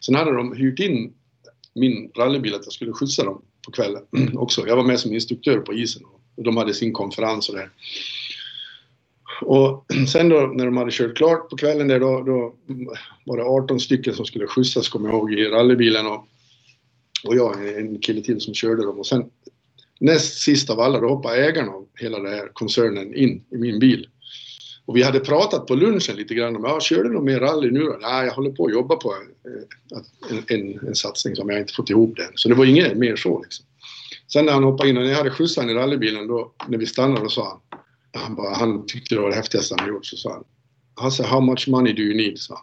Sen 0.00 0.14
hade 0.14 0.32
de 0.32 0.56
hyrt 0.56 0.80
in 0.80 1.12
min 1.74 2.10
rallybil 2.16 2.54
att 2.54 2.64
jag 2.64 2.72
skulle 2.72 2.92
skjutsa 2.92 3.24
dem 3.24 3.42
på 3.64 3.72
kvällen 3.72 4.02
också. 4.34 4.66
Jag 4.66 4.76
var 4.76 4.84
med 4.84 5.00
som 5.00 5.12
instruktör 5.12 5.58
på 5.58 5.74
isen 5.74 6.02
och 6.36 6.44
de 6.44 6.56
hade 6.56 6.74
sin 6.74 6.92
konferens 6.92 7.48
och 7.48 7.54
det. 7.54 7.70
Och 9.42 9.86
sen 10.08 10.28
då 10.28 10.40
när 10.40 10.64
de 10.64 10.76
hade 10.76 10.90
kört 10.90 11.16
klart 11.16 11.50
på 11.50 11.56
kvällen 11.56 11.88
där 11.88 12.00
då, 12.00 12.22
då 12.22 12.54
var 13.24 13.36
det 13.36 13.44
18 13.44 13.80
stycken 13.80 14.14
som 14.14 14.24
skulle 14.24 14.46
skjutsas 14.46 14.88
kommer 14.88 15.08
jag 15.08 15.18
ihåg 15.18 15.32
i 15.32 15.44
rallybilen 15.44 16.06
och, 16.06 16.28
och 17.24 17.36
jag 17.36 17.78
en 17.78 17.98
kille 17.98 18.22
till 18.22 18.40
som 18.40 18.54
körde 18.54 18.84
dem 18.84 18.98
och 18.98 19.06
sen 19.06 19.24
näst 20.00 20.38
sist 20.38 20.70
av 20.70 20.80
alla 20.80 21.00
då 21.00 21.08
hoppade 21.08 21.46
ägaren 21.46 21.68
av 21.68 21.86
hela 21.94 22.18
den 22.18 22.32
här 22.32 22.50
koncernen 22.52 23.14
in 23.14 23.44
i 23.50 23.56
min 23.56 23.78
bil. 23.78 24.08
Och 24.86 24.96
vi 24.96 25.02
hade 25.02 25.20
pratat 25.20 25.66
på 25.66 25.74
lunchen 25.74 26.16
lite 26.16 26.34
grann 26.34 26.56
om, 26.56 26.64
ja, 26.64 26.80
kör 26.80 27.04
du 27.04 27.12
något 27.12 27.24
mer 27.24 27.40
rally 27.40 27.70
nu 27.70 27.80
då? 27.80 27.98
Nej, 28.00 28.26
jag 28.26 28.32
håller 28.32 28.50
på 28.50 28.66
att 28.66 28.72
jobba 28.72 28.96
på 28.96 29.14
eh, 29.14 30.36
en, 30.36 30.60
en, 30.60 30.88
en 30.88 30.94
satsning 30.94 31.36
som 31.36 31.48
jag 31.48 31.60
inte 31.60 31.74
fått 31.74 31.90
ihop 31.90 32.16
den. 32.16 32.32
Så 32.34 32.48
det 32.48 32.54
var 32.54 32.64
inget 32.64 32.96
mer 32.96 33.16
så 33.16 33.42
liksom. 33.42 33.66
Sen 34.32 34.44
när 34.44 34.52
han 34.52 34.64
hoppade 34.64 34.90
in 34.90 34.96
och 34.96 35.02
när 35.02 35.10
jag 35.10 35.18
hade 35.18 35.30
skjutsat 35.30 35.70
i 35.70 35.74
rallybilen 35.74 36.26
då, 36.26 36.52
när 36.68 36.78
vi 36.78 36.86
stannade, 36.86 37.20
då 37.20 37.28
sa 37.28 37.48
han 37.48 37.60
han, 38.12 38.34
bara, 38.34 38.54
han 38.54 38.86
tyckte 38.86 39.14
det 39.14 39.20
var 39.20 39.30
det 39.30 39.36
häftigaste 39.36 39.74
han 39.78 39.88
gjort. 39.88 40.06
Så 40.06 40.16
sa 40.16 40.32
han, 40.32 40.44
han 40.94 41.12
sa 41.12 41.26
how 41.26 41.40
much 41.40 41.68
money 41.68 41.92
do 41.92 42.02
you 42.02 42.16
need? 42.16 42.38
sa 42.38 42.60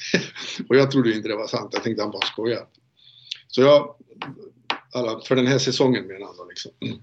Och 0.68 0.76
jag 0.76 0.90
trodde 0.90 1.12
inte 1.12 1.28
det 1.28 1.36
var 1.36 1.46
sant. 1.46 1.70
Jag 1.72 1.82
tänkte 1.82 2.02
han 2.02 2.12
bara 2.12 2.26
skojar. 2.26 2.66
Så 3.48 3.60
jag, 3.60 3.96
alla, 4.92 5.20
för 5.20 5.36
den 5.36 5.46
här 5.46 5.58
säsongen 5.58 6.06
menar 6.06 6.26
han 6.26 6.36
då 6.36 6.44
liksom. 6.48 6.72
Mm. 6.80 6.98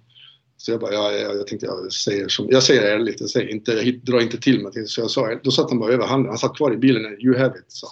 Så 0.57 0.71
jag 0.71 0.79
bara, 0.79 0.93
ja, 0.93 1.11
jag, 1.11 1.37
jag 1.37 1.47
tänkte 1.47 1.65
jag 1.65 1.93
säger 1.93 2.27
som, 2.27 2.47
jag 2.49 2.63
säger 2.63 2.81
ärligt, 2.81 3.19
jag 3.19 3.29
säger 3.29 3.47
inte, 3.47 3.71
jag 3.71 3.99
drar 3.99 4.21
inte 4.21 4.37
till 4.37 4.61
mig. 4.63 4.87
Så 4.87 5.01
jag 5.01 5.11
sa, 5.11 5.35
då 5.43 5.51
satt 5.51 5.69
han 5.69 5.79
bara 5.79 5.93
över 5.93 6.07
handen, 6.07 6.29
han 6.29 6.37
satt 6.37 6.57
kvar 6.57 6.73
i 6.73 6.77
bilen, 6.77 7.21
you 7.21 7.37
have 7.37 7.59
it, 7.59 7.65
sa 7.67 7.87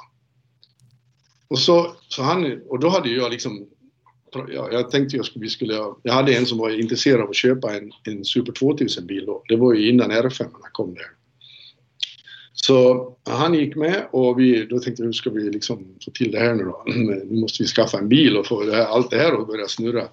Och 1.47 1.59
så, 1.59 1.95
så 2.07 2.23
han, 2.23 2.61
och 2.67 2.79
då 2.79 2.89
hade 2.89 3.09
jag 3.09 3.31
liksom 3.31 3.67
jag, 4.33 4.73
jag 4.73 4.91
tänkte 4.91 5.15
jag 5.15 5.25
skulle, 5.25 5.43
vi 5.43 5.49
skulle, 5.49 5.73
jag 6.03 6.13
hade 6.13 6.33
en 6.33 6.45
som 6.45 6.57
var 6.57 6.69
intresserad 6.69 7.21
av 7.21 7.29
att 7.29 7.35
köpa 7.35 7.75
en, 7.75 7.91
en 8.03 8.25
Super 8.25 8.51
2000 8.51 9.07
bil 9.07 9.25
då. 9.25 9.43
Det 9.47 9.55
var 9.55 9.73
ju 9.73 9.89
innan 9.89 10.11
R5 10.11 10.49
kom 10.71 10.93
där. 10.93 11.05
Så 12.53 13.07
han 13.29 13.53
gick 13.53 13.75
med 13.75 14.07
och 14.11 14.39
vi, 14.39 14.65
då 14.65 14.79
tänkte 14.79 15.01
vi 15.01 15.05
hur 15.05 15.13
ska 15.13 15.29
vi 15.29 15.49
liksom 15.49 15.95
få 16.05 16.11
till 16.11 16.31
det 16.31 16.39
här 16.39 16.55
nu 16.55 16.63
då? 16.63 16.83
Nu 16.85 17.41
måste 17.41 17.63
vi 17.63 17.67
skaffa 17.67 17.97
en 17.97 18.09
bil 18.09 18.37
och 18.37 18.47
få 18.47 18.63
det 18.63 18.75
här, 18.75 18.85
allt 18.85 19.11
det 19.11 19.17
här 19.17 19.41
att 19.41 19.47
börja 19.47 19.67
snurra. 19.67 20.07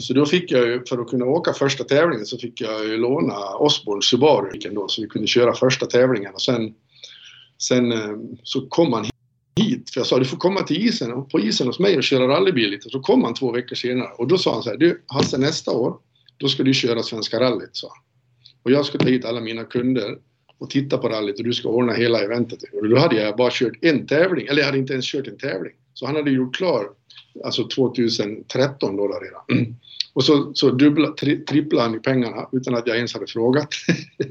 Så 0.00 0.14
då 0.14 0.26
fick 0.26 0.50
jag 0.50 0.66
ju, 0.66 0.84
för 0.88 0.98
att 0.98 1.08
kunna 1.08 1.24
åka 1.24 1.52
första 1.52 1.84
tävlingen 1.84 2.26
så 2.26 2.38
fick 2.38 2.60
jag 2.60 2.84
ju 2.84 2.96
låna 2.96 3.34
Osborns 3.58 4.04
Subaru 4.04 4.58
då, 4.70 4.88
så 4.88 5.02
vi 5.02 5.08
kunde 5.08 5.28
köra 5.28 5.54
första 5.54 5.86
tävlingen 5.86 6.34
och 6.34 6.42
sen, 6.42 6.74
sen 7.58 7.92
eh, 7.92 8.16
så 8.42 8.66
kom 8.66 8.92
han 8.92 9.06
hit. 9.58 9.90
För 9.90 10.00
jag 10.00 10.06
sa 10.06 10.18
du 10.18 10.24
får 10.24 10.36
komma 10.36 10.62
till 10.62 10.86
isen, 10.86 11.24
på 11.28 11.40
isen 11.40 11.66
hos 11.66 11.78
mig 11.78 11.96
och 11.96 12.02
köra 12.02 12.28
rallybil 12.28 12.70
lite. 12.70 12.90
Så 12.90 13.00
kom 13.00 13.24
han 13.24 13.34
två 13.34 13.52
veckor 13.52 13.76
senare 13.76 14.08
och 14.18 14.28
då 14.28 14.38
sa 14.38 14.52
han 14.52 14.62
så 14.62 14.70
här, 14.70 14.76
du 14.76 15.02
Hasse 15.06 15.38
nästa 15.38 15.70
år, 15.70 15.96
då 16.36 16.48
ska 16.48 16.62
du 16.62 16.74
köra 16.74 17.02
Svenska 17.02 17.40
rallyt, 17.40 17.70
sa 17.72 17.88
Och 18.62 18.70
jag 18.70 18.86
ska 18.86 18.98
ta 18.98 19.08
hit 19.08 19.24
alla 19.24 19.40
mina 19.40 19.64
kunder 19.64 20.18
och 20.58 20.70
titta 20.70 20.98
på 20.98 21.08
rallyt 21.08 21.38
och 21.38 21.44
du 21.44 21.52
ska 21.52 21.68
ordna 21.68 21.92
hela 21.92 22.20
eventet. 22.20 22.58
Och 22.72 22.88
då 22.88 22.98
hade 22.98 23.16
jag 23.22 23.36
bara 23.36 23.50
kört 23.52 23.78
en 23.80 24.06
tävling, 24.06 24.46
eller 24.46 24.58
jag 24.58 24.66
hade 24.66 24.78
inte 24.78 24.92
ens 24.92 25.06
kört 25.06 25.26
en 25.26 25.38
tävling. 25.38 25.72
Så 25.94 26.06
han 26.06 26.16
hade 26.16 26.30
gjort 26.30 26.56
klar, 26.56 26.86
alltså 27.44 27.68
2013 27.68 28.96
då 28.96 29.06
redan. 29.06 29.42
Mm. 29.52 29.74
Och 30.12 30.24
så, 30.24 30.50
så 30.54 30.70
dubbla, 30.70 31.08
tri, 31.08 31.44
tripplade 31.44 31.84
han 31.84 31.94
i 31.94 31.98
pengarna 31.98 32.48
utan 32.52 32.74
att 32.74 32.86
jag 32.86 32.96
ens 32.96 33.14
hade 33.14 33.26
frågat. 33.26 33.68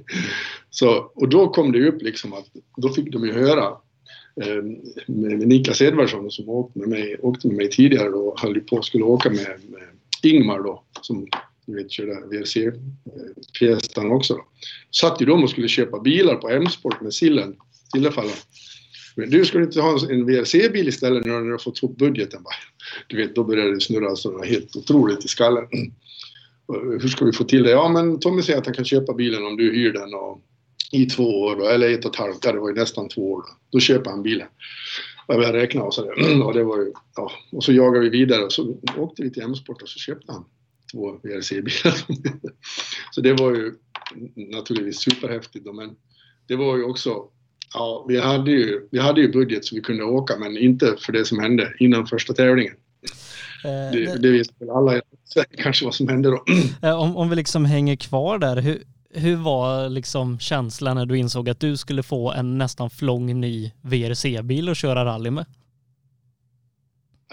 så, 0.69 1.11
och 1.15 1.29
då 1.29 1.49
kom 1.49 1.71
det 1.71 1.87
upp 1.87 2.01
liksom 2.01 2.33
att, 2.33 2.45
då 2.77 2.89
fick 2.89 3.11
de 3.11 3.25
ju 3.25 3.33
höra 3.33 3.77
med 5.07 5.47
Niklas 5.47 5.81
Edvardsson 5.81 6.31
som 6.31 6.49
åkte 6.49 6.79
med 6.79 6.89
mig, 6.89 7.17
åkte 7.21 7.47
med 7.47 7.57
mig 7.57 7.69
tidigare 7.69 8.09
då, 8.09 8.35
höll 8.37 8.61
på 8.61 8.81
skulle 8.81 9.03
åka 9.03 9.29
med, 9.29 9.59
med 9.69 9.83
Ingmar 10.23 10.63
då, 10.63 10.83
som 11.01 11.27
du 11.65 11.75
vet 11.75 11.91
körde 11.91 12.11
VRC-pjäsen 12.31 14.11
också. 14.11 14.33
Då. 14.33 14.45
Satt 14.91 15.21
ju 15.21 15.25
de 15.25 15.43
och 15.43 15.49
skulle 15.49 15.67
köpa 15.67 15.99
bilar 15.99 16.35
på 16.35 16.49
M-sport 16.49 17.01
med 17.01 17.13
Sillen, 17.13 17.55
Sillefallen. 17.93 18.35
Men 19.15 19.29
du, 19.29 19.45
skulle 19.45 19.63
inte 19.63 19.81
ha 19.81 20.11
en 20.11 20.25
VRC-bil 20.25 20.87
istället 20.87 21.25
när 21.25 21.41
du 21.41 21.51
har 21.51 21.57
fått 21.57 21.83
ihop 21.83 21.97
budgeten? 21.97 22.43
Du 23.07 23.17
vet, 23.17 23.35
då 23.35 23.43
började 23.43 23.73
det 23.73 23.81
snurra 23.81 24.15
så 24.15 24.43
helt 24.43 24.75
otroligt 24.75 25.25
i 25.25 25.27
skallen. 25.27 25.67
Hur 27.01 27.07
ska 27.07 27.25
vi 27.25 27.31
få 27.31 27.43
till 27.43 27.63
det? 27.63 27.71
Ja, 27.71 27.89
men 27.89 28.19
Tommy 28.19 28.41
säger 28.41 28.59
att 28.59 28.65
han 28.65 28.75
kan 28.75 28.85
köpa 28.85 29.13
bilen 29.13 29.45
om 29.45 29.57
du 29.57 29.63
hyr 29.63 29.93
den 29.93 30.13
och 30.13 30.41
i 30.91 31.05
två 31.05 31.41
år, 31.41 31.55
då, 31.55 31.67
eller 31.67 31.93
ett 31.93 32.05
och 32.05 32.13
ett 32.13 32.19
halvt, 32.19 32.41
det 32.41 32.59
var 32.59 32.69
ju 32.69 32.75
nästan 32.75 33.09
två 33.09 33.31
år. 33.31 33.41
Då, 33.41 33.53
då 33.71 33.79
köper 33.79 34.09
han 34.09 34.23
bilen. 34.23 34.47
Och 35.27 35.33
jag 35.33 35.39
började 35.39 35.57
räkna 35.57 35.83
och 35.83 35.93
så, 35.93 36.01
och 36.43 36.53
det 36.53 36.63
var 36.63 36.77
ju, 36.77 36.93
ja, 37.15 37.31
och 37.51 37.63
så 37.63 37.73
jagade 37.73 38.09
vi 38.09 38.09
vidare 38.09 38.43
och 38.43 38.53
så 38.53 38.77
åkte 38.97 39.23
vi 39.23 39.31
till 39.31 39.43
M-sport 39.43 39.81
och 39.81 39.89
så 39.89 39.99
köpte 39.99 40.31
han 40.31 40.45
två 40.91 41.19
VRC-bilar. 41.23 41.97
så 43.11 43.21
det 43.21 43.33
var 43.33 43.55
ju 43.55 43.73
naturligtvis 44.35 44.99
superhäftigt 44.99 45.65
då, 45.65 45.73
men 45.73 45.95
det 46.47 46.55
var 46.55 46.77
ju 46.77 46.83
också 46.83 47.29
Ja, 47.73 48.05
vi 48.07 48.19
hade, 48.19 48.51
ju, 48.51 48.87
vi 48.91 48.99
hade 48.99 49.21
ju 49.21 49.31
budget 49.31 49.65
så 49.65 49.75
vi 49.75 49.81
kunde 49.81 50.03
åka, 50.03 50.37
men 50.37 50.57
inte 50.57 50.95
för 50.99 51.13
det 51.13 51.25
som 51.25 51.39
hände 51.39 51.73
innan 51.79 52.07
första 52.07 52.33
tävlingen. 52.33 52.73
Eh, 53.65 53.91
det, 53.91 54.21
det 54.21 54.31
visste 54.31 54.53
väl 54.59 54.69
alla 54.69 55.01
kanske 55.57 55.85
vad 55.85 55.95
som 55.95 56.07
hände 56.07 56.29
då. 56.29 56.43
Eh, 56.87 57.01
om, 57.01 57.17
om 57.17 57.29
vi 57.29 57.35
liksom 57.35 57.65
hänger 57.65 57.95
kvar 57.95 58.39
där, 58.39 58.61
hur, 58.61 58.83
hur 59.09 59.35
var 59.35 59.89
liksom 59.89 60.39
känslan 60.39 60.97
när 60.97 61.05
du 61.05 61.17
insåg 61.17 61.49
att 61.49 61.59
du 61.59 61.77
skulle 61.77 62.03
få 62.03 62.31
en 62.31 62.57
nästan 62.57 62.89
flång 62.89 63.39
ny 63.39 63.71
VRC-bil 63.81 64.69
att 64.69 64.77
köra 64.77 65.05
rally 65.05 65.31
med? 65.31 65.45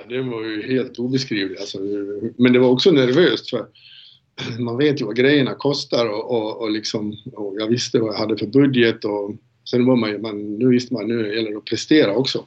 det 0.09 0.23
var 0.23 0.43
ju 0.43 0.73
helt 0.73 0.99
obeskrivligt. 0.99 1.61
Alltså, 1.61 1.79
men 2.39 2.53
det 2.53 2.59
var 2.59 2.69
också 2.69 2.91
nervöst 2.91 3.51
för 3.51 3.67
man 4.59 4.77
vet 4.77 5.01
ju 5.01 5.05
vad 5.05 5.17
grejerna 5.17 5.55
kostar 5.55 6.07
och, 6.07 6.31
och, 6.31 6.63
och, 6.63 6.71
liksom, 6.71 7.17
och 7.33 7.55
jag 7.59 7.67
visste 7.67 7.99
vad 7.99 8.15
jag 8.15 8.19
hade 8.19 8.39
för 8.39 8.47
budget 8.47 9.05
och 9.05 9.35
sen 9.71 9.87
var 9.87 9.97
man 9.97 10.11
ju, 10.11 10.19
man, 10.19 10.59
nu 10.59 10.69
visste 10.69 10.95
man 10.95 11.09
nu 11.09 11.35
gäller 11.35 11.51
det 11.51 11.57
att 11.57 11.65
prestera 11.65 12.15
också. 12.15 12.45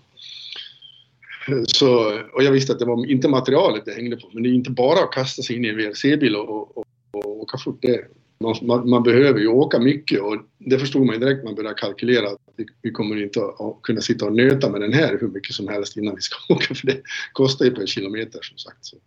Så, 1.67 2.19
och 2.33 2.43
jag 2.43 2.51
visste 2.51 2.73
att 2.73 2.79
det 2.79 2.85
var 2.85 3.05
inte 3.05 3.27
materialet 3.27 3.85
det 3.85 3.93
hängde 3.93 4.17
på, 4.17 4.29
men 4.33 4.43
det 4.43 4.49
är 4.49 4.53
inte 4.53 4.71
bara 4.71 5.03
att 5.03 5.11
kasta 5.11 5.41
sig 5.41 5.55
in 5.55 5.65
i 5.65 5.67
en 5.67 5.77
VRC-bil 5.77 6.35
och, 6.35 6.49
och, 6.49 6.77
och, 6.77 6.85
och 7.11 7.41
åka 7.41 7.57
fort. 7.57 7.81
Det, 7.81 8.05
man, 8.39 8.55
man, 8.61 8.89
man, 8.89 9.03
behöver 9.03 9.39
ju 9.39 9.47
åka 9.47 9.79
mycket 9.79 10.21
och 10.21 10.37
det 10.57 10.79
förstod 10.79 11.05
man 11.05 11.15
ju 11.15 11.19
direkt 11.19 11.43
man 11.43 11.55
började 11.55 11.75
kalkylera 11.75 12.27
att 12.27 12.37
vi, 12.55 12.65
vi 12.81 12.91
kommer 12.91 13.23
inte 13.23 13.39
att 13.39 13.81
kunna 13.83 14.01
sitta 14.01 14.25
och 14.25 14.35
nöta 14.35 14.69
med 14.69 14.81
den 14.81 14.93
här 14.93 15.17
hur 15.21 15.27
mycket 15.27 15.55
som 15.55 15.67
helst 15.67 15.97
innan 15.97 16.15
vi 16.15 16.21
ska 16.21 16.35
åka 16.53 16.75
för 16.75 16.87
det 16.87 17.01
kostar 17.33 17.65
ju 17.65 17.71
per 17.71 17.85
kilometer 17.85 18.39
som 18.41 18.57
sagt. 18.57 18.85
Så. 18.85 18.97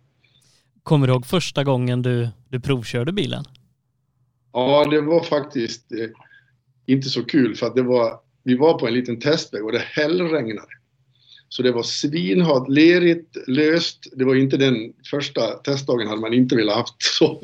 Kommer 0.83 1.07
du 1.07 1.13
ihåg 1.13 1.25
första 1.25 1.63
gången 1.63 2.01
du, 2.01 2.29
du 2.49 2.59
provkörde 2.59 3.11
bilen? 3.11 3.43
Ja, 4.53 4.87
det 4.91 5.01
var 5.01 5.23
faktiskt 5.23 5.91
eh, 5.91 6.09
inte 6.85 7.09
så 7.09 7.23
kul 7.23 7.55
för 7.55 7.67
att 7.67 7.75
det 7.75 7.83
var, 7.83 8.19
vi 8.43 8.57
var 8.57 8.79
på 8.79 8.87
en 8.87 8.93
liten 8.93 9.19
testväg 9.19 9.65
och 9.65 9.71
det 9.71 9.79
hällregnade. 9.79 10.71
Så 11.53 11.61
det 11.61 11.71
var 11.71 11.83
svinhalt, 11.83 12.69
lerigt, 12.69 13.37
löst. 13.47 14.07
Det 14.13 14.25
var 14.25 14.35
inte 14.35 14.57
den 14.57 14.93
första 15.09 15.47
testdagen 15.47 16.07
hade 16.07 16.21
man 16.21 16.33
inte 16.33 16.55
velat 16.55 16.75
haft 16.75 17.03
så. 17.03 17.43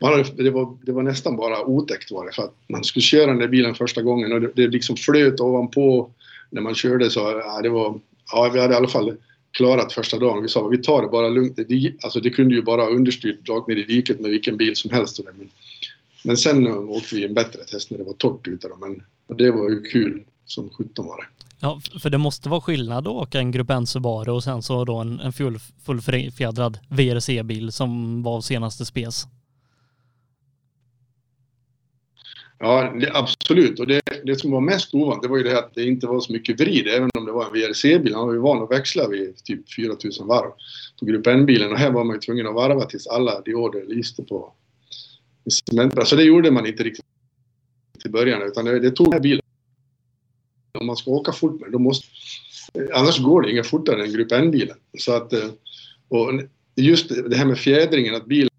Hade, 0.00 0.22
det, 0.22 0.50
var, 0.50 0.78
det 0.82 0.92
var 0.92 1.02
nästan 1.02 1.36
bara 1.36 1.64
otäckt 1.64 2.10
var 2.10 2.26
det 2.26 2.32
för 2.32 2.42
att 2.42 2.54
man 2.68 2.84
skulle 2.84 3.02
köra 3.02 3.26
den 3.26 3.38
där 3.38 3.48
bilen 3.48 3.74
första 3.74 4.02
gången 4.02 4.32
och 4.32 4.40
det, 4.40 4.52
det 4.54 4.68
liksom 4.68 4.96
flöt 4.96 5.40
ovanpå 5.40 6.10
när 6.50 6.62
man 6.62 6.74
körde 6.74 7.10
så, 7.10 7.20
ja, 7.20 7.60
det 7.62 7.68
var, 7.68 8.00
ja 8.32 8.50
vi 8.54 8.60
hade 8.60 8.74
i 8.74 8.76
alla 8.76 8.88
fall 8.88 9.16
klarat 9.50 9.92
första 9.92 10.18
dagen. 10.18 10.42
Vi 10.42 10.48
sa 10.48 10.68
vi 10.68 10.78
tar 10.78 11.02
det 11.02 11.08
bara 11.08 11.28
lugnt. 11.28 11.56
Det, 11.56 11.92
alltså 12.02 12.20
det 12.20 12.30
kunde 12.30 12.54
ju 12.54 12.62
bara 12.62 12.86
understyrt 12.86 13.48
rakt 13.48 13.68
ner 13.68 13.76
i 13.76 13.82
diket 13.82 14.20
med 14.20 14.30
vilken 14.30 14.56
bil 14.56 14.76
som 14.76 14.90
helst. 14.90 15.20
Men, 15.24 15.50
men 16.24 16.36
sen 16.36 16.68
åkte 16.68 17.14
vi 17.16 17.24
en 17.24 17.34
bättre 17.34 17.64
test 17.64 17.90
när 17.90 17.98
det 17.98 18.04
var 18.04 18.12
torrt 18.12 18.48
ute 18.48 18.68
då, 18.68 18.76
men 18.76 19.02
det 19.38 19.50
var 19.50 19.70
ju 19.70 19.82
kul 19.82 20.24
som 20.46 20.70
17 20.70 21.06
var 21.06 21.16
det. 21.16 21.26
Ja, 21.60 21.80
för 22.00 22.10
det 22.10 22.18
måste 22.18 22.48
vara 22.48 22.60
skillnad 22.60 23.08
att 23.08 23.14
åka 23.14 23.38
en 23.38 23.50
Grupp 23.50 23.70
N 23.70 23.86
Subaru 23.86 24.32
och 24.32 24.44
sen 24.44 24.62
så 24.62 24.84
då 24.84 24.96
en, 24.96 25.20
en 25.20 25.32
full, 25.32 25.58
fullfjädrad 25.84 26.78
VRC-bil 26.88 27.72
som 27.72 28.22
var 28.22 28.40
senaste 28.40 28.84
spes. 28.84 29.26
Ja, 32.58 32.94
det, 33.00 33.10
absolut. 33.14 33.80
Och 33.80 33.86
det, 33.86 34.00
det 34.24 34.36
som 34.36 34.50
var 34.50 34.60
mest 34.60 34.94
ovanligt 34.94 35.22
det 35.22 35.28
var 35.28 35.36
ju 35.36 35.42
det 35.42 35.58
att 35.58 35.74
det 35.74 35.84
inte 35.84 36.06
var 36.06 36.20
så 36.20 36.32
mycket 36.32 36.60
vrid, 36.60 36.86
även 36.86 37.10
om 37.18 37.24
det 37.24 37.32
var 37.32 37.44
en 37.44 37.52
VRC-bil. 37.52 38.14
Han 38.14 38.26
var 38.26 38.34
ju 38.34 38.40
van 38.40 38.62
att 38.62 38.70
växla 38.70 39.08
vid 39.08 39.36
typ 39.44 39.72
4000 39.72 40.26
varv 40.26 40.50
på 41.00 41.06
Grupp 41.06 41.26
N-bilen 41.26 41.72
och 41.72 41.78
här 41.78 41.90
var 41.90 42.04
man 42.04 42.16
ju 42.16 42.20
tvungen 42.20 42.46
att 42.46 42.54
varva 42.54 42.84
tills 42.84 43.06
alla 43.06 43.40
dioder 43.40 43.84
lyste 43.86 44.22
på 44.22 44.52
cementbrädan. 45.50 46.06
Så 46.06 46.16
det 46.16 46.24
gjorde 46.24 46.50
man 46.50 46.66
inte 46.66 46.82
riktigt 46.82 47.04
till 48.02 48.10
början 48.10 48.42
utan 48.42 48.64
det, 48.64 48.80
det 48.80 48.90
tog 48.90 49.06
den 49.06 49.12
här 49.12 49.20
bilen 49.20 49.43
om 50.84 50.86
man 50.86 50.96
ska 50.96 51.10
åka 51.10 51.32
fort 51.32 51.60
med 51.60 51.72
då 51.72 51.78
måste... 51.78 52.06
Annars 52.94 53.18
går 53.18 53.42
det 53.42 53.50
inga 53.50 53.64
fortare 53.64 54.04
än 54.04 54.12
Grupp 54.12 54.32
N-bilen. 54.32 54.76
Så 54.98 55.12
att... 55.12 55.32
Eh, 55.32 55.48
och 56.08 56.30
just 56.76 57.08
det 57.30 57.36
här 57.36 57.44
med 57.44 57.58
fjädringen, 57.58 58.14
att 58.14 58.26
bilen 58.26 58.50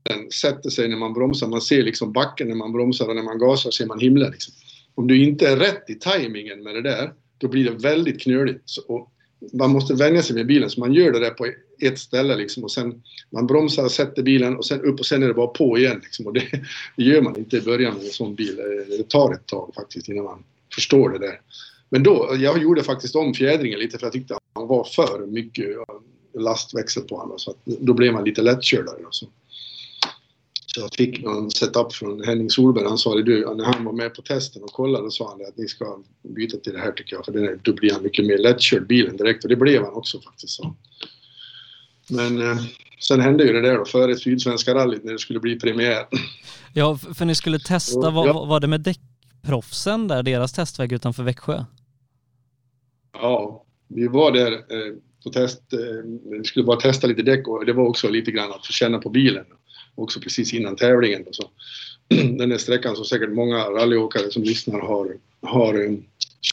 sätter 0.42 0.70
sig 0.70 0.88
när 0.88 0.98
man 0.98 1.14
bromsar. 1.14 1.48
Man 1.48 1.62
ser 1.62 1.84
liksom 1.84 2.14
backen 2.14 2.48
när 2.48 2.56
man 2.56 2.72
bromsar 2.72 3.10
och 3.10 3.16
när 3.16 3.24
man 3.24 3.40
gasar 3.40 3.72
ser 3.72 3.86
man 3.86 4.00
himlen. 4.00 4.32
Liksom. 4.32 4.54
Om 4.96 5.08
du 5.08 5.24
inte 5.24 5.48
är 5.48 5.58
rätt 5.58 5.90
i 5.90 5.96
tajmingen 5.96 6.64
med 6.64 6.76
det 6.76 6.82
där, 6.82 7.14
då 7.38 7.48
blir 7.48 7.64
det 7.64 7.72
väldigt 7.72 8.22
knöligt. 8.22 8.78
Och 8.88 9.12
man 9.54 9.70
måste 9.70 9.94
vänja 9.94 10.24
sig 10.24 10.36
med 10.36 10.48
bilen, 10.48 10.70
så 10.70 10.80
man 10.80 10.94
gör 10.94 11.12
det 11.12 11.20
där 11.20 11.30
på 11.30 11.48
ett 11.80 12.00
ställe 12.00 12.36
liksom 12.36 12.64
och 12.64 12.72
sen 12.72 13.04
man 13.30 13.48
bromsar 13.48 13.90
sätter 13.90 14.24
bilen 14.24 14.58
och 14.58 14.66
sen 14.66 14.82
upp 14.82 15.00
och 15.00 15.06
sen 15.06 15.24
är 15.24 15.28
det 15.28 15.34
bara 15.34 15.48
på 15.48 15.78
igen. 15.78 16.00
Liksom. 16.04 16.28
Och 16.28 16.34
det, 16.34 16.44
det 16.96 17.04
gör 17.04 17.22
man 17.22 17.38
inte 17.38 17.58
i 17.58 17.62
början 17.62 17.94
med 17.94 18.06
en 18.06 18.12
sån 18.12 18.36
bil. 18.36 18.56
Det 18.98 19.10
tar 19.10 19.34
ett 19.34 19.46
tag 19.46 19.72
faktiskt 19.76 20.10
innan 20.10 20.24
man 20.24 20.44
förstår 20.76 21.10
det 21.10 21.20
där. 21.20 21.40
Men 21.96 22.04
då, 22.04 22.36
jag 22.40 22.62
gjorde 22.62 22.84
faktiskt 22.84 23.16
om 23.16 23.34
fjädringen 23.34 23.80
lite 23.80 23.98
för 23.98 24.06
jag 24.06 24.14
tyckte 24.14 24.36
att 24.36 24.44
han 24.54 24.68
var 24.68 24.84
för 24.84 25.26
mycket 25.28 25.68
lastväxel 26.40 27.04
på 27.04 27.18
honom. 27.18 27.40
Så 27.40 27.56
då 27.66 27.94
blev 27.94 28.14
man 28.14 28.24
lite 28.24 28.42
lättkördare. 28.42 28.98
Så. 29.10 29.28
så 30.66 30.82
jag 30.82 30.96
fick 30.96 31.24
någon 31.24 31.52
setup 31.52 31.94
från 31.94 32.24
Henning 32.24 32.50
Solberg. 32.50 32.86
Han 32.86 32.98
sa 32.98 33.16
det 33.16 33.24
du, 33.24 33.56
när 33.56 33.66
han 33.66 33.86
var 33.86 33.94
med 33.94 34.14
på 34.14 34.22
testen 34.22 34.64
och 34.64 34.72
kollade 34.72 35.12
så 35.12 35.12
sa 35.12 35.30
han 35.30 35.48
att 35.48 35.58
ni 35.58 35.68
ska 35.68 36.00
byta 36.36 36.58
till 36.58 36.74
det 36.74 36.80
här 36.80 36.92
tycker 36.92 37.16
jag. 37.16 37.26
För 37.26 37.32
det, 37.32 37.60
då 37.62 37.74
blir 37.74 37.94
han 37.94 38.04
mycket 38.04 38.26
mer 38.26 38.38
lättkörd 38.38 38.88
bilen 38.88 39.18
direkt 39.18 39.44
och 39.44 39.50
det 39.50 39.56
blev 39.56 39.84
han 39.84 39.94
också 39.94 40.22
faktiskt. 40.22 40.54
Så. 40.54 40.76
Men 42.10 42.42
eh, 42.42 42.58
sen 43.00 43.22
hände 43.22 43.44
ju 43.44 43.54
det 43.54 43.62
där 43.62 43.78
då 43.78 43.86
före 43.86 44.16
Sydsvenska 44.16 44.76
rallyt 44.76 45.04
när 45.04 45.14
det 45.14 45.20
skulle 45.20 45.40
bli 45.40 45.60
premiär. 45.60 46.06
Ja, 46.74 46.98
för 46.98 47.26
ni 47.26 47.36
skulle 47.36 47.60
testa, 47.60 48.10
vad 48.10 48.28
ja. 48.28 48.46
var 48.46 48.60
det 48.60 48.68
med 48.68 48.82
däckproffsen 48.82 50.08
där, 50.08 50.24
deras 50.24 50.54
testväg 50.54 50.92
utanför 50.92 51.24
Växjö? 51.24 51.66
Ja, 53.26 53.66
vi 53.88 54.08
var 54.08 54.32
där 54.32 54.52
eh, 54.52 54.94
på 55.24 55.30
test. 55.30 55.74
Eh, 55.74 55.80
vi 56.32 56.44
skulle 56.44 56.66
bara 56.66 56.80
testa 56.80 57.08
lite 57.08 57.22
däck 57.22 57.48
och 57.48 57.66
det 57.66 57.74
var 57.74 57.88
också 57.88 58.10
lite 58.10 58.32
grann 58.32 58.52
att 58.52 58.68
få 58.68 58.74
känna 58.74 58.98
på 58.98 59.10
bilen. 59.10 59.46
Också 59.96 60.20
precis 60.20 60.54
innan 60.54 60.76
tävlingen. 60.76 61.26
Så, 61.32 61.50
den 62.38 62.50
där 62.50 62.58
sträckan 62.58 62.96
som 62.96 63.06
säkert 63.06 63.30
många 63.30 63.58
rallyåkare 63.58 64.32
som 64.32 64.44
lyssnar 64.44 64.80
har, 64.80 65.18
har 65.42 65.86
um, 65.86 66.04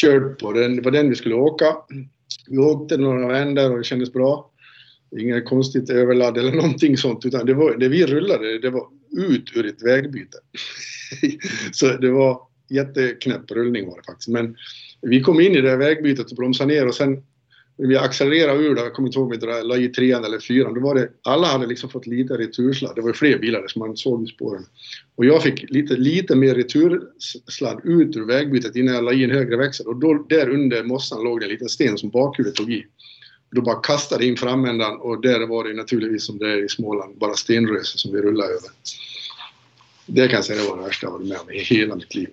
kört 0.00 0.38
på. 0.38 0.52
Den, 0.52 0.76
det 0.76 0.82
var 0.82 0.90
den 0.90 1.08
vi 1.08 1.14
skulle 1.14 1.34
åka. 1.34 1.76
Vi 2.48 2.58
åkte 2.58 2.96
några 2.96 3.28
vändor 3.28 3.72
och 3.72 3.78
det 3.78 3.84
kändes 3.84 4.12
bra. 4.12 4.50
Inget 5.20 5.48
konstigt 5.48 5.90
överladd 5.90 6.38
eller 6.38 6.52
någonting 6.62 6.96
sånt 6.96 7.26
utan 7.26 7.46
det, 7.46 7.54
var, 7.54 7.76
det 7.76 7.88
vi 7.88 8.06
rullade 8.06 8.58
det 8.58 8.70
var 8.70 8.86
ut 9.16 9.56
ur 9.56 9.66
ett 9.66 9.82
vägbyte. 9.82 10.38
så 11.72 11.86
det 11.86 12.10
var 12.10 12.40
jätteknäpp 12.70 13.50
rullning 13.50 13.86
var 13.86 13.96
det 13.96 14.04
faktiskt. 14.06 14.28
Men 14.28 14.56
vi 15.02 15.20
kom 15.20 15.40
in 15.40 15.54
i 15.54 15.60
det 15.60 15.70
här 15.70 15.76
vägbytet 15.76 16.30
och 16.30 16.36
bromsade 16.36 16.74
ner 16.74 16.86
och 16.86 16.94
sen 16.94 17.22
när 17.76 17.88
vi 17.88 17.96
accelererade 17.96 18.62
ur, 18.62 18.74
där, 18.74 18.82
jag 18.82 18.94
kommer 18.94 19.08
inte 19.08 19.18
ihåg 19.18 19.32
om 19.32 19.38
vi 19.40 19.68
la 19.68 19.76
i 19.76 19.88
trean 19.88 20.24
eller 20.24 20.38
fyran, 20.38 20.74
då 20.74 20.80
var 20.80 20.94
det, 20.94 21.08
alla 21.22 21.46
hade 21.46 21.66
liksom 21.66 21.90
fått 21.90 22.06
lite 22.06 22.34
retursladd. 22.34 22.94
Det 22.94 23.00
var 23.00 23.08
ju 23.08 23.14
fler 23.14 23.38
bilar 23.38 23.66
som 23.68 23.80
man 23.80 23.96
såg 23.96 24.28
spåren. 24.28 24.64
Och 25.14 25.24
jag 25.24 25.42
fick 25.42 25.70
lite, 25.70 25.96
lite 25.96 26.36
mer 26.36 26.54
retursladd 26.54 27.80
ut 27.84 28.16
ur 28.16 28.26
vägbytet 28.26 28.76
innan 28.76 28.94
jag 28.94 29.04
la 29.04 29.12
i 29.12 29.24
en 29.24 29.30
högre 29.30 29.56
växel. 29.56 29.86
Och 29.86 29.96
då, 29.96 30.26
där 30.28 30.48
under 30.48 30.82
mossan 30.82 31.24
låg 31.24 31.40
det 31.40 31.46
en 31.46 31.52
liten 31.52 31.68
sten 31.68 31.98
som 31.98 32.10
bakhjulet 32.10 32.54
tog 32.54 32.72
i. 32.72 32.86
Då 33.50 33.62
bara 33.62 33.80
kastade 33.80 34.26
in 34.26 34.36
framändan 34.36 35.00
och 35.00 35.20
där 35.20 35.46
var 35.46 35.64
det 35.64 35.74
naturligtvis 35.74 36.24
som 36.24 36.38
det 36.38 36.52
är 36.52 36.64
i 36.64 36.68
Småland, 36.68 37.18
bara 37.18 37.34
stenrösen 37.34 37.98
som 37.98 38.12
vi 38.12 38.18
rullade 38.18 38.52
över. 38.52 38.70
Det 40.06 40.28
kan 40.28 40.36
jag 40.36 40.44
säga 40.44 40.70
var 40.70 40.76
det 40.76 40.82
värsta 40.82 41.06
jag 41.06 41.12
varit 41.12 41.28
med 41.28 41.38
om 41.40 41.50
i 41.50 41.58
hela 41.58 41.96
mitt 41.96 42.14
liv. 42.14 42.28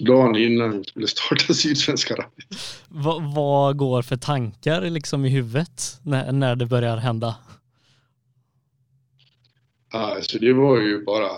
Dagen 0.00 0.36
innan 0.36 0.78
vi 0.78 0.84
skulle 0.84 1.06
starta 1.06 1.54
Sydsvenska 1.54 2.14
rallyt. 2.14 2.82
Vad, 2.88 3.34
vad 3.34 3.76
går 3.76 4.02
för 4.02 4.16
tankar 4.16 4.80
liksom 4.80 5.24
i 5.24 5.28
huvudet 5.28 5.98
när, 6.02 6.32
när 6.32 6.56
det 6.56 6.66
börjar 6.66 6.96
hända? 6.96 7.36
Alltså 9.92 10.38
det 10.38 10.52
var 10.52 10.80
ju 10.80 11.04
bara, 11.04 11.30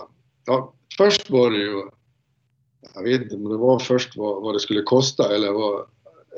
ja 0.45 0.73
först 0.97 1.29
var 1.29 1.51
det 1.51 1.57
ju, 1.57 1.83
jag 2.95 3.03
vet 3.03 3.21
inte 3.21 3.35
om 3.35 3.49
det 3.49 3.57
var 3.57 3.79
först 3.79 4.17
vad, 4.17 4.41
vad 4.41 4.55
det 4.55 4.59
skulle 4.59 4.81
kosta 4.81 5.35
eller 5.35 5.51
vad, 5.51 5.85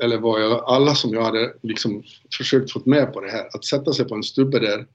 eller 0.02 0.18
vad 0.18 0.42
jag, 0.42 0.64
alla 0.66 0.94
som 0.94 1.14
jag 1.14 1.22
hade 1.22 1.54
liksom 1.62 2.02
försökt 2.36 2.72
få 2.72 2.82
med 2.84 3.12
på 3.12 3.20
det 3.20 3.30
här, 3.30 3.48
att 3.54 3.64
sätta 3.64 3.92
sig 3.92 4.08
på 4.08 4.14
en 4.14 4.22
stubbe 4.22 4.58
där 4.58 4.86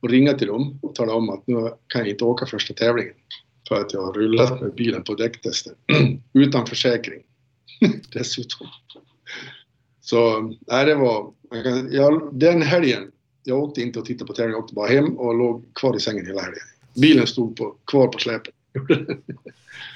och 0.00 0.10
ringa 0.10 0.32
till 0.32 0.46
dem 0.46 0.78
och 0.82 0.94
tala 0.94 1.14
om 1.14 1.30
att 1.30 1.46
nu 1.46 1.54
kan 1.86 2.00
jag 2.00 2.08
inte 2.08 2.24
åka 2.24 2.46
första 2.46 2.74
tävlingen 2.74 3.14
för 3.68 3.80
att 3.80 3.92
jag 3.92 4.02
har 4.02 4.12
rullat 4.12 4.60
med 4.60 4.74
bilen 4.74 5.04
på 5.04 5.14
däcktester 5.14 5.72
utan 6.32 6.66
försäkring 6.66 7.22
dessutom. 8.12 8.66
Så 10.00 10.40
nej, 10.66 10.86
det 10.86 10.94
var, 10.94 11.32
jag, 11.90 12.34
den 12.34 12.62
helgen, 12.62 13.10
jag 13.44 13.58
åkte 13.58 13.82
inte 13.82 13.98
och 13.98 14.04
tittade 14.04 14.26
på 14.26 14.32
tävlingen, 14.32 14.52
jag 14.52 14.62
åkte 14.62 14.74
bara 14.74 14.88
hem 14.88 15.18
och 15.18 15.34
låg 15.34 15.74
kvar 15.74 15.96
i 15.96 16.00
sängen 16.00 16.26
hela 16.26 16.40
helgen. 16.40 16.62
Bilen 16.94 17.26
stod 17.26 17.56
på, 17.56 17.76
kvar 17.86 18.06
på 18.08 18.18
släpet. 18.18 18.54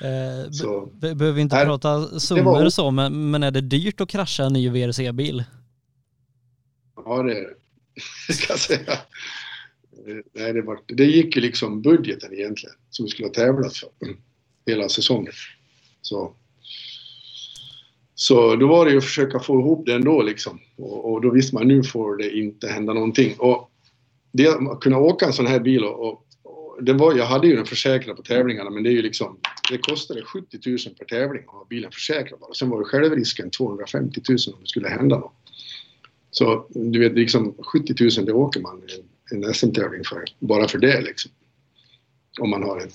eh, 0.03 0.51
så, 0.51 0.87
behöver 1.01 1.39
inte 1.39 1.57
nej, 1.57 1.65
prata 1.65 2.21
summor 2.21 2.43
var... 2.43 2.71
så, 2.71 2.91
men, 2.91 3.31
men 3.31 3.43
är 3.43 3.51
det 3.51 3.61
dyrt 3.61 4.01
att 4.01 4.09
krascha 4.09 4.45
en 4.45 4.53
ny 4.53 4.69
VRC-bil? 4.69 5.45
Ja, 6.97 7.23
det 7.23 7.39
är 7.39 7.43
det, 8.29 8.33
ska 8.33 8.53
jag 8.53 8.59
säga. 8.59 8.99
Eh, 10.07 10.17
nej, 10.33 10.53
det, 10.53 10.63
var, 10.63 10.81
det 10.87 11.05
gick 11.05 11.37
ju 11.37 11.43
liksom 11.43 11.83
budgeten 11.83 12.35
egentligen 12.35 12.75
som 12.91 13.05
vi 13.05 13.11
skulle 13.11 13.29
ha 13.29 13.35
tävlat 13.35 13.77
för 13.77 13.89
hela 14.67 14.89
säsongen. 14.89 15.33
Så, 16.03 16.35
så 18.15 18.57
då 18.57 18.67
var 18.67 18.85
det 18.85 18.91
ju 18.91 18.99
att 18.99 19.05
försöka 19.05 19.41
få 19.41 19.61
ihop 19.61 19.87
det 19.87 19.95
ändå 19.95 20.23
liksom. 20.23 20.61
Och, 20.77 21.13
och 21.13 21.21
då 21.21 21.31
visste 21.31 21.55
man 21.55 21.69
nu 21.69 21.83
får 21.83 22.17
det 22.17 22.37
inte 22.37 22.69
hända 22.69 22.93
någonting. 22.93 23.35
Och 23.39 23.71
det, 24.33 24.49
att 24.49 24.81
kunna 24.81 24.99
åka 24.99 25.27
en 25.27 25.33
sån 25.33 25.47
här 25.47 25.61
bil 25.61 25.85
och, 25.85 26.09
och, 26.09 26.27
och 26.43 26.85
det 26.85 26.93
var, 26.93 27.15
jag 27.15 27.27
hade 27.27 27.47
ju 27.47 27.57
den 27.57 27.67
försäkrad 27.67 28.17
på 28.17 28.23
tävlingarna 28.23 28.71
men 28.71 28.83
det 28.83 28.91
är 28.91 28.93
ju 28.93 29.03
liksom, 29.03 29.39
det 29.71 29.79
kostade 29.79 30.23
70 30.23 30.59
000 30.67 30.79
per 30.99 31.05
tävling 31.05 31.43
att 31.47 31.55
ha 31.55 31.67
bilen 31.71 31.93
försäkrad 31.93 32.41
bara. 32.41 32.55
Sen 32.55 32.69
var 32.69 32.79
ju 32.79 32.85
självrisken 32.85 33.51
250 33.51 34.21
000 34.29 34.39
om 34.55 34.61
det 34.61 34.69
skulle 34.69 34.89
hända 34.89 35.19
något. 35.19 35.35
Så 36.31 36.67
du 36.71 36.99
vet, 36.99 37.13
liksom 37.13 37.55
70 37.73 37.95
000 38.19 38.27
det 38.27 38.33
åker 38.33 38.61
man 38.61 38.83
en 39.33 39.55
SM-tävling 39.55 40.05
för, 40.05 40.25
bara 40.39 40.69
för 40.69 40.79
det 40.79 41.01
liksom. 41.01 41.31
Om 42.41 42.51
man 42.51 42.63
har 42.63 42.81
en, 42.81 42.91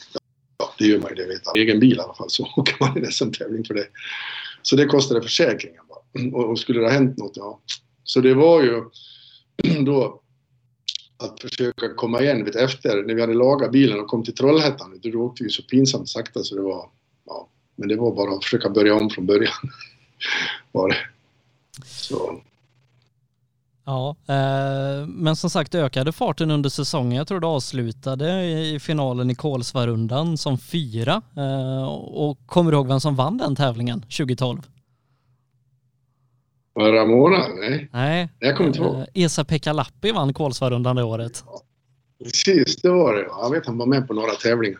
ja 0.57 0.73
det 0.77 0.86
gör 0.86 0.99
man 0.99 1.09
ju, 1.09 1.15
det 1.15 1.27
vet 1.27 1.41
jag, 1.45 1.57
egen 1.57 1.79
bil 1.79 1.97
i 1.97 1.99
alla 1.99 2.13
fall, 2.13 2.29
så 2.29 2.43
åker 2.57 2.75
man 2.79 2.97
en 2.97 3.11
SM-tävling 3.11 3.65
för 3.65 3.73
det. 3.73 3.88
Så 4.61 4.75
det 4.75 4.86
kostade 4.86 5.21
försäkringen 5.21 5.81
bara. 5.89 6.36
Och, 6.38 6.49
och 6.49 6.59
skulle 6.59 6.79
det 6.79 6.86
ha 6.86 6.93
hänt 6.93 7.17
något, 7.17 7.38
ja. 7.38 7.59
Så 8.03 8.21
det 8.21 8.33
var 8.33 8.63
ju 8.63 8.83
då 9.86 10.21
att 11.17 11.41
försöka 11.41 11.93
komma 11.93 12.21
igen 12.21 12.45
vet, 12.45 12.55
efter, 12.55 13.03
när 13.03 13.13
vi 13.13 13.21
hade 13.21 13.33
lagat 13.33 13.71
bilen 13.71 13.99
och 13.99 14.07
kom 14.07 14.23
till 14.23 14.36
Trollhättan, 14.36 14.99
då 15.03 15.19
åkte 15.19 15.43
vi 15.43 15.49
så 15.49 15.63
pinsamt 15.63 16.09
sakta 16.09 16.43
så 16.43 16.55
det 16.55 16.61
var, 16.61 16.89
ja, 17.25 17.49
men 17.75 17.89
det 17.89 17.95
var 17.95 18.15
bara 18.15 18.36
att 18.36 18.43
försöka 18.43 18.69
börja 18.69 18.95
om 18.95 19.09
från 19.09 19.25
början. 19.25 19.53
var 20.71 20.89
det. 20.89 20.97
Så. 21.86 22.41
Ja, 23.86 24.15
eh, 24.27 25.07
men 25.07 25.36
som 25.36 25.49
sagt 25.49 25.75
ökade 25.75 26.11
farten 26.11 26.51
under 26.51 26.69
säsongen. 26.69 27.17
Jag 27.17 27.27
tror 27.27 27.39
det 27.39 27.47
avslutade 27.47 28.43
i 28.45 28.79
finalen 28.79 29.29
i 29.29 29.36
Kolsvarundan 29.36 30.38
som 30.38 30.57
fyra. 30.57 31.21
Eh, 31.38 31.86
och 31.93 32.39
kommer 32.45 32.71
du 32.71 32.77
ihåg 32.77 32.88
vem 32.88 32.99
som 32.99 33.15
vann 33.15 33.38
den 33.38 33.55
tävlingen 33.55 34.01
2012? 34.01 34.61
Var 36.73 36.91
Ramona? 36.91 37.47
Nej. 37.59 37.89
Nej. 37.93 38.29
Jag 38.39 38.57
kommer 38.57 38.67
inte 38.67 38.79
ihåg. 38.79 38.95
Eh, 38.95 39.05
Esa-Pekka 39.13 39.73
Lappi 39.73 40.11
vann 40.11 40.33
Kolsvarundan 40.33 40.95
det 40.95 41.03
året. 41.03 41.43
Precis, 42.23 42.75
det 42.81 42.89
var 42.89 43.13
det. 43.15 43.21
Jag 43.21 43.51
vet 43.51 43.65
han 43.65 43.77
var 43.77 43.86
med 43.86 44.07
på 44.07 44.13
några 44.13 44.31
tävlingar. 44.31 44.79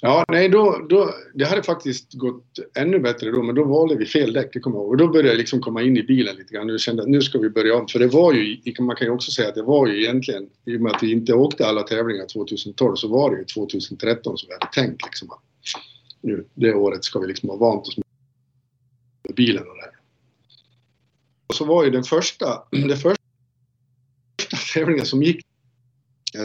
Ja, 0.00 0.24
nej, 0.28 0.48
då, 0.48 0.86
då, 0.88 1.14
det 1.34 1.44
hade 1.44 1.62
faktiskt 1.62 2.12
gått 2.12 2.58
ännu 2.74 2.98
bättre 2.98 3.30
då, 3.30 3.42
men 3.42 3.54
då 3.54 3.64
valde 3.64 3.96
vi 3.96 4.06
fel 4.06 4.32
däck, 4.32 4.50
det 4.52 4.60
kommer 4.60 4.76
jag 4.76 4.82
ihåg. 4.82 4.90
Och 4.90 4.96
då 4.96 5.08
började 5.08 5.28
jag 5.28 5.38
liksom 5.38 5.60
komma 5.60 5.82
in 5.82 5.96
i 5.96 6.02
bilen 6.02 6.36
lite 6.36 6.54
grann. 6.54 6.70
och 6.70 6.80
kände 6.80 7.02
att 7.02 7.08
nu 7.08 7.22
ska 7.22 7.38
vi 7.38 7.50
börja 7.50 7.76
om. 7.76 7.88
För 7.88 7.98
det 7.98 8.06
var 8.06 8.32
ju, 8.32 8.74
man 8.80 8.96
kan 8.96 9.06
ju 9.06 9.12
också 9.12 9.30
säga 9.30 9.48
att 9.48 9.54
det 9.54 9.62
var 9.62 9.86
ju 9.86 10.02
egentligen, 10.02 10.48
i 10.64 10.76
och 10.76 10.80
med 10.80 10.92
att 10.92 11.02
vi 11.02 11.12
inte 11.12 11.34
åkte 11.34 11.66
alla 11.66 11.82
tävlingar 11.82 12.26
2012, 12.26 12.94
så 12.96 13.08
var 13.08 13.30
det 13.30 13.38
ju 13.38 13.44
2013 13.44 14.38
som 14.38 14.46
vi 14.48 14.54
hade 14.54 14.72
tänkt 14.72 15.04
liksom 15.04 15.30
att 15.30 15.40
nu, 16.20 16.46
det 16.54 16.74
året 16.74 17.04
ska 17.04 17.18
vi 17.18 17.26
liksom 17.26 17.48
ha 17.48 17.56
vant 17.56 17.88
oss 17.88 17.96
med 17.96 18.04
bilen 19.36 19.62
och 19.68 19.76
det 19.76 19.82
här. 19.82 19.96
Och 21.46 21.54
så 21.54 21.64
var 21.64 21.84
ju 21.84 21.90
den 21.90 22.04
första, 22.04 22.62
den 22.70 22.96
första 22.96 23.22
tävlingen 24.74 25.06
som 25.06 25.22
gick, 25.22 25.40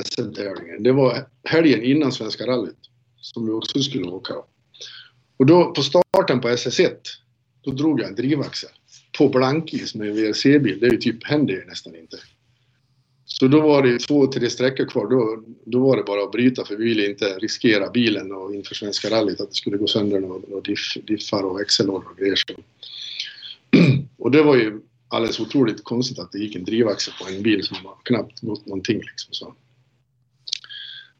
SM-tävlingen, 0.06 0.84
det 0.84 0.92
var 0.92 1.28
helgen 1.44 1.84
innan 1.84 2.12
Svenska 2.12 2.48
rallyt 2.48 2.90
som 3.24 3.46
vi 3.46 3.52
också 3.52 3.80
skulle 3.80 4.08
åka. 4.08 4.34
Och 5.38 5.46
då 5.46 5.74
på 5.74 5.84
starten 5.84 6.42
på 6.42 6.48
SS1, 6.48 6.96
då 7.62 7.72
drog 7.72 8.02
jag 8.02 8.08
en 8.08 8.16
drivaxel 8.16 8.70
på 9.18 9.30
blankis 9.30 9.96
med 9.96 10.08
en 10.08 10.16
VRC-bil. 10.16 10.80
Det 10.80 10.86
är 10.86 10.92
ju 10.92 10.98
typ, 10.98 11.24
händer 11.24 11.54
ju 11.54 11.66
nästan 11.66 11.96
inte. 11.96 12.18
Så 13.26 13.48
då 13.48 13.62
var 13.62 13.84
det 13.84 14.00
två, 14.00 14.28
tre 14.28 14.50
sträckor 14.50 14.86
kvar. 14.86 15.08
Då, 15.08 15.44
då 15.66 15.80
var 15.80 15.98
det 15.98 16.04
bara 16.04 16.24
att 16.24 16.32
bryta 16.32 16.66
för 16.66 16.76
vi 16.76 16.86
ville 16.86 17.10
inte 17.10 17.26
riskera 17.26 17.90
bilen 17.90 18.32
och 18.32 18.56
inför 18.56 18.76
Svenska 18.76 19.10
rallyt 19.10 19.42
att 19.42 19.50
det 19.50 19.56
skulle 19.56 19.78
gå 19.78 19.88
sönder 19.88 20.20
några 20.20 20.62
diff, 20.62 20.98
diffar 21.04 21.44
och 21.44 21.60
växellådor 21.60 22.12
och 22.12 22.18
grejer. 22.18 22.38
Och 24.18 24.32
det 24.32 24.44
var 24.44 24.56
ju 24.56 24.82
alldeles 25.08 25.40
otroligt 25.40 25.84
konstigt 25.84 26.20
att 26.20 26.32
det 26.32 26.40
gick 26.40 26.56
en 26.56 26.66
drivaxel 26.66 27.14
på 27.22 27.30
en 27.30 27.44
bil 27.44 27.64
som 27.64 27.78
knappt 28.04 28.42
gått 28.42 28.66
någonting. 28.66 28.98
Liksom, 28.98 29.34
så. 29.34 29.54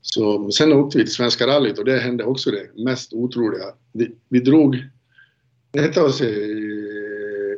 Så, 0.06 0.52
sen 0.52 0.74
åkte 0.74 0.98
vi 0.98 1.04
till 1.04 1.14
Svenska 1.14 1.48
rallyt 1.48 1.80
och 1.80 1.86
det 1.86 2.00
hände 2.00 2.24
också 2.24 2.52
det 2.52 2.84
mest 2.84 3.14
otroliga. 3.14 3.66
Vi, 3.92 4.16
vi 4.30 4.40
drog... 4.40 4.90
Det 5.72 5.98
oss, 5.98 6.22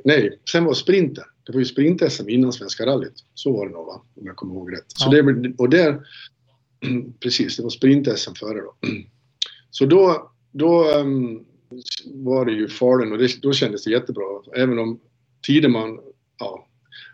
nej, 0.04 0.39
sen 0.52 0.66
var 0.66 0.74
sprinten. 0.74 1.24
Det 1.46 1.52
var 1.52 1.60
ju 1.60 1.66
sprint-SM 1.66 2.30
innan 2.30 2.54
Svenska 2.54 2.86
rallyt. 2.86 3.24
Så 3.34 3.52
var 3.52 3.66
det 3.66 3.72
nog 3.72 3.86
va? 3.86 4.02
Om 4.16 4.26
jag 4.26 4.36
kommer 4.36 4.56
ihåg 4.56 4.74
rätt. 4.74 4.86
Så 4.88 5.16
ja. 5.16 5.22
det, 5.22 5.54
och 5.58 5.70
där... 5.70 6.08
Precis, 7.20 7.58
det 7.58 7.64
var 7.64 7.70
sprint-SM 7.70 8.36
före 8.36 8.62
då. 8.62 8.76
Så 9.70 9.86
då, 9.86 10.32
då 10.52 10.93
um, 10.93 11.46
var 12.06 12.46
det 12.46 12.52
ju 12.52 12.68
Falun 12.68 13.12
och 13.12 13.18
det, 13.18 13.41
då 13.41 13.54
kändes 13.54 13.84
det 13.84 13.91
jättebra. 13.91 14.24
Även 14.56 14.80
om 14.80 15.00
Tideman, 15.48 16.00
ja, 16.39 16.68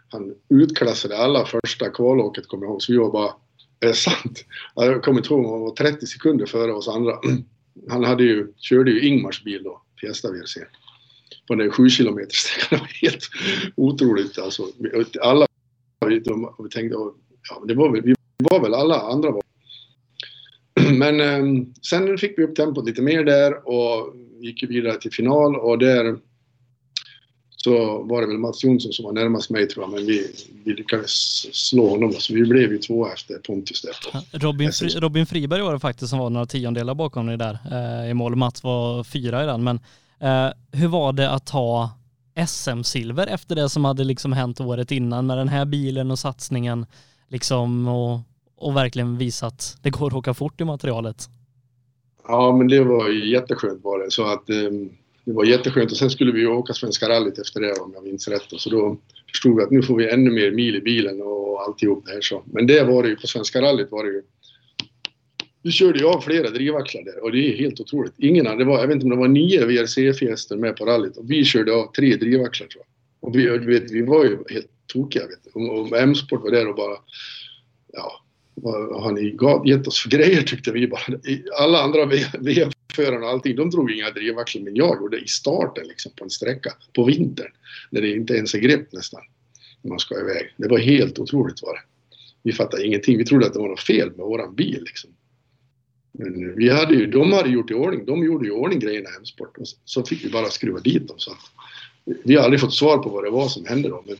han 0.09 0.35
utklassade 0.49 1.17
alla 1.17 1.45
första 1.45 1.89
kvalåket 1.89 2.47
kommer 2.47 2.65
jag 2.65 2.71
ihåg. 2.71 2.81
Så 2.81 2.91
vi 2.91 2.97
var 2.97 3.11
bara 3.11 3.33
är 3.81 3.87
det 3.87 3.93
sant? 3.93 4.45
Jag 4.75 5.03
kommer 5.03 5.19
inte 5.19 5.33
ihåg 5.33 5.45
om 5.45 5.51
han 5.51 5.61
var 5.61 5.71
30 5.71 6.05
sekunder 6.05 6.45
före 6.45 6.73
oss 6.73 6.87
andra. 6.87 7.19
Han 7.89 8.03
hade 8.03 8.23
ju, 8.23 8.53
körde 8.57 8.91
ju 8.91 9.07
Ingmars 9.07 9.43
bil 9.43 9.63
då, 9.63 9.81
Fiesta 10.01 10.31
VRC. 10.31 10.57
På 11.47 11.55
den 11.55 11.71
7 11.71 11.89
km-sträckan. 11.89 12.67
Det 12.69 12.75
var 12.79 12.87
helt 13.01 13.29
otroligt 13.75 14.39
alltså. 14.39 14.63
Alla 15.21 15.47
vi 16.05 16.69
tänkte, 16.69 16.97
ja, 17.49 17.63
det 17.67 17.73
var 17.73 17.91
väl, 17.91 18.01
vi 18.01 18.15
var 18.37 18.61
väl 18.61 18.73
alla 18.73 19.01
andra 19.01 19.31
var. 19.31 19.43
Men 20.93 21.19
eh, 21.19 21.65
sen 21.81 22.17
fick 22.17 22.39
vi 22.39 22.43
upp 22.43 22.55
tempot 22.55 22.85
lite 22.85 23.01
mer 23.01 23.23
där 23.23 23.67
och 23.67 24.15
gick 24.41 24.63
vidare 24.63 24.99
till 24.99 25.11
final 25.11 25.55
och 25.55 25.79
där 25.79 26.17
så 27.63 28.03
var 28.03 28.21
det 28.21 28.27
väl 28.27 28.37
Mats 28.37 28.63
Jonsson 28.63 28.93
som 28.93 29.05
var 29.05 29.11
närmast 29.11 29.49
mig 29.49 29.67
tror 29.67 29.83
jag, 29.83 29.91
men 29.91 30.05
vi, 30.05 30.27
vi 30.63 30.73
lyckades 30.73 31.11
slå 31.55 31.89
honom. 31.89 32.13
Så 32.13 32.33
vi 32.33 32.45
blev 32.45 32.71
ju 32.71 32.77
två 32.77 33.07
efter 33.07 33.35
Pontus 33.35 33.81
där. 33.81 34.39
Robin, 34.39 34.71
Fri, 34.71 34.89
Robin 34.89 35.25
Friberg 35.25 35.61
var 35.61 35.73
det 35.73 35.79
faktiskt 35.79 36.09
som 36.09 36.19
var 36.19 36.29
några 36.29 36.45
tiondelar 36.45 36.95
bakom 36.95 37.27
dig 37.27 37.37
där 37.37 37.57
eh, 37.71 38.09
i 38.09 38.13
mål. 38.13 38.35
Mats 38.35 38.63
var 38.63 39.03
fyra 39.03 39.43
i 39.43 39.45
den, 39.45 39.63
men 39.63 39.79
eh, 40.19 40.53
hur 40.71 40.87
var 40.87 41.13
det 41.13 41.29
att 41.29 41.45
ta 41.45 41.89
SM-silver 42.47 43.27
efter 43.27 43.55
det 43.55 43.69
som 43.69 43.85
hade 43.85 44.03
liksom 44.03 44.33
hänt 44.33 44.61
året 44.61 44.91
innan 44.91 45.25
med 45.27 45.37
den 45.37 45.47
här 45.47 45.65
bilen 45.65 46.11
och 46.11 46.19
satsningen 46.19 46.85
liksom 47.27 47.87
och, 47.87 48.19
och 48.55 48.75
verkligen 48.75 49.17
visa 49.17 49.47
att 49.47 49.77
det 49.81 49.89
går 49.89 50.07
att 50.07 50.13
åka 50.13 50.33
fort 50.33 50.61
i 50.61 50.63
materialet? 50.63 51.29
Ja, 52.27 52.55
men 52.57 52.67
det 52.67 52.83
var 52.83 53.09
jätteskönt 53.09 53.83
var 53.83 53.99
det. 53.99 54.11
Så 54.11 54.33
att 54.33 54.49
um, 54.49 54.89
det 55.25 55.31
var 55.31 55.45
jätteskönt 55.45 55.91
och 55.91 55.97
sen 55.97 56.09
skulle 56.09 56.31
vi 56.31 56.45
åka 56.45 56.73
Svenska 56.73 57.09
rallyt 57.09 57.39
efter 57.39 57.59
det 57.59 57.73
om 57.73 57.91
jag 57.93 58.03
minns 58.03 58.27
rätt. 58.27 58.53
Och 58.53 58.61
så 58.61 58.69
då 58.69 58.97
förstod 59.29 59.57
vi 59.57 59.63
att 59.63 59.71
nu 59.71 59.83
får 59.83 59.95
vi 59.95 60.09
ännu 60.09 60.31
mer 60.31 60.51
mil 60.51 60.75
i 60.75 60.81
bilen 60.81 61.21
och 61.21 61.61
alltihop 61.61 62.05
det 62.05 62.11
här 62.13 62.21
så. 62.21 62.43
Men 62.45 62.67
det 62.67 62.83
var 62.83 63.03
det 63.03 63.09
ju 63.09 63.15
på 63.15 63.27
Svenska 63.27 63.61
rallyt 63.61 63.91
var 63.91 64.03
det 64.03 64.09
ju 64.09 64.21
du 65.63 65.71
körde 65.71 65.99
ju 65.99 66.05
av 66.05 66.21
flera 66.21 66.49
drivaxlar 66.49 67.03
där 67.03 67.23
och 67.23 67.31
det 67.31 67.53
är 67.53 67.57
helt 67.57 67.79
otroligt. 67.79 68.13
Ingen 68.17 68.57
det 68.57 68.65
var, 68.65 68.79
jag 68.79 68.87
vet 68.87 68.95
inte 68.95 69.03
om 69.03 69.09
det 69.09 69.15
var 69.15 69.27
nio 69.27 69.65
VRC-fjäster 69.65 70.57
med 70.57 70.77
på 70.77 70.85
rallyt 70.85 71.17
och 71.17 71.31
vi 71.31 71.45
körde 71.45 71.73
av 71.73 71.91
tre 71.91 72.15
drivaxlar 72.15 72.67
tror 72.67 72.83
jag. 72.83 73.29
Och 73.29 73.35
vi, 73.35 73.57
vet, 73.57 73.91
vi 73.91 74.01
var 74.01 74.23
ju 74.23 74.37
helt 74.49 74.67
tokiga 74.93 75.27
vet 75.27 75.39
du. 75.43 75.59
Och, 75.59 75.79
och 75.79 75.97
M-sport 75.97 76.43
var 76.43 76.51
där 76.51 76.67
och 76.67 76.75
bara, 76.75 76.97
ja, 77.93 78.23
vad 78.55 79.03
har 79.03 79.11
ni 79.11 79.37
gett 79.69 79.87
oss 79.87 79.99
för 79.99 80.09
grejer 80.09 80.41
tyckte 80.41 80.71
vi 80.71 80.87
bara. 80.87 81.01
Alla 81.59 81.81
andra 81.81 82.05
förarna 82.95 83.25
och 83.25 83.31
allting, 83.31 83.55
de 83.55 83.69
drog 83.69 83.91
inga 83.91 84.09
drivaxlar 84.09 84.61
men 84.61 84.75
jag 84.75 85.01
gjorde 85.01 85.19
i 85.19 85.27
starten 85.27 85.87
liksom 85.87 86.11
på 86.15 86.23
en 86.23 86.29
sträcka 86.29 86.73
på 86.95 87.03
vintern. 87.03 87.51
När 87.89 88.01
det 88.01 88.11
inte 88.11 88.33
ens 88.33 88.55
är 88.55 88.59
grepp 88.59 88.93
nästan. 88.93 89.21
När 89.81 89.89
man 89.89 89.99
ska 89.99 90.19
iväg. 90.19 90.53
Det 90.57 90.67
var 90.67 90.77
helt 90.77 91.19
otroligt 91.19 91.61
var 91.61 91.73
det. 91.73 91.81
Vi 92.43 92.53
fattade 92.53 92.85
ingenting. 92.85 93.17
Vi 93.17 93.25
trodde 93.25 93.45
att 93.45 93.53
det 93.53 93.59
var 93.59 93.69
något 93.69 93.83
fel 93.83 94.09
med 94.09 94.25
våran 94.25 94.55
bil 94.55 94.83
liksom. 94.85 95.09
Men 96.11 96.49
eh, 96.49 96.55
vi 96.55 96.69
hade 96.69 96.95
ju, 96.95 97.07
de 97.07 97.31
hade 97.31 97.49
gjort 97.49 97.71
i 97.71 97.73
ordning, 97.73 98.05
de 98.05 98.25
gjorde 98.25 98.47
i 98.47 98.51
ordning 98.51 98.79
grejerna 98.79 99.09
i 99.09 99.13
Hemsport 99.13 99.57
och 99.57 99.67
så 99.85 100.05
fick 100.05 100.25
vi 100.25 100.29
bara 100.29 100.49
skruva 100.49 100.79
dit 100.79 101.07
dem. 101.07 101.19
Så 101.19 101.31
att 101.31 101.37
vi 102.23 102.35
har 102.35 102.43
aldrig 102.43 102.61
fått 102.61 102.73
svar 102.73 102.97
på 102.97 103.09
vad 103.09 103.23
det 103.23 103.29
var 103.29 103.47
som 103.47 103.65
hände 103.65 103.89
då. 103.89 104.03
Men 104.07 104.17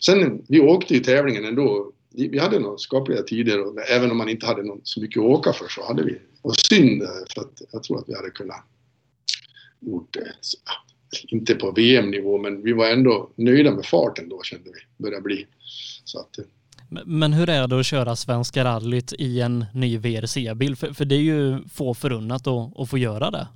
sen, 0.00 0.42
vi 0.48 0.60
åkte 0.60 0.94
ju 0.94 1.00
tävlingen 1.00 1.44
ändå. 1.44 1.92
Vi 2.14 2.38
hade 2.38 2.58
några 2.58 2.78
skapliga 2.78 3.22
tider 3.22 3.66
och 3.66 3.90
även 3.90 4.10
om 4.10 4.16
man 4.16 4.28
inte 4.28 4.46
hade 4.46 4.62
någon, 4.62 4.80
så 4.82 5.00
mycket 5.00 5.20
att 5.20 5.26
åka 5.26 5.52
för 5.52 5.68
så 5.68 5.86
hade 5.86 6.02
vi. 6.02 6.18
Och 6.42 6.56
synd 6.56 7.02
för 7.34 7.40
att 7.40 7.62
jag 7.72 7.82
tror 7.82 7.98
att 7.98 8.08
vi 8.08 8.14
hade 8.14 8.30
kunnat 8.30 8.64
gjort 9.80 10.14
det. 10.14 10.32
Inte 11.28 11.54
på 11.54 11.72
VM-nivå 11.72 12.38
men 12.38 12.62
vi 12.62 12.72
var 12.72 12.88
ändå 12.88 13.30
nöjda 13.36 13.70
med 13.70 13.86
farten 13.86 14.28
då 14.28 14.42
kände 14.42 14.70
vi, 14.70 15.04
började 15.04 15.22
bli. 15.22 15.46
Så 16.04 16.18
att, 16.18 16.38
men 17.04 17.32
hur 17.32 17.50
är 17.50 17.68
det 17.68 17.80
att 17.80 17.86
köra 17.86 18.16
Svenska 18.16 18.64
rallyt 18.64 19.12
i 19.18 19.40
en 19.40 19.64
ny 19.74 19.98
VRC-bil? 19.98 20.76
För, 20.76 20.92
för 20.92 21.04
det 21.04 21.14
är 21.14 21.20
ju 21.20 21.68
få 21.68 21.94
förunnat 21.94 22.46
att, 22.46 22.80
att 22.80 22.90
få 22.90 22.98
göra 22.98 23.30
det. 23.30 23.48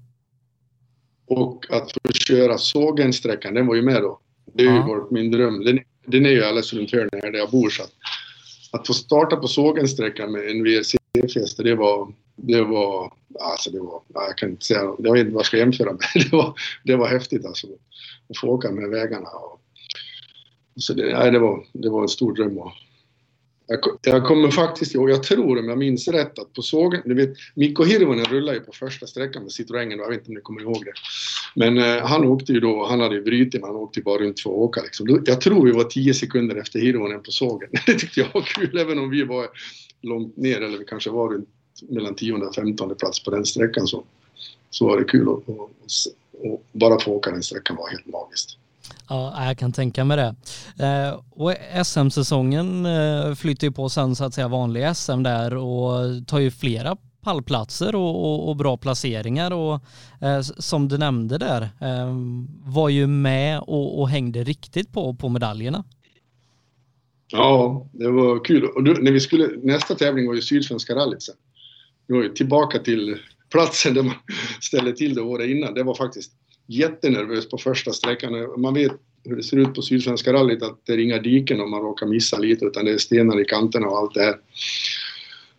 Och 1.26 1.66
att 1.70 1.92
få 1.92 2.12
köra 2.12 2.58
Sågensträckan, 2.58 3.54
den 3.54 3.66
var 3.66 3.74
ju 3.74 3.82
med 3.82 4.02
då. 4.02 4.20
Det 4.54 4.62
är 4.62 4.72
ju 4.72 4.76
ja. 4.76 5.08
min 5.10 5.30
dröm. 5.30 5.64
Den, 5.64 5.80
den 6.06 6.26
är 6.26 6.30
ju 6.30 6.44
alldeles 6.44 6.72
runt 6.72 6.92
hörnet 6.92 7.24
här 7.24 7.32
där 7.32 7.38
jag 7.38 7.50
bor. 7.50 7.70
Så 7.70 7.82
att, 7.82 7.92
att 8.72 8.86
få 8.86 8.94
starta 8.94 9.36
på 9.36 9.48
Sågensträckan 9.48 10.32
med 10.32 10.50
en 10.50 10.64
VRC-fiesta, 10.64 11.62
det 11.62 11.74
var, 11.74 12.12
det 12.36 12.62
var, 12.62 13.12
alltså 13.40 13.70
det 13.70 13.80
var, 13.80 14.02
jag 14.14 14.38
kan 14.38 14.50
inte 14.50 14.64
säga, 14.64 14.94
jag 14.98 15.12
vet 15.12 15.20
inte 15.20 15.32
vad 15.32 15.40
jag 15.40 15.46
ska 15.46 15.56
jämföra 15.56 15.92
med. 15.92 16.00
Det 16.14 16.32
var, 16.32 16.54
det 16.84 16.96
var 16.96 17.08
häftigt 17.08 17.46
alltså. 17.46 17.66
Att 18.28 18.38
få 18.38 18.46
åka 18.46 18.70
med 18.70 18.90
vägarna. 18.90 19.28
Och, 19.28 19.60
så 20.76 20.94
det, 20.94 21.18
nej, 21.18 21.30
det, 21.30 21.38
var, 21.38 21.66
det 21.72 21.90
var 21.90 22.02
en 22.02 22.08
stor 22.08 22.34
dröm 22.34 22.58
Och, 22.58 22.72
jag, 23.66 23.80
jag 24.02 24.26
kommer 24.26 24.50
faktiskt 24.50 24.94
ihåg, 24.94 25.10
jag 25.10 25.22
tror 25.22 25.58
om 25.58 25.68
jag 25.68 25.78
minns 25.78 26.08
rätt, 26.08 26.38
att 26.38 26.52
på 26.52 26.62
sågen, 26.62 27.02
du 27.04 27.14
vet, 27.14 27.34
Mikko 27.54 27.84
Hirvonen 27.84 28.24
rullade 28.24 28.58
ju 28.58 28.64
på 28.64 28.72
första 28.72 29.06
sträckan 29.06 29.42
med 29.42 29.50
Citroën, 29.50 29.90
jag 29.90 30.08
vet 30.08 30.18
inte 30.18 30.28
om 30.28 30.34
ni 30.34 30.40
kommer 30.40 30.60
ihåg 30.60 30.84
det. 30.84 30.92
Men 31.54 31.78
eh, 31.78 32.06
han 32.06 32.24
åkte 32.24 32.52
ju 32.52 32.60
då, 32.60 32.86
han 32.86 33.00
hade 33.00 33.14
ju 33.14 33.22
brutit, 33.22 33.60
men 33.60 33.70
han 33.70 33.76
åkte 33.76 34.00
ju 34.00 34.04
bara 34.04 34.18
runt 34.18 34.40
för 34.40 34.50
att 34.50 34.56
åka 34.56 34.82
liksom. 34.82 35.22
Jag 35.26 35.40
tror 35.40 35.64
vi 35.64 35.72
var 35.72 35.84
tio 35.84 36.14
sekunder 36.14 36.56
efter 36.56 36.78
Hirvonen 36.78 37.22
på 37.22 37.30
sågen. 37.30 37.70
Det 37.86 37.94
tyckte 37.94 38.20
jag 38.20 38.28
var 38.34 38.42
kul, 38.42 38.78
även 38.78 38.98
om 38.98 39.10
vi 39.10 39.24
var 39.24 39.48
långt 40.02 40.36
ner, 40.36 40.60
eller 40.60 40.78
vi 40.78 40.84
kanske 40.84 41.10
var 41.10 41.28
runt 41.28 41.48
mellan 41.82 42.14
10 42.14 42.32
och 42.32 42.54
15 42.54 42.94
plats 42.94 43.24
på 43.24 43.30
den 43.30 43.46
sträckan 43.46 43.86
så, 43.86 44.04
så 44.70 44.86
var 44.86 44.98
det 44.98 45.04
kul 45.04 45.28
att, 45.28 45.48
att, 45.48 45.54
att 46.52 46.60
bara 46.72 47.00
få 47.00 47.12
åka 47.12 47.30
den 47.30 47.42
sträckan 47.42 47.76
var 47.76 47.88
helt 47.88 48.06
magiskt. 48.06 48.58
Ja, 49.08 49.46
jag 49.46 49.58
kan 49.58 49.72
tänka 49.72 50.04
mig 50.04 50.16
det. 50.16 50.34
Eh, 50.84 51.20
och 51.30 51.54
SM-säsongen 51.86 52.86
eh, 52.86 53.34
flyttar 53.34 53.66
ju 53.66 53.72
på 53.72 53.88
sen 53.88 54.16
så 54.16 54.24
att 54.24 54.34
säga 54.34 54.48
vanlig 54.48 54.96
SM 54.96 55.22
där 55.22 55.56
och 55.56 56.26
tar 56.26 56.38
ju 56.38 56.50
flera 56.50 56.96
pallplatser 57.26 57.94
och, 57.94 58.24
och, 58.24 58.48
och 58.48 58.56
bra 58.56 58.76
placeringar 58.76 59.50
och 59.50 59.80
eh, 60.20 60.40
som 60.40 60.88
du 60.88 60.98
nämnde 60.98 61.38
där 61.38 61.62
eh, 61.62 62.14
var 62.64 62.88
ju 62.88 63.06
med 63.06 63.60
och, 63.60 64.00
och, 64.00 64.08
hängde 64.08 64.44
riktigt 64.44 64.92
på, 64.92 65.14
på 65.14 65.28
medaljerna. 65.28 65.84
Ja, 67.32 67.86
det 67.92 68.10
var 68.10 68.44
kul. 68.44 68.64
Och 68.64 68.82
du, 68.84 69.02
när 69.02 69.12
vi 69.12 69.20
skulle, 69.20 69.48
nästa 69.62 69.94
tävling 69.94 70.26
var 70.26 70.34
ju 70.34 70.42
Sydsvenska 70.42 70.94
rallyt 70.94 71.22
sen. 71.22 71.34
Var 72.06 72.22
ju 72.22 72.28
tillbaka 72.28 72.78
till 72.78 73.18
platsen 73.50 73.94
där 73.94 74.02
man 74.02 74.14
ställde 74.60 74.92
till 74.92 75.14
det 75.14 75.22
året 75.22 75.48
innan. 75.48 75.74
Det 75.74 75.82
var 75.82 75.94
faktiskt 75.94 76.32
jättenervöst 76.66 77.50
på 77.50 77.58
första 77.58 77.92
sträckan. 77.92 78.60
Man 78.60 78.74
vet 78.74 78.92
hur 79.24 79.36
det 79.36 79.42
ser 79.42 79.56
ut 79.56 79.74
på 79.74 79.82
Sydsvenska 79.82 80.32
rallyt 80.32 80.62
att 80.62 80.80
det 80.84 80.92
är 80.92 80.98
inga 80.98 81.18
diken 81.18 81.60
om 81.60 81.70
man 81.70 81.82
råkar 81.82 82.06
missa 82.06 82.38
lite 82.38 82.64
utan 82.64 82.84
det 82.84 82.92
är 82.92 82.98
stenar 82.98 83.40
i 83.40 83.44
kanterna 83.44 83.86
och 83.86 83.98
allt 83.98 84.14
det 84.14 84.22
här. 84.22 84.36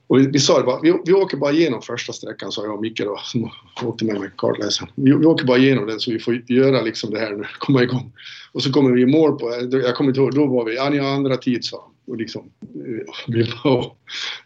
Och 0.08 0.20
vi, 0.20 0.28
vi 0.28 0.40
sa 0.40 0.58
det 0.60 0.66
bara, 0.66 0.82
vi, 0.82 1.02
vi 1.06 1.14
åker 1.14 1.38
bara 1.38 1.52
igenom 1.52 1.82
första 1.82 2.14
sträckan 2.14 2.52
sa 2.52 2.64
jag 2.64 2.76
och 2.76 2.82
Micke 2.82 3.00
då 3.00 3.20
som 3.24 3.52
åkte 3.84 4.06
med 4.06 4.20
mig 4.20 4.30
kartläsaren. 4.38 4.92
Vi, 4.96 5.12
vi 5.12 5.26
åker 5.26 5.46
bara 5.46 5.58
igenom 5.58 5.88
den 5.88 6.00
så 6.00 6.12
vi 6.12 6.20
får 6.20 6.52
göra 6.52 6.82
liksom 6.82 7.12
det 7.12 7.20
här 7.20 7.32
nu, 7.32 7.44
komma 7.60 7.84
igång. 7.84 8.14
Och 8.52 8.64
så 8.64 8.72
kommer 8.72 8.92
vi 8.92 9.02
i 9.02 9.06
mål 9.06 9.40
på, 9.40 9.68
jag 9.72 9.96
kommer 9.96 10.10
inte 10.10 10.20
ihåg, 10.20 10.36
då 10.36 10.46
var 10.46 10.66
vi, 10.66 10.76
ja 10.76 10.90
ni 10.90 10.98
har 10.98 11.10
andra 11.10 11.38
tid 11.38 11.66
sa 11.66 11.92
och 12.08 12.18
liksom, 12.18 12.52
eh, 12.62 13.14
vi 13.28 13.52
var, 13.64 13.96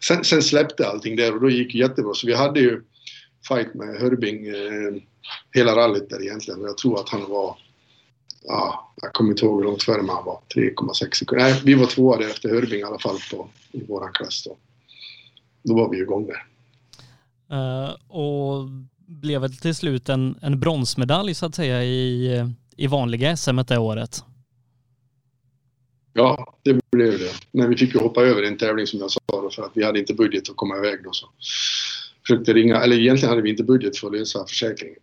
sen, 0.04 0.24
sen 0.24 0.42
släppte 0.42 0.88
allting 0.88 1.16
där 1.16 1.34
och 1.34 1.40
då 1.40 1.50
gick 1.50 1.72
det 1.72 1.78
jättebra 1.78 2.14
så 2.14 2.26
vi 2.26 2.34
hade 2.34 2.60
ju 2.60 2.82
fight 3.48 3.74
med 3.74 4.00
Hörbing 4.00 4.46
eh, 4.46 5.02
hela 5.52 5.76
rallyt 5.76 6.10
där 6.10 6.22
egentligen. 6.22 6.60
Jag 6.60 6.76
tror 6.76 7.00
att 7.00 7.08
han 7.08 7.30
var, 7.30 7.56
ja, 8.42 8.94
jag 9.02 9.12
kommer 9.12 9.30
inte 9.30 9.44
ihåg 9.44 9.58
hur 9.58 9.64
långt 9.64 9.82
före 9.82 10.02
men 10.02 10.14
han 10.14 10.24
var 10.24 10.40
3,6 10.54 11.14
sekunder. 11.14 11.44
Nej, 11.44 11.62
vi 11.64 11.74
var 11.74 11.86
tvåa 11.86 12.16
där 12.16 12.28
efter 12.28 12.48
Hörbing 12.48 12.80
i 12.80 12.82
alla 12.82 12.98
fall 12.98 13.18
på, 13.30 13.48
i 13.72 13.84
våran 13.84 14.12
klass 14.12 14.44
då. 14.44 14.56
Då 15.62 15.74
var 15.74 15.90
vi 15.90 15.98
igång 15.98 16.26
där. 16.26 16.46
Uh, 17.52 17.90
och 18.08 18.68
blev 19.06 19.40
väl 19.40 19.56
till 19.56 19.74
slut 19.74 20.08
en, 20.08 20.38
en 20.42 20.60
bronsmedalj 20.60 21.34
så 21.34 21.46
att 21.46 21.54
säga 21.54 21.84
i, 21.84 22.30
i 22.76 22.86
vanliga 22.86 23.36
SM 23.36 23.56
det 23.56 23.78
året? 23.78 24.24
Ja, 26.12 26.58
det 26.62 26.80
blev 26.90 27.18
det. 27.18 27.32
Men 27.52 27.70
vi 27.70 27.76
fick 27.76 27.94
ju 27.94 28.00
hoppa 28.00 28.22
över 28.22 28.42
en 28.42 28.58
tävling 28.58 28.86
som 28.86 29.00
jag 29.00 29.10
sa 29.10 29.20
då, 29.26 29.50
för 29.50 29.62
att 29.62 29.72
vi 29.74 29.84
hade 29.84 29.98
inte 29.98 30.14
budget 30.14 30.50
att 30.50 30.56
komma 30.56 30.76
iväg 30.76 31.04
då. 31.04 31.12
Så 31.12 31.26
försökte 32.26 32.52
ringa, 32.52 32.80
eller 32.80 32.98
egentligen 32.98 33.30
hade 33.30 33.42
vi 33.42 33.50
inte 33.50 33.64
budget 33.64 33.96
för 33.96 34.06
att 34.06 34.12
lösa 34.12 34.46
försäkringen. 34.46 34.98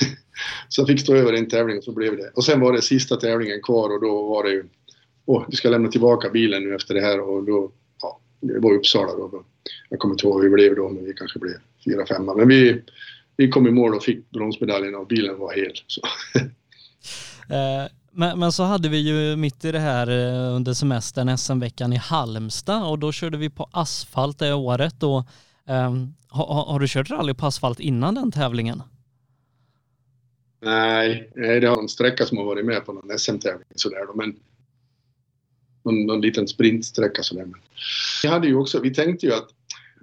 så 0.68 0.80
jag 0.80 0.88
fick 0.88 1.00
stå 1.00 1.14
över 1.14 1.32
en 1.32 1.48
tävling 1.48 1.78
och 1.78 1.84
så 1.84 1.92
blev 1.92 2.16
det. 2.16 2.30
Och 2.34 2.44
sen 2.44 2.60
var 2.60 2.72
det 2.72 2.82
sista 2.82 3.16
tävlingen 3.16 3.62
kvar 3.62 3.90
och 3.90 4.00
då 4.00 4.28
var 4.28 4.44
det 4.44 4.50
ju, 4.50 4.64
åh, 5.26 5.44
vi 5.48 5.56
ska 5.56 5.70
lämna 5.70 5.88
tillbaka 5.88 6.30
bilen 6.30 6.64
nu 6.64 6.74
efter 6.74 6.94
det 6.94 7.00
här 7.00 7.20
och 7.20 7.44
då, 7.44 7.72
ja, 8.02 8.20
det 8.40 8.58
var 8.58 8.72
Uppsala 8.72 9.12
då. 9.12 9.44
Jag 9.88 9.98
kommer 9.98 10.14
inte 10.14 10.26
ihåg 10.26 10.42
hur 10.42 10.50
vi 10.50 10.54
blev 10.54 10.76
då, 10.76 10.88
men 10.88 11.04
vi 11.04 11.14
kanske 11.14 11.38
blev 11.38 11.54
fyra, 11.84 12.06
femma. 12.06 12.34
Men 12.34 12.48
vi, 12.48 12.82
vi 13.36 13.48
kom 13.48 13.66
i 13.66 13.70
mål 13.70 13.94
och 13.94 14.02
fick 14.02 14.30
bronsmedaljen 14.30 14.94
och 14.94 15.06
bilen 15.06 15.38
var 15.38 15.54
hel. 15.54 15.72
Så. 15.86 16.00
Eh, 17.50 17.86
men, 18.12 18.38
men, 18.38 18.52
så 18.52 18.62
hade 18.62 18.88
vi 18.88 18.98
ju 18.98 19.36
mitt 19.36 19.64
i 19.64 19.72
det 19.72 19.78
här 19.78 20.06
eh, 20.08 20.56
under 20.56 20.72
semestern 20.72 21.38
SM-veckan 21.38 21.92
i 21.92 21.96
Halmstad 21.96 22.82
och 22.82 22.98
då 22.98 23.12
körde 23.12 23.38
vi 23.38 23.50
på 23.50 23.68
asfalt 23.72 24.38
det 24.38 24.54
året 24.54 25.02
och 25.02 25.26
um, 25.66 26.14
har, 26.28 26.64
har, 26.64 26.80
du 26.80 26.88
kört 26.88 27.10
rally 27.10 27.34
på 27.34 27.46
asfalt 27.46 27.80
innan 27.80 28.14
den 28.14 28.32
tävlingen? 28.32 28.82
Nej, 30.60 31.32
nej 31.36 31.60
det 31.60 31.66
har 31.66 31.82
en 31.82 31.88
sträcka 31.88 32.26
som 32.26 32.38
har 32.38 32.44
varit 32.44 32.66
med 32.66 32.86
på 32.86 32.92
någon 32.92 33.18
SM-tävling 33.18 33.66
sådär 33.74 34.06
då, 34.06 34.14
men 34.14 34.36
någon, 35.82 36.06
någon 36.06 36.20
liten 36.20 36.48
sprintsträcka 36.48 37.22
sådär. 37.22 37.44
Men 37.44 37.60
vi 38.22 38.28
hade 38.28 38.46
ju 38.46 38.54
också, 38.56 38.80
vi 38.80 38.94
tänkte 38.94 39.26
ju 39.26 39.32
att 39.32 39.48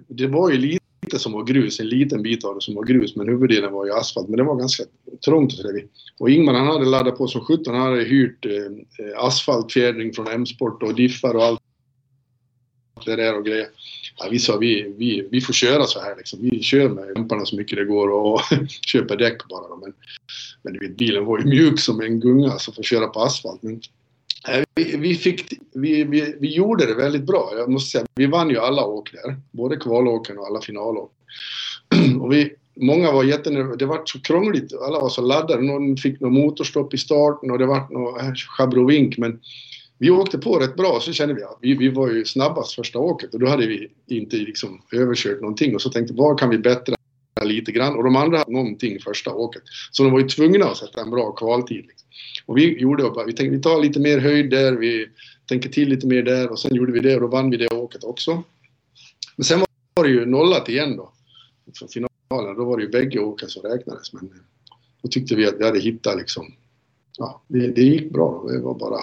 det 0.08 0.26
var 0.26 0.50
ju 0.50 0.58
lite 0.58 0.84
som 1.16 1.32
var 1.32 1.44
grus, 1.44 1.80
en 1.80 1.88
liten 1.88 2.22
bit 2.22 2.44
av 2.44 2.54
det 2.54 2.60
som 2.60 2.74
var 2.74 2.84
grus, 2.84 3.16
men 3.16 3.28
huvuddelen 3.28 3.72
var 3.72 3.86
ju 3.86 3.92
asfalt. 3.92 4.28
Men 4.28 4.36
det 4.36 4.44
var 4.44 4.56
ganska 4.56 4.84
trångt 5.24 5.52
och 5.52 5.58
sådär. 5.58 5.84
Och 6.18 6.30
Ingmar 6.30 6.54
han 6.54 6.66
hade 6.66 6.84
laddat 6.84 7.18
på 7.18 7.26
som 7.26 7.44
sjutton. 7.44 7.74
Han 7.74 7.90
hade 7.90 8.04
hyrt 8.04 8.46
eh, 8.46 9.24
asfaltfjädring 9.24 10.12
från 10.12 10.28
M-sport 10.28 10.82
och 10.82 10.94
diffar 10.94 11.34
och 11.34 11.44
allt 11.44 11.60
det 13.04 13.16
där 13.16 13.36
och 13.36 13.44
grejer 13.44 13.68
ja, 14.18 14.28
vi 14.30 14.38
sa 14.38 14.56
vi, 14.56 14.94
vi, 14.98 15.28
vi 15.30 15.40
får 15.40 15.52
köra 15.52 15.84
så 15.84 16.00
här 16.00 16.16
liksom. 16.16 16.38
Vi 16.42 16.62
kör 16.62 16.88
med 16.88 17.14
dämparna 17.14 17.46
så 17.46 17.56
mycket 17.56 17.78
det 17.78 17.84
går 17.84 18.08
och 18.08 18.40
köper 18.86 19.16
däck 19.16 19.48
bara. 19.48 19.76
Men, 19.76 19.92
men 20.62 20.72
du 20.72 20.78
vet, 20.78 20.96
bilen 20.96 21.24
var 21.24 21.38
ju 21.38 21.44
mjuk 21.44 21.80
som 21.80 22.00
en 22.00 22.20
gunga 22.20 22.58
så 22.58 22.72
får 22.72 22.82
köra 22.82 23.06
på 23.06 23.20
asfalt. 23.20 23.62
Men, 23.62 23.80
Eh, 24.48 24.64
vi, 24.74 24.96
vi, 24.96 25.14
fick, 25.14 25.44
vi, 25.74 26.04
vi, 26.04 26.34
vi 26.40 26.54
gjorde 26.54 26.86
det 26.86 26.94
väldigt 26.94 27.26
bra. 27.26 27.52
Jag 27.56 27.70
måste 27.70 27.90
säga, 27.90 28.06
vi 28.14 28.26
vann 28.26 28.50
ju 28.50 28.58
alla 28.58 28.84
åk 28.84 29.12
där. 29.12 29.36
Både 29.50 29.76
kvalåken 29.76 30.38
och 30.38 30.46
alla 30.46 30.60
finalåk. 30.60 31.12
och 32.20 32.32
vi, 32.32 32.52
många 32.76 33.12
var 33.12 33.24
jättenervösa. 33.24 33.76
Det 33.76 33.86
var 33.86 34.02
så 34.04 34.20
krångligt. 34.20 34.72
Alla 34.72 35.00
var 35.00 35.08
så 35.08 35.22
laddade. 35.22 35.62
Någon 35.62 35.96
fick 35.96 36.20
något 36.20 36.32
motorstopp 36.32 36.94
i 36.94 36.98
starten 36.98 37.50
och 37.50 37.58
det 37.58 37.66
var 37.66 37.92
något 37.92 38.22
eh, 38.22 38.32
schabrovink. 38.34 39.18
Men 39.18 39.40
vi 39.98 40.10
åkte 40.10 40.38
på 40.38 40.58
rätt 40.58 40.76
bra 40.76 40.98
så 41.00 41.12
kände 41.12 41.34
vi 41.34 41.42
att 41.42 41.58
vi, 41.60 41.74
vi 41.74 41.88
var 41.88 42.10
ju 42.10 42.24
snabbast 42.24 42.74
första 42.74 42.98
åket 42.98 43.34
och 43.34 43.40
då 43.40 43.46
hade 43.46 43.66
vi 43.66 43.88
inte 44.06 44.36
liksom 44.36 44.82
överkört 44.92 45.40
någonting 45.40 45.74
och 45.74 45.82
så 45.82 45.90
tänkte 45.90 46.14
vi, 46.14 46.20
vad 46.20 46.38
kan 46.38 46.50
vi 46.50 46.58
bättra 46.58 46.97
lite 47.44 47.72
grann 47.72 47.96
och 47.96 48.04
de 48.04 48.16
andra 48.16 48.38
hade 48.38 48.52
någonting 48.52 49.00
första 49.00 49.34
åket. 49.34 49.62
Så 49.90 50.02
de 50.02 50.12
var 50.12 50.20
ju 50.20 50.28
tvungna 50.28 50.66
att 50.66 50.76
sätta 50.76 51.00
en 51.00 51.10
bra 51.10 51.32
kvaltid. 51.32 51.86
Liksom. 51.86 52.08
Och 52.46 52.56
vi 52.56 52.80
gjorde 52.80 53.02
bara, 53.02 53.24
vi 53.24 53.32
tänkte 53.32 53.56
vi 53.56 53.62
tar 53.62 53.82
lite 53.82 54.00
mer 54.00 54.18
höjd 54.18 54.50
där, 54.50 54.72
vi 54.72 55.06
tänker 55.48 55.68
till 55.68 55.88
lite 55.88 56.06
mer 56.06 56.22
där 56.22 56.50
och 56.50 56.58
sen 56.58 56.74
gjorde 56.74 56.92
vi 56.92 57.00
det 57.00 57.14
och 57.14 57.20
då 57.20 57.26
vann 57.26 57.50
vi 57.50 57.56
det 57.56 57.68
åket 57.68 58.04
också. 58.04 58.42
Men 59.36 59.44
sen 59.44 59.60
var 59.94 60.04
det 60.04 60.10
ju 60.10 60.26
nollat 60.26 60.68
igen 60.68 60.96
då. 60.96 61.12
För 61.78 61.86
finalen, 61.86 62.56
då 62.56 62.64
var 62.64 62.76
det 62.76 62.82
ju 62.82 62.88
bägge 62.88 63.18
åken 63.18 63.48
som 63.48 63.62
räknades. 63.62 64.12
Men 64.12 64.30
då 65.02 65.08
tyckte 65.08 65.34
vi 65.34 65.46
att 65.46 65.54
vi 65.58 65.64
hade 65.64 65.80
hittat 65.80 66.18
liksom, 66.18 66.54
ja, 67.18 67.42
det, 67.48 67.68
det 67.68 67.82
gick 67.82 68.12
bra. 68.12 68.44
Det 68.48 68.60
var 68.60 68.74
bara 68.74 69.00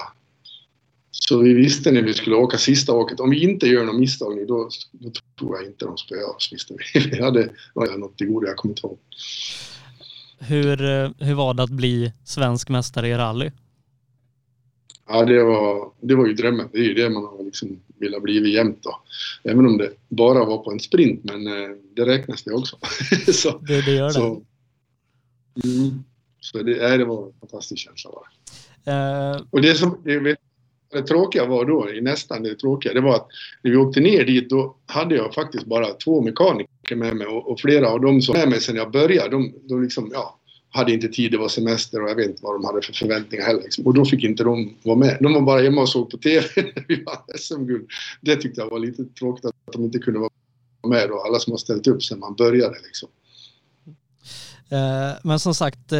så 1.18 1.40
vi 1.40 1.54
visste 1.54 1.92
när 1.92 2.02
vi 2.02 2.14
skulle 2.14 2.36
åka 2.36 2.58
sista 2.58 2.94
åket, 2.94 3.20
om 3.20 3.30
vi 3.30 3.44
inte 3.44 3.68
gör 3.68 3.86
någon 3.86 4.00
misstag 4.00 4.48
då, 4.48 4.70
då 4.92 5.12
tror 5.40 5.58
jag 5.58 5.66
inte 5.66 5.86
de 5.86 5.98
spöar 5.98 6.36
oss, 6.36 6.50
visste 6.54 6.76
vi. 6.94 7.00
Vi 7.10 7.22
hade 7.22 7.50
något 7.98 8.22
i 8.22 8.26
goda, 8.26 8.48
jag 8.48 8.58
kommer 8.58 8.72
inte 8.72 8.88
ihåg. 8.88 9.00
Hur, 10.40 10.82
eh, 10.82 11.12
hur 11.20 11.34
var 11.34 11.54
det 11.54 11.64
att 11.64 11.70
bli 11.70 12.14
svensk 12.24 12.70
mästare 12.70 13.08
i 13.08 13.14
rally? 13.14 13.52
Ja, 15.08 15.26
det 15.26 15.44
var, 15.44 15.92
det 16.02 16.16
var 16.16 16.28
ju 16.28 16.34
drömmen. 16.34 16.70
Det 16.72 16.78
är 16.78 16.84
ju 16.84 16.94
det 16.94 17.10
man 17.10 17.24
har 17.24 17.44
liksom 17.44 17.80
velat 18.00 18.24
bli 18.24 18.54
jämt 18.54 18.80
då. 18.84 19.02
Även 19.44 19.66
om 19.66 19.78
det 19.78 19.92
bara 20.10 20.46
var 20.46 20.58
på 20.58 20.72
en 20.72 20.80
sprint, 20.80 21.24
men 21.24 21.48
eh, 21.48 21.78
det 21.96 22.06
räknas 22.06 22.44
det 22.44 22.54
också. 22.54 22.78
så, 23.34 23.58
det, 23.58 23.86
det 23.86 23.92
gör 23.92 24.08
det? 24.08 24.14
Så, 24.14 24.44
mm, 25.64 26.04
så 26.40 26.58
det, 26.58 26.98
det 26.98 27.06
var 27.06 27.28
en 27.28 27.34
fantastisk 27.40 27.82
känsla 27.82 28.12
bara. 28.12 28.26
Uh, 28.88 29.42
och 29.50 29.62
det 29.62 29.76
som, 29.76 30.02
det 30.04 30.20
vet, 30.20 30.40
det 30.96 31.08
tråkiga 31.08 31.46
var 31.46 31.66
då, 31.66 31.88
nästan 32.02 32.44
det 32.44 32.56
tråkiga, 32.56 32.94
det 32.94 33.02
var 33.02 33.16
att 33.16 33.28
när 33.62 33.72
vi 33.72 33.78
åkte 33.78 34.00
ner 34.00 34.26
dit 34.26 34.50
då 34.50 34.76
hade 34.86 35.16
jag 35.16 35.34
faktiskt 35.34 35.66
bara 35.66 35.94
två 35.94 36.22
mekaniker 36.22 36.96
med 36.96 37.16
mig 37.16 37.28
och, 37.28 37.52
och 37.52 37.60
flera 37.60 37.90
av 37.90 38.02
dem 38.02 38.22
som 38.22 38.34
var 38.34 38.40
med 38.40 38.50
mig 38.50 38.62
sedan 38.62 38.76
jag 38.76 38.92
började, 38.92 39.30
de, 39.30 39.54
de 39.64 39.84
liksom, 39.84 40.10
ja, 40.14 40.40
hade 40.70 40.94
inte 40.94 41.08
tid, 41.08 41.32
det 41.32 41.38
var 41.38 41.48
semester 41.48 42.04
och 42.04 42.10
jag 42.10 42.16
vet 42.16 42.28
inte 42.28 42.44
vad 42.44 42.56
de 42.56 42.66
hade 42.66 42.82
för 42.82 42.94
förväntningar 42.94 43.46
heller. 43.46 43.62
Liksom. 43.62 43.88
Och 43.88 43.94
då 43.94 44.06
fick 44.06 44.24
inte 44.24 44.44
de 44.44 44.74
vara 44.84 44.98
med. 44.98 45.18
De 45.22 45.34
var 45.34 45.42
bara 45.42 45.62
hemma 45.62 45.82
och 45.82 45.90
såg 45.90 46.12
på 46.12 46.18
TV 46.18 46.48
när 46.56 46.86
vi 46.88 47.04
vann 47.04 47.38
SM-guld. 47.38 47.90
Det 48.22 48.36
tyckte 48.36 48.62
jag 48.62 48.70
var 48.70 48.80
lite 48.80 49.06
tråkigt 49.06 49.46
att 49.46 49.54
de 49.74 49.84
inte 49.84 50.00
kunde 50.00 50.20
vara 50.20 50.30
med 50.88 51.10
då, 51.10 51.20
alla 51.20 51.40
som 51.40 51.54
har 51.54 51.58
ställt 51.58 51.88
upp 51.88 52.04
sedan 52.04 52.20
man 52.20 52.36
började 52.36 52.76
liksom. 52.84 53.10
Eh, 54.70 55.12
men 55.24 55.40
som 55.40 55.56
sagt, 55.56 55.92
eh, 55.92 56.00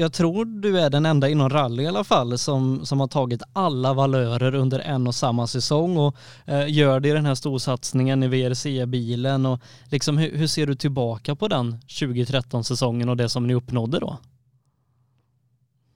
jag 0.00 0.12
tror 0.12 0.44
du 0.44 0.78
är 0.78 0.90
den 0.90 1.06
enda 1.06 1.28
inom 1.28 1.50
rally 1.50 1.82
i 1.82 1.86
alla 1.86 2.04
fall 2.04 2.38
som, 2.38 2.86
som 2.86 3.00
har 3.00 3.08
tagit 3.08 3.42
alla 3.52 3.94
valörer 3.94 4.54
under 4.54 4.78
en 4.78 5.06
och 5.06 5.14
samma 5.14 5.46
säsong 5.46 5.96
och 5.96 6.16
eh, 6.46 6.68
gör 6.68 7.00
det 7.00 7.08
i 7.08 7.12
den 7.12 7.26
här 7.26 7.34
storsatsningen 7.34 8.22
i 8.22 8.28
VRC-bilen 8.28 9.46
och 9.46 9.60
liksom 9.90 10.18
hur, 10.18 10.36
hur 10.36 10.46
ser 10.46 10.66
du 10.66 10.74
tillbaka 10.74 11.34
på 11.34 11.48
den 11.48 11.76
2013-säsongen 11.88 13.08
och 13.08 13.16
det 13.16 13.28
som 13.28 13.46
ni 13.46 13.54
uppnådde 13.54 13.98
då? 13.98 14.18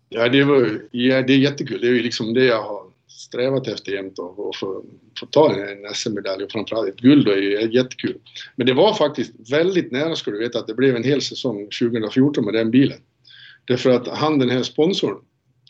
Ja, 0.08 0.28
det, 0.28 0.44
var, 0.44 0.80
ja, 0.90 1.22
det 1.22 1.32
är 1.32 1.38
jättekul. 1.38 1.80
Det 1.80 1.88
är 1.88 2.02
liksom 2.02 2.34
det 2.34 2.44
jag 2.44 2.62
har 2.62 2.87
strävat 3.08 3.68
efter 3.68 3.92
jämt 3.92 4.18
och, 4.18 4.48
och 4.48 4.56
få, 4.56 4.84
få 5.20 5.26
ta 5.26 5.54
en 5.54 5.94
SM-medalj 5.94 6.44
och 6.44 6.52
framförallt 6.52 6.88
ett 6.88 7.00
guld 7.00 7.26
då 7.26 7.32
är 7.32 7.36
ju 7.36 7.72
jättekul. 7.72 8.18
Men 8.56 8.66
det 8.66 8.74
var 8.74 8.94
faktiskt 8.94 9.52
väldigt 9.52 9.92
nära 9.92 10.16
ska 10.16 10.30
du 10.30 10.38
veta 10.38 10.58
att 10.58 10.66
det 10.66 10.74
blev 10.74 10.96
en 10.96 11.04
hel 11.04 11.22
säsong 11.22 11.68
2014 11.80 12.44
med 12.44 12.54
den 12.54 12.70
bilen. 12.70 12.98
Därför 13.64 13.90
att 13.90 14.08
han 14.08 14.38
den 14.38 14.50
här 14.50 14.62
sponsorn, 14.62 15.16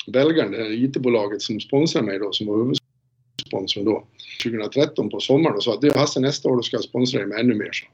belgaren, 0.07 0.53
det 0.53 0.59
här 0.59 0.84
IT-bolaget 0.84 1.43
som 1.43 1.61
sponsrar 1.61 2.03
mig 2.03 2.18
då, 2.18 2.32
som 2.32 2.47
var 2.47 2.57
huvudsponsorn 2.57 3.84
då, 3.84 4.07
2013 4.45 5.11
på 5.11 5.20
sommaren 5.20 5.57
och 5.57 5.64
sa 5.64 5.74
att 5.74 5.97
Hasse 5.97 6.20
nästa 6.20 6.49
år 6.49 6.57
då 6.57 6.62
ska 6.62 6.76
jag 6.76 6.84
sponsra 6.84 7.18
dig 7.18 7.28
med 7.28 7.41
ännu 7.41 7.55
mer. 7.55 7.70
Så. 7.72 7.86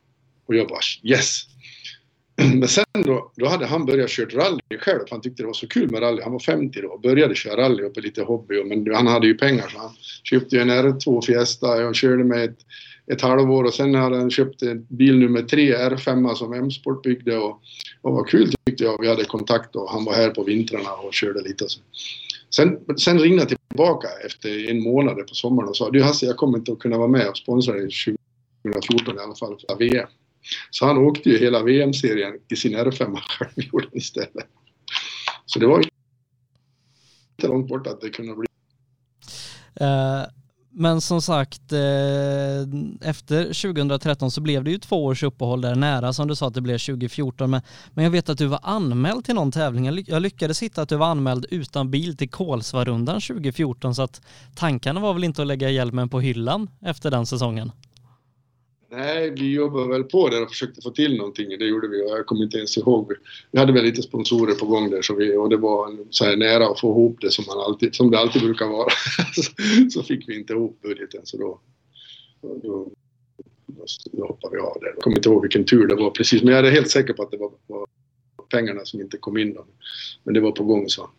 Och 0.46 0.54
jag 0.54 0.68
bara 0.68 0.80
yes! 1.02 1.53
Men 2.54 2.68
sen 2.68 2.84
då, 2.92 3.32
då 3.36 3.46
hade 3.46 3.66
han 3.66 3.86
börjat 3.86 4.10
köra 4.10 4.28
rally 4.28 4.78
själv, 4.80 4.98
för 4.98 5.10
han 5.10 5.20
tyckte 5.20 5.42
det 5.42 5.46
var 5.46 5.52
så 5.52 5.68
kul 5.68 5.90
med 5.90 6.02
rally. 6.02 6.22
Han 6.22 6.32
var 6.32 6.38
50 6.38 6.80
då 6.80 6.88
och 6.88 7.00
började 7.00 7.34
köra 7.34 7.62
rally 7.62 7.84
och 7.84 7.94
på 7.94 8.00
lite 8.00 8.22
hobby. 8.22 8.64
Men 8.64 8.94
han 8.94 9.06
hade 9.06 9.26
ju 9.26 9.34
pengar 9.34 9.68
så 9.68 9.78
han 9.78 9.90
köpte 10.24 10.56
ju 10.56 10.62
en 10.62 10.70
R2 10.70 11.22
Fiesta. 11.22 11.88
och 11.88 11.94
körde 11.94 12.24
med 12.24 12.44
ett, 12.44 12.58
ett 13.12 13.20
halvår 13.20 13.64
och 13.64 13.74
sen 13.74 13.94
hade 13.94 14.16
han 14.16 14.30
köpt 14.30 14.62
en 14.62 14.86
bil 14.88 15.18
nummer 15.18 15.42
3 15.42 15.76
R5 15.76 16.34
som 16.34 16.52
M-sport 16.52 17.02
byggde 17.02 17.38
och, 17.38 17.60
och 18.02 18.12
vad 18.12 18.28
kul 18.28 18.52
tyckte 18.66 18.84
jag. 18.84 19.00
Vi 19.00 19.08
hade 19.08 19.24
kontakt 19.24 19.76
och 19.76 19.90
han 19.90 20.04
var 20.04 20.14
här 20.14 20.30
på 20.30 20.42
vintrarna 20.42 20.90
och 20.92 21.14
körde 21.14 21.42
lite. 21.42 21.68
Så. 21.68 21.80
Sen, 22.56 22.78
sen 22.98 23.18
ringde 23.18 23.40
han 23.40 23.56
tillbaka 23.68 24.08
efter 24.26 24.70
en 24.70 24.82
månad 24.82 25.16
på 25.16 25.34
sommaren 25.34 25.68
och 25.68 25.76
sa 25.76 25.90
du 25.90 26.02
Hasse, 26.02 26.26
jag 26.26 26.36
kommer 26.36 26.58
inte 26.58 26.72
att 26.72 26.78
kunna 26.78 26.98
vara 26.98 27.08
med 27.08 27.28
och 27.28 27.36
sponsra 27.36 27.74
dig 27.74 27.88
2014 28.62 29.16
i 29.16 29.20
alla 29.20 29.34
fall 29.34 29.56
för 29.68 29.78
VM. 29.78 30.08
Så 30.70 30.86
han 30.86 30.98
åkte 30.98 31.30
ju 31.30 31.38
hela 31.38 31.62
VM-serien 31.62 32.32
i 32.48 32.56
sin 32.56 32.76
R5 32.76 33.16
själv 33.16 33.88
istället. 33.92 34.48
Så 35.46 35.58
det 35.58 35.66
var 35.66 35.78
ju 35.78 35.84
inte 37.36 37.48
långt 37.48 37.68
bort 37.68 37.86
att 37.86 38.00
det 38.00 38.10
kunde 38.10 38.34
bli. 38.34 38.46
Uh, 39.80 40.24
men 40.76 41.00
som 41.00 41.22
sagt, 41.22 41.72
uh, 41.72 41.78
efter 43.00 43.44
2013 43.44 44.30
så 44.30 44.40
blev 44.40 44.64
det 44.64 44.70
ju 44.70 44.78
två 44.78 45.04
års 45.04 45.22
uppehåll 45.22 45.60
där 45.60 45.74
nära 45.74 46.12
som 46.12 46.28
du 46.28 46.36
sa 46.36 46.48
att 46.48 46.54
det 46.54 46.60
blev 46.60 46.78
2014. 46.78 47.50
Men, 47.50 47.62
men 47.90 48.04
jag 48.04 48.10
vet 48.10 48.28
att 48.28 48.38
du 48.38 48.46
var 48.46 48.60
anmäld 48.62 49.24
till 49.24 49.34
någon 49.34 49.52
tävling. 49.52 50.04
Jag 50.06 50.22
lyckades 50.22 50.62
hitta 50.62 50.82
att 50.82 50.88
du 50.88 50.96
var 50.96 51.06
anmäld 51.06 51.46
utan 51.50 51.90
bil 51.90 52.16
till 52.16 52.30
Kolsvarundan 52.30 53.20
2014 53.20 53.94
så 53.94 54.02
att 54.02 54.20
tankarna 54.54 55.00
var 55.00 55.14
väl 55.14 55.24
inte 55.24 55.42
att 55.42 55.48
lägga 55.48 55.70
hjälmen 55.70 56.08
på 56.08 56.20
hyllan 56.20 56.70
efter 56.82 57.10
den 57.10 57.26
säsongen? 57.26 57.72
Nej, 58.96 59.30
vi 59.30 59.52
jobbade 59.52 59.88
väl 59.88 60.04
på 60.04 60.28
där 60.28 60.42
och 60.42 60.48
försökte 60.48 60.82
få 60.82 60.90
till 60.90 61.16
någonting. 61.16 61.48
Det 61.58 61.64
gjorde 61.64 61.88
vi 61.88 62.02
och 62.02 62.08
jag 62.08 62.26
kommer 62.26 62.44
inte 62.44 62.56
ens 62.56 62.78
ihåg. 62.78 63.12
Vi 63.50 63.58
hade 63.58 63.72
väl 63.72 63.84
lite 63.84 64.02
sponsorer 64.02 64.54
på 64.54 64.66
gång 64.66 64.90
där 64.90 65.02
så 65.02 65.14
vi, 65.14 65.36
och 65.36 65.48
det 65.48 65.56
var 65.56 65.96
så 66.10 66.24
här 66.24 66.36
nära 66.36 66.66
att 66.66 66.80
få 66.80 66.90
ihop 66.90 67.18
det 67.20 67.30
som, 67.30 67.44
man 67.48 67.58
alltid, 67.58 67.94
som 67.94 68.10
det 68.10 68.18
alltid 68.18 68.42
brukar 68.42 68.66
vara. 68.66 68.88
så 69.90 70.02
fick 70.02 70.28
vi 70.28 70.38
inte 70.38 70.52
ihop 70.52 70.82
budgeten 70.82 71.20
så 71.24 71.36
då, 71.36 71.60
då, 72.42 72.58
då, 72.62 72.92
då 74.12 74.26
hoppade 74.26 74.56
vi 74.56 74.62
av 74.62 74.78
det. 74.80 74.86
Jag 74.86 75.02
kommer 75.02 75.16
inte 75.16 75.28
ihåg 75.28 75.42
vilken 75.42 75.64
tur 75.64 75.86
det 75.86 75.94
var 75.94 76.10
precis 76.10 76.42
men 76.42 76.54
jag 76.54 76.66
är 76.66 76.70
helt 76.70 76.90
säker 76.90 77.12
på 77.12 77.22
att 77.22 77.30
det 77.30 77.36
var, 77.36 77.52
var 77.66 77.86
pengarna 78.50 78.84
som 78.84 79.00
inte 79.00 79.16
kom 79.16 79.36
in. 79.36 79.54
Då. 79.54 79.66
Men 80.22 80.34
det 80.34 80.40
var 80.40 80.52
på 80.52 80.64
gång 80.64 80.88
så. 80.88 81.10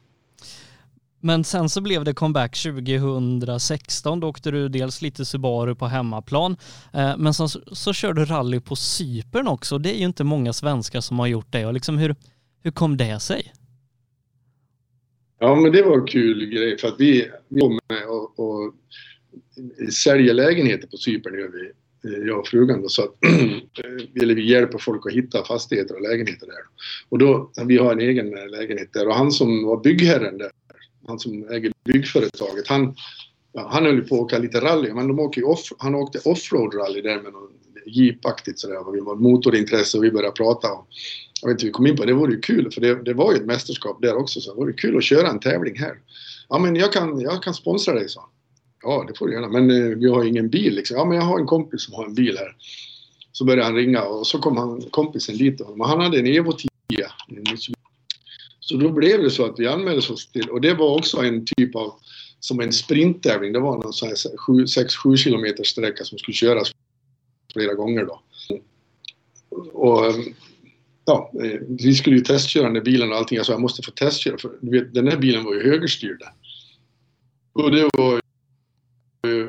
Men 1.26 1.44
sen 1.44 1.70
så 1.70 1.82
blev 1.82 2.04
det 2.04 2.14
comeback 2.14 2.58
2016. 2.58 4.20
Då 4.20 4.28
åkte 4.28 4.52
du 4.52 4.70
dels 4.70 5.02
lite 5.02 5.26
Subaru 5.26 5.76
på 5.76 5.86
hemmaplan, 5.86 6.52
eh, 6.94 7.18
men 7.18 7.18
men 7.18 7.34
så, 7.34 7.48
så 7.72 7.94
körde 7.94 8.22
du 8.22 8.26
rally 8.26 8.60
på 8.60 8.76
Cypern 8.76 9.48
också. 9.48 9.78
Det 9.78 9.96
är 9.96 10.00
ju 10.00 10.06
inte 10.06 10.24
många 10.24 10.54
svenskar 10.54 11.02
som 11.02 11.20
har 11.20 11.28
gjort 11.28 11.52
det. 11.52 11.66
Och 11.66 11.74
liksom 11.74 11.98
hur, 11.98 12.16
hur 12.64 12.72
kom 12.72 12.98
det 12.98 13.20
sig? 13.20 13.54
Ja, 15.40 15.56
men 15.56 15.72
det 15.72 15.82
var 15.82 16.00
en 16.00 16.08
kul 16.08 16.46
grej 16.46 16.78
för 16.78 16.88
att 16.88 16.96
vi, 17.00 17.32
vi 17.50 17.70
med 17.70 18.06
och, 18.08 18.40
och 18.40 18.74
säljer 19.94 20.34
lägenheter 20.34 20.88
på 20.88 20.98
Cypern 20.98 21.40
gör 21.40 21.50
vi, 21.50 21.66
eh, 22.10 22.28
jag 22.28 22.40
och 22.40 22.48
frugan 22.48 22.82
då, 22.82 22.90
så 22.90 23.04
att 23.04 23.16
eh, 23.26 24.22
eller 24.24 24.36
vi 24.36 24.52
hjälper 24.52 24.78
folk 24.78 25.06
att 25.06 25.14
hitta 25.14 25.44
fastigheter 25.44 25.96
och 25.96 26.02
lägenheter 26.02 26.46
där. 26.46 26.64
Och 27.10 27.18
då, 27.18 27.52
vi 27.66 27.78
har 27.78 27.94
en 27.94 28.02
egen 28.02 28.30
lägenhet 28.30 28.94
där 28.94 29.08
och 29.08 29.16
han 29.16 29.32
som 29.32 29.66
var 29.66 29.84
byggherren 29.84 30.38
där, 30.38 30.52
han 31.08 31.20
som 31.20 31.50
äger 31.50 31.74
byggföretaget, 31.84 32.68
han, 32.68 32.96
ja, 33.54 33.70
han 33.72 33.86
höll 33.86 34.02
på 34.02 34.16
att 34.16 34.22
åka 34.22 34.38
lite 34.38 34.60
rally, 34.60 34.94
men 34.94 35.08
de 35.08 35.20
åker 35.20 35.48
off, 35.48 35.74
han 35.78 35.96
åkte 35.96 36.20
offroad-rally 36.20 37.02
där 37.02 37.22
med 37.22 37.34
någon 37.34 37.50
jeepaktigt 37.86 38.60
sådär. 38.60 38.92
Vi 38.94 39.00
var 39.00 39.16
motorintresse 39.16 39.98
och 39.98 40.04
vi 40.04 40.12
började 40.12 40.36
prata. 40.36 40.72
om, 40.72 40.86
jag 41.42 41.50
vet 41.50 41.54
inte, 41.54 41.66
vi 41.66 41.72
kom 41.72 41.88
in 41.88 41.96
på 41.96 42.06
det, 42.06 42.12
det 42.12 42.18
vore 42.18 42.34
ju 42.34 42.40
kul 42.40 42.72
för 42.72 42.82
det, 42.82 43.04
det 43.04 43.14
var 43.14 43.32
ju 43.32 43.38
ett 43.38 43.46
mästerskap 43.46 44.02
där 44.02 44.16
också 44.16 44.42
så 44.42 44.54
det 44.54 44.58
vore 44.58 44.74
kul 44.74 44.98
att 44.98 45.04
köra 45.04 45.30
en 45.30 45.40
tävling 45.40 45.80
här. 45.80 45.96
Ja 46.50 46.60
men 46.60 46.76
jag 46.76 46.94
kan, 46.94 47.22
jag 47.22 47.44
kan 47.44 47.54
sponsra 47.54 47.94
dig 47.94 48.10
så. 48.10 48.22
Ja 48.84 49.06
det 49.08 49.18
får 49.18 49.28
du 49.28 49.34
gärna 49.34 49.48
men 49.48 49.72
eh, 49.72 49.98
vi 49.98 50.10
har 50.10 50.24
ingen 50.24 50.50
bil 50.50 50.76
liksom. 50.76 50.98
Ja 50.98 51.06
men 51.06 51.18
jag 51.18 51.24
har 51.24 51.40
en 51.40 51.46
kompis 51.46 51.86
som 51.86 51.94
har 51.94 52.06
en 52.06 52.14
bil 52.14 52.38
här. 52.38 52.56
Så 53.32 53.46
började 53.46 53.64
han 53.64 53.76
ringa 53.76 54.04
och 54.04 54.28
så 54.28 54.40
kom 54.40 54.58
han, 54.58 54.82
kompisen 54.82 55.38
dit 55.38 55.62
och 55.62 55.88
han 55.88 56.00
hade 56.00 56.20
en 56.20 56.28
Evo 56.28 56.52
10. 56.52 56.70
Så 58.66 58.78
då 58.78 58.92
blev 58.92 59.24
det 59.24 59.30
så 59.30 59.46
att 59.46 59.60
vi 59.60 59.68
anmälde 59.68 59.98
oss 59.98 60.32
till, 60.32 60.50
och 60.50 60.62
det 60.62 60.74
var 60.74 60.98
också 60.98 61.18
en 61.18 61.46
typ 61.46 61.76
av, 61.76 61.94
som 62.40 62.60
en 62.60 62.74
sprinttävling. 62.74 63.54
Det 63.54 63.60
var 63.60 63.76
någon 63.76 63.94
sån 63.94 64.08
här 64.08 64.16
6-7 64.16 65.24
km-sträcka 65.24 66.04
som 66.04 66.18
skulle 66.18 66.36
köras 66.36 66.72
flera 67.54 67.74
gånger 67.74 68.06
då. 68.06 68.22
Och 69.74 70.14
ja, 71.06 71.32
eh, 71.44 71.60
vi 71.68 71.96
skulle 71.96 72.16
ju 72.16 72.22
testköra 72.22 72.64
den 72.64 72.74
där 72.74 72.82
bilen 72.82 73.12
och 73.12 73.18
allting. 73.18 73.36
Jag 73.36 73.46
sa 73.46 73.54
jag 73.54 73.62
måste 73.62 73.82
få 73.82 73.92
testköra 73.92 74.38
för 74.38 74.52
du 74.62 74.72
vet, 74.80 74.94
den 74.94 75.08
här 75.08 75.18
bilen 75.18 75.44
var 75.44 75.54
ju 75.54 75.64
högerstyrd. 75.64 76.24
Och 77.54 77.72
det 77.72 77.90
var 77.94 78.22
ju 79.28 79.42
eh, 79.42 79.48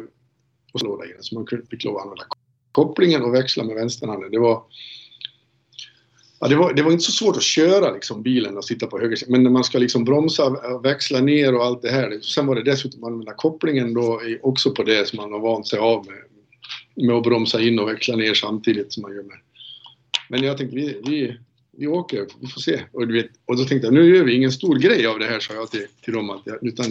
och 0.72 0.80
så 0.80 1.34
man 1.34 1.46
fick 1.70 1.84
lov 1.84 1.96
att 1.96 2.02
använda 2.02 2.24
kopplingen 2.72 3.22
och 3.22 3.34
växla 3.34 3.64
med 3.64 3.74
vänsterhanden. 3.74 4.30
Det 4.30 4.38
var 4.38 4.62
Ja, 6.40 6.48
det, 6.48 6.56
var, 6.56 6.72
det 6.74 6.82
var 6.82 6.92
inte 6.92 7.04
så 7.04 7.12
svårt 7.12 7.36
att 7.36 7.42
köra 7.42 7.92
liksom, 7.92 8.22
bilen 8.22 8.56
och 8.56 8.64
sitta 8.64 8.86
på 8.86 8.98
höger 8.98 9.18
men 9.28 9.42
när 9.42 9.50
man 9.50 9.64
ska 9.64 9.78
liksom 9.78 10.04
bromsa, 10.04 10.44
eh, 10.44 10.80
växla 10.82 11.20
ner 11.20 11.54
och 11.54 11.64
allt 11.64 11.82
det 11.82 11.90
här. 11.90 12.10
Liksom, 12.10 12.30
sen 12.30 12.46
var 12.46 12.54
det 12.54 12.62
dessutom 12.62 13.04
att 13.04 13.10
använda 13.10 13.34
kopplingen 13.34 13.94
då 13.94 14.20
också 14.42 14.70
på 14.70 14.82
det 14.82 15.08
som 15.08 15.16
man 15.16 15.32
har 15.32 15.40
vant 15.40 15.66
sig 15.66 15.78
av 15.78 16.06
med, 16.06 17.06
med 17.06 17.16
att 17.16 17.22
bromsa 17.22 17.60
in 17.60 17.78
och 17.78 17.88
växla 17.88 18.16
ner 18.16 18.34
samtidigt 18.34 18.92
som 18.92 19.02
man 19.02 19.14
gör 19.14 19.22
med. 19.22 19.36
Men 20.28 20.42
jag 20.42 20.58
tänkte 20.58 20.76
vi, 20.76 21.00
vi, 21.06 21.36
vi 21.76 21.86
åker, 21.86 22.26
vi 22.40 22.46
får 22.46 22.60
se. 22.60 22.80
Och, 22.92 23.08
du 23.08 23.14
vet, 23.14 23.30
och 23.44 23.56
då 23.56 23.64
tänkte 23.64 23.86
jag, 23.86 23.94
nu 23.94 24.16
gör 24.16 24.24
vi 24.24 24.34
ingen 24.34 24.52
stor 24.52 24.78
grej 24.78 25.06
av 25.06 25.18
det 25.18 25.26
här, 25.26 25.40
sa 25.40 25.54
jag 25.54 25.70
till, 25.70 25.86
till 26.04 26.14
dem. 26.14 26.30
Att 26.30 26.42
jag, 26.44 26.66
utan 26.66 26.86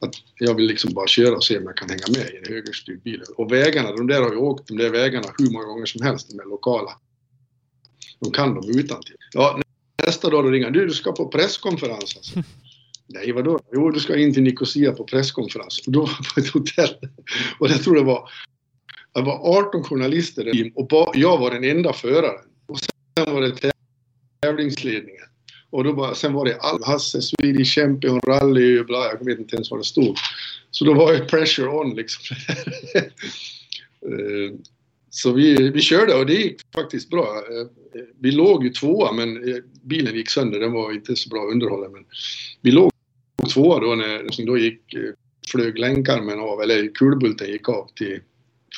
att 0.00 0.14
jag 0.38 0.54
vill 0.54 0.66
liksom 0.66 0.94
bara 0.94 1.06
köra 1.06 1.36
och 1.36 1.44
se 1.44 1.58
om 1.58 1.64
jag 1.64 1.76
kan 1.76 1.90
hänga 1.90 2.06
med 2.08 2.34
i 2.34 2.36
en 2.36 2.54
högerstyrd 2.54 3.02
bil. 3.02 3.22
Och 3.36 3.52
vägarna, 3.52 3.92
de 3.92 4.06
där 4.06 4.22
har 4.22 4.30
vi 4.30 4.36
åkt 4.36 4.68
de 4.68 4.76
där 4.76 4.90
vägarna 4.90 5.26
hur 5.38 5.50
många 5.50 5.64
gånger 5.64 5.86
som 5.86 6.02
helst, 6.02 6.30
de 6.30 6.40
är 6.40 6.44
lokala. 6.44 6.90
De 8.20 8.32
kan 8.32 8.54
dem 8.54 8.64
utan 8.68 9.02
till. 9.02 9.16
Ja, 9.32 9.60
nästa 10.06 10.30
dag 10.30 10.44
då 10.44 10.50
ringer 10.50 10.70
du, 10.70 10.86
du 10.86 10.94
ska 10.94 11.12
på 11.12 11.28
presskonferens 11.28 12.16
alltså. 12.16 12.38
Nej, 13.06 13.32
vadå? 13.32 13.60
Jo, 13.72 13.90
du 13.90 14.00
ska 14.00 14.16
in 14.16 14.34
till 14.34 14.42
Nicosia 14.42 14.92
på 14.92 15.04
presskonferens. 15.04 15.86
Och 15.86 15.92
då 15.92 16.00
var 16.00 16.10
jag 16.18 16.34
på 16.34 16.40
ett 16.40 16.48
hotell. 16.48 16.96
Och 17.58 17.70
jag 17.70 17.82
tror 17.82 17.94
det 17.94 18.02
var, 18.02 18.28
det 19.14 19.22
var 19.22 19.58
18 19.58 19.84
journalister 19.84 20.72
och 20.74 21.12
jag 21.14 21.38
var 21.38 21.50
den 21.50 21.64
enda 21.64 21.92
föraren. 21.92 22.44
Och 22.66 22.78
sen 22.78 23.34
var 23.34 23.40
det 23.40 23.72
tävlingsledningen. 24.42 25.24
Och 25.70 25.84
då 25.84 25.92
bara, 25.92 26.14
sen 26.14 26.32
var 26.32 26.44
det 26.44 26.60
all 26.60 26.84
Hasse, 26.84 27.22
Swedish 27.22 27.74
Champion, 27.74 28.20
rally 28.20 28.82
bla, 28.82 29.06
jag 29.06 29.24
vet 29.24 29.38
inte 29.38 29.56
ens 29.56 29.70
vad 29.70 29.80
det 29.80 29.84
stod. 29.84 30.16
Så 30.70 30.84
då 30.84 30.94
var 30.94 31.12
det 31.12 31.18
pressure 31.18 31.68
on 31.68 31.94
liksom. 31.94 32.36
Eh, 35.10 35.12
så 35.12 35.32
vi, 35.32 35.70
vi 35.70 35.80
körde 35.80 36.14
och 36.14 36.26
det 36.26 36.34
gick 36.34 36.60
faktiskt 36.74 37.10
bra. 37.10 37.24
Eh, 37.24 37.66
vi 38.20 38.32
låg 38.32 38.64
ju 38.64 38.70
tvåa 38.70 39.12
men 39.12 39.48
eh, 39.48 39.56
bilen 39.82 40.14
gick 40.14 40.30
sönder, 40.30 40.60
den 40.60 40.72
var 40.72 40.92
inte 40.92 41.16
så 41.16 41.28
bra 41.28 41.42
underhållen. 41.42 41.92
Men 41.92 42.04
vi 42.62 42.70
låg 42.70 42.92
tvåa 43.54 43.80
då 43.80 43.94
när 43.94 44.46
då 44.46 44.58
gick, 44.58 44.82
flög 45.50 45.78
länkarmen 45.78 46.40
av, 46.40 46.62
eller 46.62 46.94
kulbulten 46.94 47.48
gick 47.48 47.68
av 47.68 47.88
till 47.96 48.20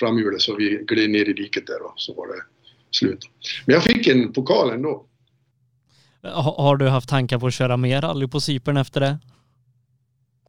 framhjulet 0.01 0.41
så 0.41 0.55
vi 0.57 0.85
gled 0.87 1.11
ner 1.11 1.29
i 1.29 1.33
diket 1.33 1.67
där 1.67 1.83
och 1.83 1.95
så 1.97 2.15
var 2.15 2.27
det 2.27 2.43
slut. 2.91 3.19
Men 3.67 3.75
jag 3.75 3.83
fick 3.83 4.07
en 4.07 4.33
pokal 4.33 4.71
ändå. 4.71 5.07
Har 6.23 6.77
du 6.77 6.89
haft 6.89 7.09
tankar 7.09 7.39
på 7.39 7.47
att 7.47 7.55
köra 7.55 7.77
mer 7.77 8.01
rally 8.01 8.29
på 8.29 8.41
Cypern 8.41 8.77
efter 8.77 9.01
det? 9.01 9.19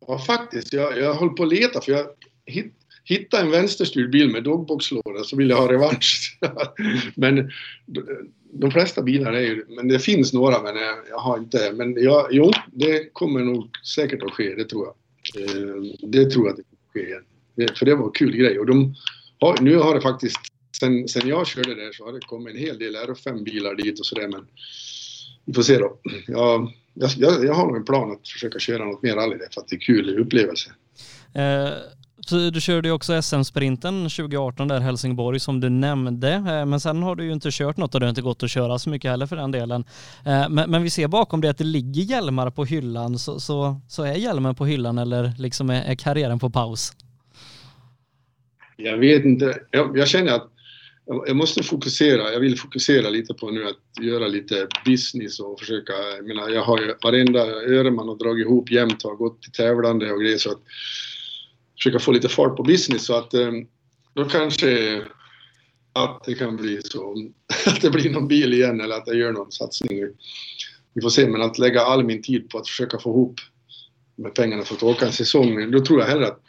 Ja, 0.07 0.19
faktiskt. 0.19 0.73
Jag, 0.73 0.97
jag 0.97 1.13
håller 1.13 1.33
på 1.33 1.43
att 1.43 1.49
leta 1.49 1.81
för 1.81 1.91
jag 1.91 2.05
hitt, 2.45 2.73
Hitta 3.05 3.41
en 3.41 3.51
vänsterstyrd 3.51 4.11
bil 4.11 4.29
med 4.29 4.43
dogboxlåda 4.43 5.23
så 5.23 5.35
vill 5.35 5.49
jag 5.49 5.57
ha 5.57 5.71
revansch. 5.71 6.37
men 7.15 7.51
de 8.53 8.71
flesta 8.71 9.01
bilar 9.01 9.33
är 9.33 9.41
ju, 9.41 9.65
men 9.69 9.87
det 9.87 9.99
finns 9.99 10.33
några 10.33 10.61
men 10.61 10.75
jag, 11.09 11.17
har 11.17 11.37
inte, 11.37 11.71
men 11.73 12.03
jag, 12.03 12.27
jo, 12.31 12.51
det 12.71 13.13
kommer 13.13 13.39
nog 13.39 13.69
säkert 13.95 14.23
att 14.23 14.31
ske, 14.31 14.55
det 14.55 14.65
tror 14.65 14.87
jag. 14.87 14.95
Ehm, 15.43 15.91
det 16.01 16.25
tror 16.25 16.45
jag 16.45 16.51
att 16.51 16.57
det 16.57 16.63
kommer 16.63 16.83
att 16.87 16.93
ske 16.93 17.05
igen. 17.05 17.75
För 17.75 17.85
det 17.85 17.95
var 17.95 18.05
en 18.05 18.11
kul 18.11 18.35
grej 18.35 18.59
och 18.59 18.65
de 18.65 18.95
har, 19.39 19.57
nu 19.61 19.77
har 19.77 19.95
det 19.95 20.01
faktiskt, 20.01 20.39
sen, 20.79 21.07
sen 21.07 21.27
jag 21.27 21.47
körde 21.47 21.75
där 21.75 21.91
så 21.91 22.05
har 22.05 22.13
det 22.13 22.19
kommit 22.19 22.55
en 22.55 22.59
hel 22.59 22.79
del 22.79 22.95
R5-bilar 22.95 23.75
dit 23.75 23.99
och 23.99 24.05
sådär 24.05 24.27
men 24.27 24.45
vi 25.45 25.53
får 25.53 25.61
se 25.61 25.77
då. 25.77 25.99
Jag, 26.27 26.73
jag, 26.93 27.11
jag 27.45 27.53
har 27.53 27.67
nog 27.67 27.75
en 27.75 27.85
plan 27.85 28.11
att 28.11 28.27
försöka 28.27 28.59
köra 28.59 28.85
något 28.85 29.03
mer 29.03 29.15
rally 29.15 29.37
där 29.37 29.47
för 29.53 29.61
att 29.61 29.67
det 29.67 29.75
är 29.75 29.79
kul 29.79 30.19
upplevelse. 30.19 30.69
Uh 31.35 32.02
du 32.29 32.61
körde 32.61 32.87
ju 32.87 32.93
också 32.93 33.21
SM-sprinten 33.21 34.03
2018 34.03 34.67
där 34.67 34.79
Helsingborg 34.79 35.39
som 35.39 35.59
du 35.59 35.69
nämnde. 35.69 36.33
Eh, 36.33 36.65
men 36.65 36.79
sen 36.79 37.03
har 37.03 37.15
du 37.15 37.23
ju 37.23 37.33
inte 37.33 37.49
kört 37.51 37.77
något 37.77 37.93
och 37.93 37.99
det 37.99 38.05
har 38.05 38.09
inte 38.09 38.21
gått 38.21 38.43
att 38.43 38.51
köra 38.51 38.79
så 38.79 38.89
mycket 38.89 39.11
heller 39.11 39.25
för 39.25 39.35
den 39.35 39.51
delen. 39.51 39.85
Eh, 40.25 40.49
men, 40.49 40.71
men, 40.71 40.83
vi 40.83 40.89
ser 40.89 41.07
bakom 41.07 41.41
det 41.41 41.49
att 41.49 41.57
det 41.57 41.63
ligger 41.63 42.01
hjälmar 42.01 42.49
på 42.49 42.65
hyllan. 42.65 43.19
Så, 43.19 43.39
så, 43.39 43.81
så 43.89 44.03
är 44.03 44.13
hjälmen 44.13 44.55
på 44.55 44.65
hyllan 44.65 44.97
eller 44.97 45.31
liksom 45.37 45.69
är, 45.69 45.83
är 45.83 45.95
karriären 45.95 46.39
på 46.39 46.49
paus? 46.49 46.91
Jag 48.77 48.97
vet 48.97 49.25
inte. 49.25 49.57
Jag, 49.71 49.97
jag 49.97 50.07
känner 50.07 50.31
att 50.33 50.49
jag 51.05 51.35
måste 51.35 51.63
fokusera, 51.63 52.33
jag 52.33 52.39
vill 52.39 52.59
fokusera 52.59 53.09
lite 53.09 53.33
på 53.33 53.51
nu 53.51 53.67
att 53.67 54.03
göra 54.05 54.27
lite 54.27 54.67
business 54.85 55.39
och 55.39 55.59
försöka, 55.59 55.93
jag 56.15 56.27
menar 56.27 56.49
jag 56.49 56.63
har 56.63 56.81
ju 56.81 56.93
varenda 57.03 57.39
öre 57.47 57.91
man 57.91 58.07
har 58.07 58.15
dragit 58.15 58.45
ihop 58.45 58.71
jämt 58.71 59.03
har 59.03 59.15
gått 59.15 59.41
till 59.41 59.51
tävlande 59.51 60.11
och 60.11 60.21
grejer 60.21 60.37
så 60.37 60.51
att 60.51 60.61
försöka 61.77 61.99
få 61.99 62.11
lite 62.11 62.29
fart 62.29 62.57
på 62.57 62.63
business 62.63 63.05
så 63.05 63.15
att 63.15 63.33
eh, 63.33 63.51
då 64.13 64.25
kanske 64.25 65.01
att 65.93 66.23
det 66.25 66.35
kan 66.35 66.55
bli 66.55 66.81
så 66.83 67.15
att 67.65 67.81
det 67.81 67.89
blir 67.89 68.09
någon 68.09 68.27
bil 68.27 68.53
igen 68.53 68.81
eller 68.81 68.95
att 68.95 69.07
jag 69.07 69.15
gör 69.15 69.31
någon 69.31 69.51
satsning. 69.51 69.99
Vi 70.93 71.01
får 71.01 71.09
se, 71.09 71.27
men 71.27 71.41
att 71.41 71.59
lägga 71.59 71.81
all 71.81 72.03
min 72.03 72.21
tid 72.21 72.49
på 72.49 72.57
att 72.57 72.67
försöka 72.67 72.99
få 72.99 73.09
ihop 73.09 73.39
med 74.15 74.33
pengarna 74.33 74.63
för 74.63 74.75
att 74.75 74.83
åka 74.83 75.05
en 75.05 75.11
säsong, 75.11 75.71
då 75.71 75.79
tror 75.79 75.99
jag 75.99 76.07
hellre 76.07 76.27
att, 76.27 76.41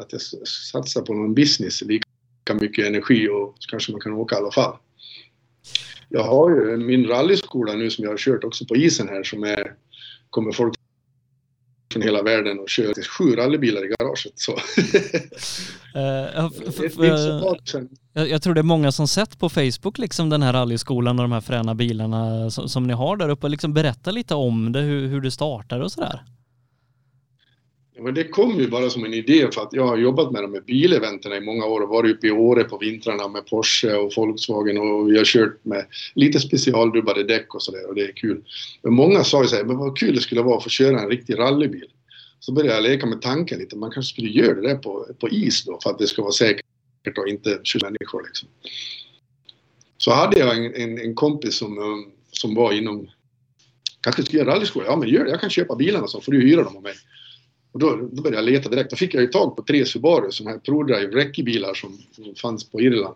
att 0.00 0.12
jag 0.12 0.20
satsar 0.72 1.02
på 1.02 1.14
någon 1.14 1.34
business 1.34 1.82
lika 1.82 2.54
mycket 2.60 2.86
energi 2.86 3.28
och 3.28 3.56
kanske 3.70 3.92
man 3.92 4.00
kan 4.00 4.12
åka 4.12 4.34
i 4.34 4.38
alla 4.38 4.50
fall. 4.50 4.76
Jag 6.08 6.24
har 6.24 6.50
ju 6.50 6.76
min 6.76 7.06
rallyskola 7.06 7.74
nu 7.74 7.90
som 7.90 8.04
jag 8.04 8.10
har 8.10 8.18
kört 8.18 8.44
också 8.44 8.66
på 8.66 8.76
isen 8.76 9.08
här 9.08 9.22
som 9.22 9.44
är, 9.44 9.74
kommer 10.30 10.52
folk 10.52 10.75
från 11.92 12.02
hela 12.02 12.22
världen 12.22 12.58
och 12.58 12.68
kör 12.68 13.02
sju 13.02 13.36
rallybilar 13.36 13.84
i 13.84 13.88
garaget. 13.88 14.32
Så. 14.34 14.58
Uh, 15.96 16.02
jag, 18.12 18.28
jag, 18.28 18.42
tror 18.42 18.54
det 18.54 18.60
är 18.60 18.62
många 18.62 18.92
som 18.92 19.08
sett 19.08 19.38
på 19.38 19.48
Facebook 19.48 19.98
liksom 19.98 20.30
den 20.30 20.42
här 20.42 20.52
rallyskolan 20.52 21.18
och 21.18 21.24
de 21.24 21.32
här 21.32 21.40
fräna 21.40 21.74
bilarna 21.74 22.50
som, 22.50 22.68
som 22.68 22.86
ni 22.86 22.92
har 22.92 23.16
där 23.16 23.28
uppe. 23.28 23.48
Liksom 23.48 23.74
berätta 23.74 24.10
lite 24.10 24.34
om 24.34 24.72
det, 24.72 24.80
hur, 24.80 25.08
hur 25.08 25.20
det 25.20 25.30
startade 25.30 25.84
och 25.84 25.92
sådär. 25.92 26.22
Men 27.98 28.14
det 28.14 28.24
kom 28.24 28.60
ju 28.60 28.68
bara 28.68 28.90
som 28.90 29.04
en 29.04 29.14
idé 29.14 29.48
för 29.52 29.62
att 29.62 29.72
jag 29.72 29.86
har 29.86 29.96
jobbat 29.96 30.32
med 30.32 30.42
de 30.42 30.54
här 30.54 30.60
bileventerna 30.60 31.36
i 31.36 31.40
många 31.40 31.66
år 31.66 31.80
och 31.80 31.88
varit 31.88 32.16
uppe 32.16 32.26
i 32.26 32.30
Åre 32.30 32.64
på 32.64 32.78
vintrarna 32.78 33.28
med 33.28 33.46
Porsche 33.46 33.96
och 33.96 34.12
Volkswagen 34.16 34.78
och 34.78 35.10
vi 35.10 35.18
har 35.18 35.24
kört 35.24 35.64
med 35.64 35.86
lite 36.14 36.40
specialdubbade 36.40 37.24
däck 37.24 37.54
och 37.54 37.62
sådär 37.62 37.88
och 37.88 37.94
det 37.94 38.02
är 38.02 38.12
kul. 38.12 38.42
Men 38.82 38.94
många 38.94 39.24
sa 39.24 39.42
ju 39.42 39.48
såhär, 39.48 39.64
men 39.64 39.76
vad 39.76 39.98
kul 39.98 40.14
det 40.14 40.20
skulle 40.20 40.42
vara 40.42 40.56
att 40.56 40.62
få 40.62 40.68
köra 40.68 41.00
en 41.00 41.08
riktig 41.08 41.38
rallybil. 41.38 41.90
Så 42.40 42.52
började 42.52 42.74
jag 42.74 42.82
leka 42.82 43.06
med 43.06 43.22
tanken 43.22 43.58
lite, 43.58 43.76
man 43.76 43.90
kanske 43.90 44.12
skulle 44.12 44.28
göra 44.28 44.54
det 44.54 44.68
där 44.68 44.76
på, 44.76 45.06
på 45.20 45.28
is 45.28 45.64
då 45.64 45.78
för 45.82 45.90
att 45.90 45.98
det 45.98 46.06
ska 46.06 46.22
vara 46.22 46.32
säkert 46.32 46.64
och 47.18 47.28
inte 47.28 47.60
20 47.62 47.84
människor 47.84 48.22
liksom. 48.26 48.48
Så 49.98 50.10
hade 50.10 50.38
jag 50.38 50.56
en, 50.56 50.74
en, 50.74 50.98
en 50.98 51.14
kompis 51.14 51.54
som, 51.54 51.78
eh, 51.78 52.12
som 52.32 52.54
var 52.54 52.72
inom 52.72 53.08
kanske 54.00 54.22
skulle 54.22 54.42
göra 54.42 54.54
rallyskola. 54.54 54.86
Ja 54.86 54.96
men 54.96 55.08
gör 55.08 55.24
det, 55.24 55.30
jag 55.30 55.40
kan 55.40 55.50
köpa 55.50 55.76
bilarna 55.76 56.06
så 56.06 56.20
får 56.20 56.32
du 56.32 56.40
hyra 56.40 56.62
dem 56.62 56.76
av 56.76 56.82
mig. 56.82 56.94
Och 57.76 57.80
då, 57.80 58.08
då 58.12 58.22
började 58.22 58.36
jag 58.36 58.44
leta 58.44 58.68
direkt. 58.68 58.90
Då 58.90 58.96
fick 58.96 59.14
jag 59.14 59.22
ju 59.22 59.26
tag 59.26 59.56
på 59.56 59.62
tre 59.62 59.84
Subaru, 59.84 60.30
sådana 60.30 60.50
här 60.50 60.58
ProDrive 60.58 61.16
räckebilar 61.16 61.74
som, 61.74 61.98
som 62.12 62.34
fanns 62.34 62.64
på 62.70 62.80
Irland. 62.80 63.14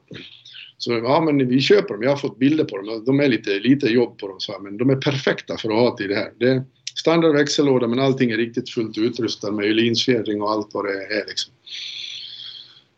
Så 0.79 0.93
ja, 0.93 1.21
men 1.21 1.49
vi 1.49 1.61
köper 1.61 1.95
dem. 1.95 2.03
Jag 2.03 2.11
har 2.11 2.17
fått 2.17 2.39
bilder 2.39 2.65
på 2.65 2.77
dem. 2.77 3.05
De 3.07 3.21
är 3.21 3.29
lite, 3.29 3.51
lite 3.51 3.87
jobb 3.87 4.19
på 4.19 4.29
dem, 4.29 4.41
så 4.41 4.53
här, 4.53 4.59
men 4.59 4.77
de 4.77 4.91
är 4.91 4.97
perfekta 4.97 5.57
för 5.57 5.69
att 5.69 5.75
ha 5.75 5.97
till 5.97 6.09
det 6.09 6.15
här. 6.15 6.33
Det 6.39 6.49
är 6.49 6.63
standard 6.95 7.35
växellåda, 7.35 7.87
men 7.87 7.99
allting 7.99 8.31
är 8.31 8.37
riktigt 8.37 8.71
fullt 8.71 8.99
utrustat 8.99 9.55
med 9.55 9.65
Öhlinsfjädring 9.65 10.43
och 10.43 10.51
allt 10.51 10.69
vad 10.73 10.85
det 10.85 10.93
är 10.93 11.27
liksom. 11.29 11.53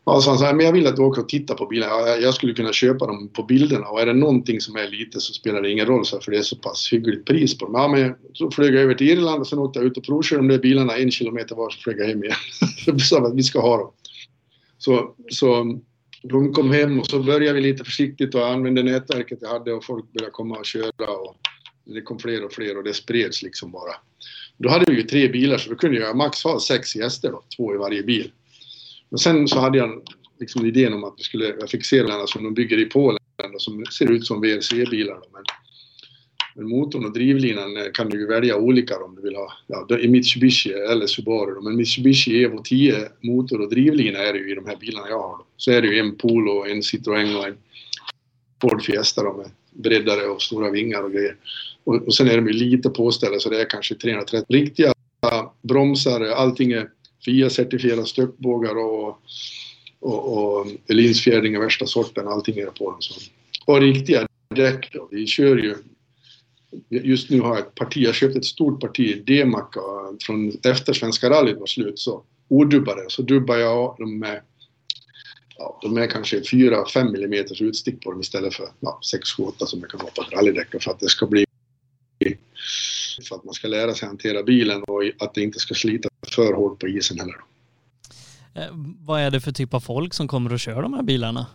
Och 0.03 0.23
så 0.23 0.29
han 0.29 0.39
sa, 0.39 0.53
men 0.53 0.65
jag 0.65 0.73
vill 0.73 0.87
att 0.87 0.95
du 0.95 1.01
åker 1.01 1.21
och 1.21 1.29
tittar 1.29 1.55
på 1.55 1.65
bilarna. 1.65 2.07
Jag 2.21 2.33
skulle 2.33 2.53
kunna 2.53 2.73
köpa 2.73 3.07
dem 3.07 3.29
på 3.33 3.43
bilderna 3.43 3.87
och 3.87 4.01
är 4.01 4.05
det 4.05 4.13
någonting 4.13 4.61
som 4.61 4.75
är 4.75 4.87
lite 4.87 5.19
så 5.19 5.33
spelar 5.33 5.61
det 5.61 5.71
ingen 5.71 5.85
roll 5.85 6.05
så 6.05 6.15
här, 6.15 6.21
för 6.21 6.31
det 6.31 6.37
är 6.37 6.41
så 6.41 6.55
pass 6.55 6.93
hyggligt 6.93 7.25
pris 7.25 7.57
på 7.57 7.65
dem. 7.65 7.73
Ja, 7.75 7.87
men 7.87 8.15
så 8.33 8.51
flög 8.51 8.75
jag 8.75 8.83
över 8.83 8.93
till 8.93 9.09
Irland 9.09 9.41
och 9.41 9.47
sen 9.47 9.59
åkte 9.59 9.79
jag 9.79 9.85
ut 9.85 9.97
och 9.97 10.03
provkörde 10.03 10.41
de 10.41 10.47
där 10.47 10.59
bilarna 10.59 10.97
en 10.97 11.11
kilometer 11.11 11.55
var 11.55 11.69
så 11.69 11.79
flög 11.79 11.99
jag 11.99 12.07
hem 12.07 12.23
igen. 12.23 12.35
så 12.99 13.25
att 13.25 13.35
vi 13.35 13.43
ska 13.43 13.61
ha 13.61 13.77
dem. 13.77 13.91
Så, 14.77 15.15
så 15.29 15.79
de 16.23 16.53
kom 16.53 16.71
hem 16.71 16.99
och 16.99 17.07
så 17.07 17.19
började 17.19 17.53
vi 17.53 17.61
lite 17.61 17.83
försiktigt 17.83 18.35
och 18.35 18.47
använde 18.47 18.83
nätverket 18.83 19.39
jag 19.41 19.49
hade 19.49 19.73
och 19.73 19.85
folk 19.85 20.13
började 20.13 20.31
komma 20.31 20.57
och 20.57 20.65
köra 20.65 21.07
och 21.07 21.35
det 21.85 22.01
kom 22.01 22.19
fler 22.19 22.45
och 22.45 22.53
fler 22.53 22.77
och 22.77 22.83
det 22.83 22.93
spreds 22.93 23.43
liksom 23.43 23.71
bara. 23.71 23.93
Då 24.57 24.69
hade 24.69 24.91
vi 24.91 24.97
ju 24.97 25.03
tre 25.03 25.27
bilar 25.27 25.57
så 25.57 25.69
då 25.69 25.75
kunde 25.75 25.99
jag 25.99 26.17
max 26.17 26.43
ha 26.43 26.59
sex 26.59 26.95
gäster 26.95 27.31
då, 27.31 27.43
två 27.57 27.75
i 27.75 27.77
varje 27.77 28.03
bil. 28.03 28.31
Men 29.13 29.19
sen 29.19 29.47
så 29.47 29.59
hade 29.59 29.77
jag 29.77 30.01
liksom 30.39 30.65
idén 30.65 30.93
om 30.93 31.03
att 31.03 31.13
vi 31.17 31.23
skulle, 31.23 31.55
jag 31.59 31.69
fick 31.69 31.85
se 31.85 32.03
den 32.03 32.27
som 32.27 32.43
de 32.43 32.53
bygger 32.53 32.77
i 32.77 32.85
Polen 32.85 33.19
och 33.53 33.61
som 33.61 33.85
ser 33.85 34.11
ut 34.11 34.25
som 34.25 34.41
VRC-bilar. 34.41 35.19
Men, 35.33 35.43
men 36.55 36.69
motorn 36.69 37.05
och 37.05 37.13
drivlinan 37.13 37.77
eh, 37.77 37.83
kan 37.93 38.09
du 38.09 38.19
ju 38.19 38.27
välja 38.27 38.57
olika 38.57 39.03
om 39.03 39.15
du 39.15 39.21
vill 39.21 39.35
ha. 39.35 39.53
Ja, 39.67 39.99
i 39.99 40.07
Mitsubishi 40.07 40.71
eller 40.71 41.07
Subaru. 41.07 41.61
Men 41.61 41.75
Mitsubishi 41.75 42.43
Evo 42.43 42.63
10 42.63 43.09
motor 43.21 43.61
och 43.61 43.69
drivlina 43.69 44.19
är 44.19 44.33
det 44.33 44.39
ju 44.39 44.51
i 44.51 44.55
de 44.55 44.65
här 44.65 44.75
bilarna 44.75 45.09
jag 45.09 45.21
har. 45.21 45.37
Så 45.57 45.71
är 45.71 45.81
det 45.81 45.87
ju 45.87 45.99
en 45.99 46.15
Polo, 46.15 46.65
en 46.65 46.81
Citroën 46.81 47.37
och 47.37 47.47
en 47.47 47.57
Ford 48.61 48.83
Fiesta 48.83 49.23
då, 49.23 49.33
med 49.33 49.51
breddare 49.71 50.25
och 50.25 50.41
stora 50.41 50.69
vingar 50.69 51.03
och 51.03 51.11
grejer. 51.11 51.35
Och, 51.83 51.95
och 51.95 52.15
sen 52.15 52.27
är 52.27 52.35
de 52.35 52.47
ju 52.47 52.53
lite 52.53 52.89
påställda 52.89 53.39
så 53.39 53.49
det 53.49 53.61
är 53.61 53.69
kanske 53.69 53.95
330. 53.95 54.45
Riktiga 54.49 54.93
bromsar, 55.61 56.21
allting 56.21 56.71
är 56.71 56.89
FIA-certifierade 57.25 58.05
stöpbågar 58.05 58.75
och, 58.75 59.17
och, 59.99 60.37
och 60.37 60.67
linsfjädring 60.87 61.57
av 61.57 61.63
värsta 61.63 61.85
sorten, 61.85 62.27
allting 62.27 62.57
är 62.57 62.65
på 62.65 62.91
dem. 62.91 63.01
Så. 63.01 63.13
Och 63.65 63.81
riktiga 63.81 64.27
däck 64.55 64.89
då. 64.93 65.07
Vi 65.11 65.27
kör 65.27 65.57
ju 65.57 65.75
Just 66.89 67.29
nu 67.29 67.39
har 67.39 67.49
jag 67.49 67.59
ett 67.59 67.75
parti, 67.75 67.97
jag 67.97 68.15
köpte 68.15 68.39
ett 68.39 68.45
stort 68.45 68.81
parti 68.81 69.23
D-Mac 69.25 69.67
från 70.25 70.51
efter 70.63 70.93
Svenska 70.93 71.29
rallyt 71.29 71.59
var 71.59 71.65
slut 71.65 71.99
så 71.99 72.23
odubbade. 72.47 73.05
Så 73.07 73.21
dubbar 73.21 73.57
jag 73.57 73.95
dem 73.97 74.19
med 74.19 74.41
ja, 75.57 75.79
de 75.81 75.97
är 75.97 76.07
kanske 76.07 76.39
4-5 76.39 76.99
mm 76.99 77.45
utstick 77.59 78.03
på 78.03 78.11
dem 78.11 78.21
istället 78.21 78.53
för 78.53 78.67
ja, 78.79 78.99
6-8 79.37 79.65
som 79.65 79.81
det 79.81 79.87
kan 79.87 79.99
vara 79.99 80.11
på 80.11 80.21
ett 80.21 80.33
rallydäck 80.33 80.83
för 80.83 80.91
att 80.91 80.99
det 80.99 81.09
ska 81.09 81.25
bli 81.25 81.45
att 83.33 83.43
man 83.43 83.53
ska 83.53 83.67
lära 83.67 83.93
sig 83.93 84.07
hantera 84.07 84.43
bilen 84.43 84.83
och 84.83 85.03
att 85.19 85.33
det 85.33 85.41
inte 85.41 85.59
ska 85.59 85.73
slita 85.73 86.09
för 86.35 86.53
hårt 86.53 86.79
på 86.79 86.87
isen 86.87 87.19
heller. 87.19 87.35
Eh, 88.55 88.75
vad 88.99 89.21
är 89.21 89.31
det 89.31 89.39
för 89.39 89.51
typ 89.51 89.73
av 89.73 89.79
folk 89.79 90.13
som 90.13 90.27
kommer 90.27 90.53
och 90.53 90.59
kör 90.59 90.81
de 90.81 90.93
här 90.93 91.03
bilarna? 91.03 91.45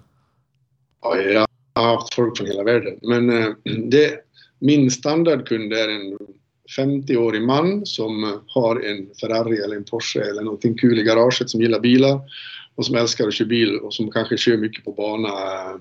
Ja, 1.03 1.17
jag 1.17 1.47
har 1.75 1.95
haft 1.95 2.15
folk 2.15 2.37
från 2.37 2.47
hela 2.47 2.65
världen. 2.65 2.99
Men 3.03 3.43
eh, 3.43 3.49
det, 3.89 4.21
min 4.59 4.91
standardkund 4.91 5.73
är 5.73 5.89
en 5.89 6.19
50-årig 6.77 7.43
man 7.43 7.87
som 7.87 8.41
har 8.47 8.81
en 8.81 9.09
Ferrari 9.21 9.57
eller 9.57 9.77
en 9.77 9.85
Porsche 9.85 10.21
eller 10.21 10.43
någonting 10.43 10.79
kul 10.79 10.99
i 10.99 11.03
garaget 11.03 11.51
som 11.51 11.61
gillar 11.61 11.81
bilar 11.81 12.21
och 12.75 12.87
som 12.87 12.95
älskar 12.95 13.29
att 13.29 13.35
köra 13.35 13.49
bil 13.49 13.77
och 13.77 13.95
som 13.95 14.11
kanske 14.11 14.37
kör 14.37 14.57
mycket 14.57 14.85
på 14.85 14.93
bana 14.93 15.29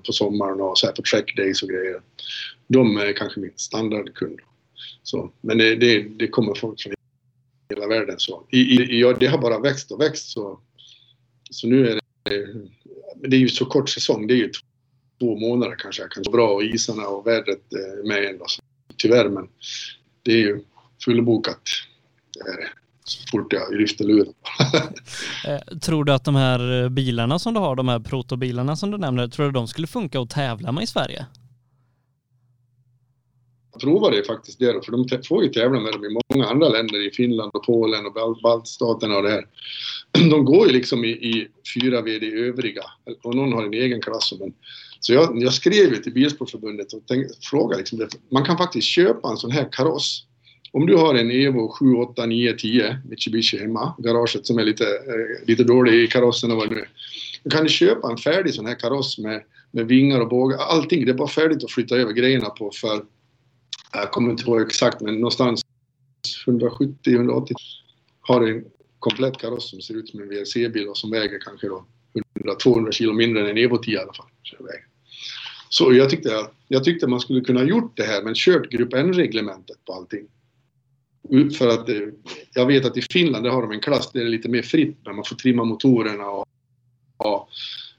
på 0.06 0.12
sommaren 0.12 0.60
och 0.60 0.78
så 0.78 0.86
här 0.86 0.92
på 0.92 1.02
track 1.02 1.36
days 1.36 1.62
och 1.62 1.68
grejer. 1.68 2.00
De 2.66 2.96
är 2.96 3.12
kanske 3.12 3.40
min 3.40 3.52
standardkund. 3.56 4.40
Så, 5.10 5.30
men 5.40 5.58
det, 5.58 5.76
det, 5.76 6.02
det 6.18 6.28
kommer 6.28 6.54
folk 6.54 6.80
från 6.80 6.92
hela 7.68 7.86
världen. 7.86 8.18
Så. 8.18 8.46
I, 8.50 8.58
i, 8.58 9.00
ja, 9.00 9.16
det 9.20 9.26
har 9.26 9.38
bara 9.38 9.58
växt 9.58 9.92
och 9.92 10.00
växt. 10.00 10.28
Så, 10.30 10.60
så 11.50 11.66
nu 11.66 11.88
är 11.88 11.94
det... 11.94 12.00
Det 13.28 13.36
är 13.36 13.40
ju 13.40 13.48
så 13.48 13.66
kort 13.66 13.88
säsong. 13.88 14.26
Det 14.26 14.34
är 14.34 14.36
ju 14.36 14.50
två 15.20 15.36
månader 15.36 15.76
kanske. 15.78 16.02
jag 16.02 16.10
kan 16.10 16.22
bra 16.32 16.48
och 16.48 16.62
isarna 16.62 17.06
och 17.06 17.26
vädret 17.26 17.72
är 17.72 18.08
med 18.08 18.24
ändå. 18.24 18.44
Tyvärr, 18.96 19.28
men 19.28 19.48
det 20.22 20.32
är 20.32 20.38
ju 20.38 20.60
fullbokat. 21.04 21.62
Det 22.34 22.40
är 22.40 22.72
så 23.04 23.28
fort 23.30 23.52
jag 23.52 23.74
lyfter 23.74 24.04
luren. 24.04 24.34
Eh, 25.46 25.78
tror 25.78 26.04
du 26.04 26.12
att 26.12 26.24
de 26.24 26.34
här 26.34 26.82
eh, 26.82 26.88
bilarna 26.88 27.38
som 27.38 27.54
du 27.54 27.60
har, 27.60 27.76
de 27.76 27.88
här 27.88 28.00
protobilarna 28.00 28.76
som 28.76 28.90
du 28.90 28.98
nämner, 28.98 29.28
tror 29.28 29.46
du 29.46 29.52
de 29.52 29.68
skulle 29.68 29.86
funka 29.86 30.20
att 30.20 30.30
tävla 30.30 30.72
med 30.72 30.84
i 30.84 30.86
Sverige? 30.86 31.26
Prova 33.80 34.10
det 34.10 34.26
faktiskt 34.26 34.58
där, 34.58 34.80
för 34.80 34.92
de 34.92 35.22
får 35.28 35.44
ju 35.44 35.48
tävla 35.48 35.80
med 35.80 35.92
dem 35.92 36.04
i 36.04 36.18
många 36.34 36.48
andra 36.48 36.68
länder, 36.68 37.06
i 37.06 37.10
Finland 37.10 37.50
och 37.54 37.64
Polen 37.64 38.06
och 38.06 38.38
baltstaterna 38.42 39.16
och 39.16 39.22
det 39.22 39.30
här. 39.30 39.46
De 40.30 40.44
går 40.44 40.66
ju 40.66 40.72
liksom 40.72 41.04
i, 41.04 41.08
i 41.08 41.48
fyra 41.74 42.02
VD 42.02 42.26
övriga, 42.26 42.82
och 43.22 43.34
någon 43.34 43.52
har 43.52 43.64
en 43.64 43.74
egen 43.74 44.00
klass. 44.00 44.32
Men, 44.40 44.52
så 45.00 45.12
jag, 45.12 45.42
jag 45.42 45.52
skrev 45.52 45.92
ju 45.92 45.96
till 45.96 46.12
Bilsportförbundet 46.12 46.92
och 46.92 47.02
frågade 47.50 47.78
liksom, 47.78 48.08
man 48.32 48.44
kan 48.44 48.58
faktiskt 48.58 48.86
köpa 48.86 49.30
en 49.30 49.36
sån 49.36 49.50
här 49.50 49.68
kaross. 49.72 50.24
Om 50.72 50.86
du 50.86 50.96
har 50.96 51.14
en 51.14 51.30
Evo 51.30 51.68
7, 51.68 51.94
8, 51.94 52.26
9, 52.26 52.52
10 52.52 52.98
Mitsubishi 53.08 53.58
hemma, 53.58 53.94
garaget 53.98 54.46
som 54.46 54.58
är 54.58 54.64
lite, 54.64 54.84
eh, 54.84 55.46
lite 55.46 55.64
dålig 55.64 55.94
i 55.94 56.06
karossen 56.06 56.50
och 56.50 56.56
vad 56.56 56.68
det 56.68 56.74
nu 56.74 56.80
är. 56.80 56.88
Då 57.44 57.50
kan 57.50 57.62
du 57.62 57.68
köpa 57.68 58.10
en 58.10 58.16
färdig 58.16 58.54
sån 58.54 58.66
här 58.66 58.74
kaross 58.74 59.18
med, 59.18 59.42
med 59.70 59.86
vingar 59.86 60.20
och 60.20 60.28
bågar, 60.28 60.58
allting. 60.58 61.04
Det 61.04 61.10
är 61.10 61.14
bara 61.14 61.28
färdigt 61.28 61.64
att 61.64 61.70
flytta 61.70 61.96
över 61.96 62.12
grejerna 62.12 62.48
på 62.48 62.70
för 62.74 63.02
jag 63.92 64.10
kommer 64.10 64.30
inte 64.30 64.42
ihåg 64.42 64.60
exakt, 64.60 65.00
men 65.00 65.14
någonstans 65.14 65.62
170-180 66.46 67.52
har 68.20 68.46
en 68.46 68.64
komplett 68.98 69.38
kaross 69.38 69.70
som 69.70 69.80
ser 69.80 69.94
ut 69.94 70.08
som 70.08 70.20
en 70.20 70.28
VRC-bil 70.28 70.88
och 70.88 70.96
som 70.96 71.10
väger 71.10 71.38
kanske 71.40 71.68
då 71.68 71.86
100-200 72.44 72.90
kilo 72.90 73.12
mindre 73.12 73.42
än 73.42 73.48
en 73.48 73.58
Evo 73.58 73.78
10 73.78 73.94
i 73.94 73.98
alla 73.98 74.12
fall. 74.12 74.26
Så 75.68 75.92
jag 75.92 76.10
tyckte, 76.10 76.46
jag 76.68 76.84
tyckte 76.84 77.06
man 77.06 77.20
skulle 77.20 77.40
kunna 77.40 77.64
gjort 77.64 77.96
det 77.96 78.02
här 78.02 78.22
men 78.22 78.34
kört 78.34 78.70
Grupp 78.70 78.94
N-reglementet 78.94 79.84
på 79.84 79.92
allting. 79.92 80.28
För 81.58 81.68
att 81.68 81.88
eh, 81.88 81.96
jag 82.54 82.66
vet 82.66 82.84
att 82.84 82.96
i 82.96 83.02
Finland 83.02 83.44
där 83.44 83.50
har 83.50 83.62
de 83.62 83.70
en 83.70 83.80
klass 83.80 84.12
där 84.12 84.20
det 84.20 84.26
är 84.26 84.30
lite 84.30 84.48
mer 84.48 84.62
fritt 84.62 84.96
när 85.04 85.12
man 85.12 85.24
får 85.24 85.36
trimma 85.36 85.64
motorerna 85.64 86.30
och, 86.30 86.46
och, 87.16 87.48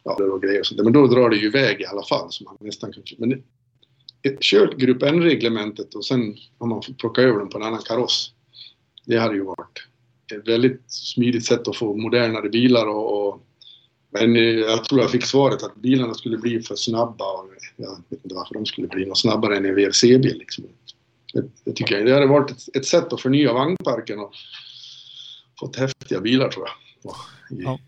ja, 0.04 0.14
och 0.14 0.42
grejer 0.42 0.60
och 0.60 0.66
sånt. 0.66 0.84
Men 0.84 0.94
då 0.94 1.08
drar 1.08 1.30
det 1.30 1.38
ju 1.38 1.48
iväg 1.48 1.82
i 1.82 1.86
alla 1.86 2.04
fall. 2.04 2.28
Så 2.32 2.44
man 2.44 2.58
nästan 2.60 2.92
kan, 2.94 3.04
men 3.18 3.44
kört 4.42 4.78
Grupp 4.78 5.04
N-reglementet 5.04 5.96
och 5.96 6.06
sen 6.06 6.38
har 6.58 6.68
man 6.68 6.82
fått 6.82 6.98
plocka 6.98 7.22
över 7.22 7.40
dem 7.40 7.50
på 7.50 7.58
en 7.58 7.64
annan 7.64 7.82
kaross. 7.82 8.34
Det 9.06 9.18
hade 9.18 9.36
ju 9.36 9.44
varit 9.44 9.88
ett 10.36 10.48
väldigt 10.48 10.84
smidigt 10.88 11.46
sätt 11.46 11.68
att 11.68 11.78
få 11.78 11.98
modernare 11.98 12.50
bilar 12.50 12.88
och, 12.88 13.28
och 13.28 13.46
men 14.12 14.36
eh, 14.36 14.42
jag 14.42 14.84
tror 14.84 15.02
jag 15.02 15.12
fick 15.12 15.26
svaret 15.26 15.64
att 15.64 15.76
bilarna 15.76 16.14
skulle 16.14 16.38
bli 16.38 16.62
för 16.62 16.76
snabba 16.76 17.32
och 17.32 17.50
jag 17.76 17.90
vet 18.10 18.24
inte 18.24 18.36
varför 18.36 18.54
de 18.54 18.66
skulle 18.66 18.88
bli 18.88 19.06
något 19.06 19.18
snabbare 19.18 19.58
än 19.58 19.66
en 19.66 19.76
VRC-bil. 19.76 20.38
Liksom. 20.38 20.66
Det, 21.34 21.44
det, 21.64 21.72
tycker 21.72 21.96
jag. 21.96 22.06
Det 22.06 22.14
hade 22.14 22.26
varit 22.26 22.52
ett, 22.52 22.76
ett 22.76 22.86
sätt 22.86 23.14
att 23.14 23.22
förnya 23.22 23.54
vagnparken 23.54 24.20
och 24.20 24.32
fått 25.60 25.76
häftiga 25.76 26.22
bilar 26.22 26.50
tror 26.50 26.68
jag. 26.68 26.76
Ja. 27.50 27.80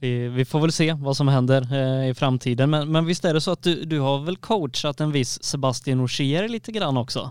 Vi, 0.00 0.28
vi, 0.28 0.44
får 0.44 0.60
väl 0.60 0.72
se 0.72 0.92
vad 0.92 1.16
som 1.16 1.28
händer 1.28 1.66
eh, 1.72 2.10
i 2.10 2.14
framtiden. 2.14 2.70
Men, 2.70 2.92
men 2.92 3.06
visst 3.06 3.24
är 3.24 3.34
det 3.34 3.40
så 3.40 3.50
att 3.50 3.62
du, 3.62 3.84
du 3.84 3.98
har 3.98 4.24
väl 4.24 4.36
coachat 4.36 5.00
en 5.00 5.12
viss 5.12 5.42
Sebastian 5.42 6.00
Ogier 6.00 6.48
lite 6.48 6.72
grann 6.72 6.96
också? 6.96 7.30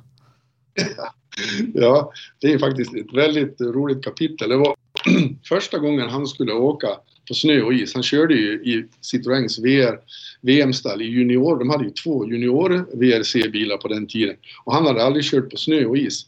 ja, 1.74 2.12
det 2.42 2.54
är 2.54 2.60
faktiskt 2.60 2.96
ett 2.96 3.14
väldigt 3.14 3.62
roligt 3.62 4.04
kapitel. 4.04 4.50
Det 4.50 4.58
var 4.58 4.76
första 5.50 5.78
gången 5.78 6.10
han 6.10 6.28
skulle 6.28 6.54
åka 6.54 6.88
på 7.28 7.34
snö 7.34 7.62
och 7.62 7.74
is. 7.74 7.94
Han 7.94 8.04
körde 8.04 8.34
ju 8.34 8.52
i 8.54 8.86
Citroëns 9.02 9.60
VR, 9.60 10.00
VM-stall 10.42 11.02
i 11.02 11.06
junior. 11.06 11.60
De 11.60 11.70
hade 11.70 11.84
ju 11.84 11.90
två 11.90 12.28
junior 12.28 12.86
VRC-bilar 12.94 13.78
på 13.78 13.88
den 13.88 14.08
tiden. 14.08 14.36
Och 14.64 14.74
han 14.74 14.86
hade 14.86 15.04
aldrig 15.04 15.26
kört 15.26 15.50
på 15.50 15.58
snö 15.58 15.86
och 15.86 15.98
is. 15.98 16.26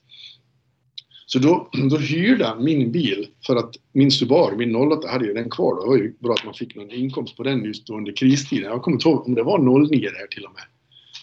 Så 1.34 1.39
då, 1.39 1.69
då 1.89 1.97
hyrde 1.97 2.45
han 2.45 2.63
min 2.63 2.91
bil 2.91 3.27
för 3.45 3.55
att 3.55 3.75
min 3.93 4.11
Subaru, 4.11 4.57
min 4.57 4.75
08, 4.75 5.07
hade 5.07 5.25
ju 5.25 5.34
den 5.34 5.49
kvar 5.49 5.75
då. 5.75 5.82
Det 5.82 5.88
var 5.88 5.97
ju 5.97 6.13
bra 6.19 6.34
att 6.34 6.45
man 6.45 6.53
fick 6.53 6.75
någon 6.75 6.91
inkomst 6.91 7.38
på 7.38 7.43
den 7.43 7.65
just 7.65 7.89
under 7.89 8.15
kristiden. 8.15 8.71
Jag 8.71 8.82
kommer 8.82 8.95
inte 8.95 9.09
ihåg 9.09 9.27
om 9.27 9.36
det 9.36 9.43
var 9.43 9.57
09 9.59 10.09
där 10.09 10.27
till 10.27 10.45
och 10.45 10.53
med. 10.53 10.63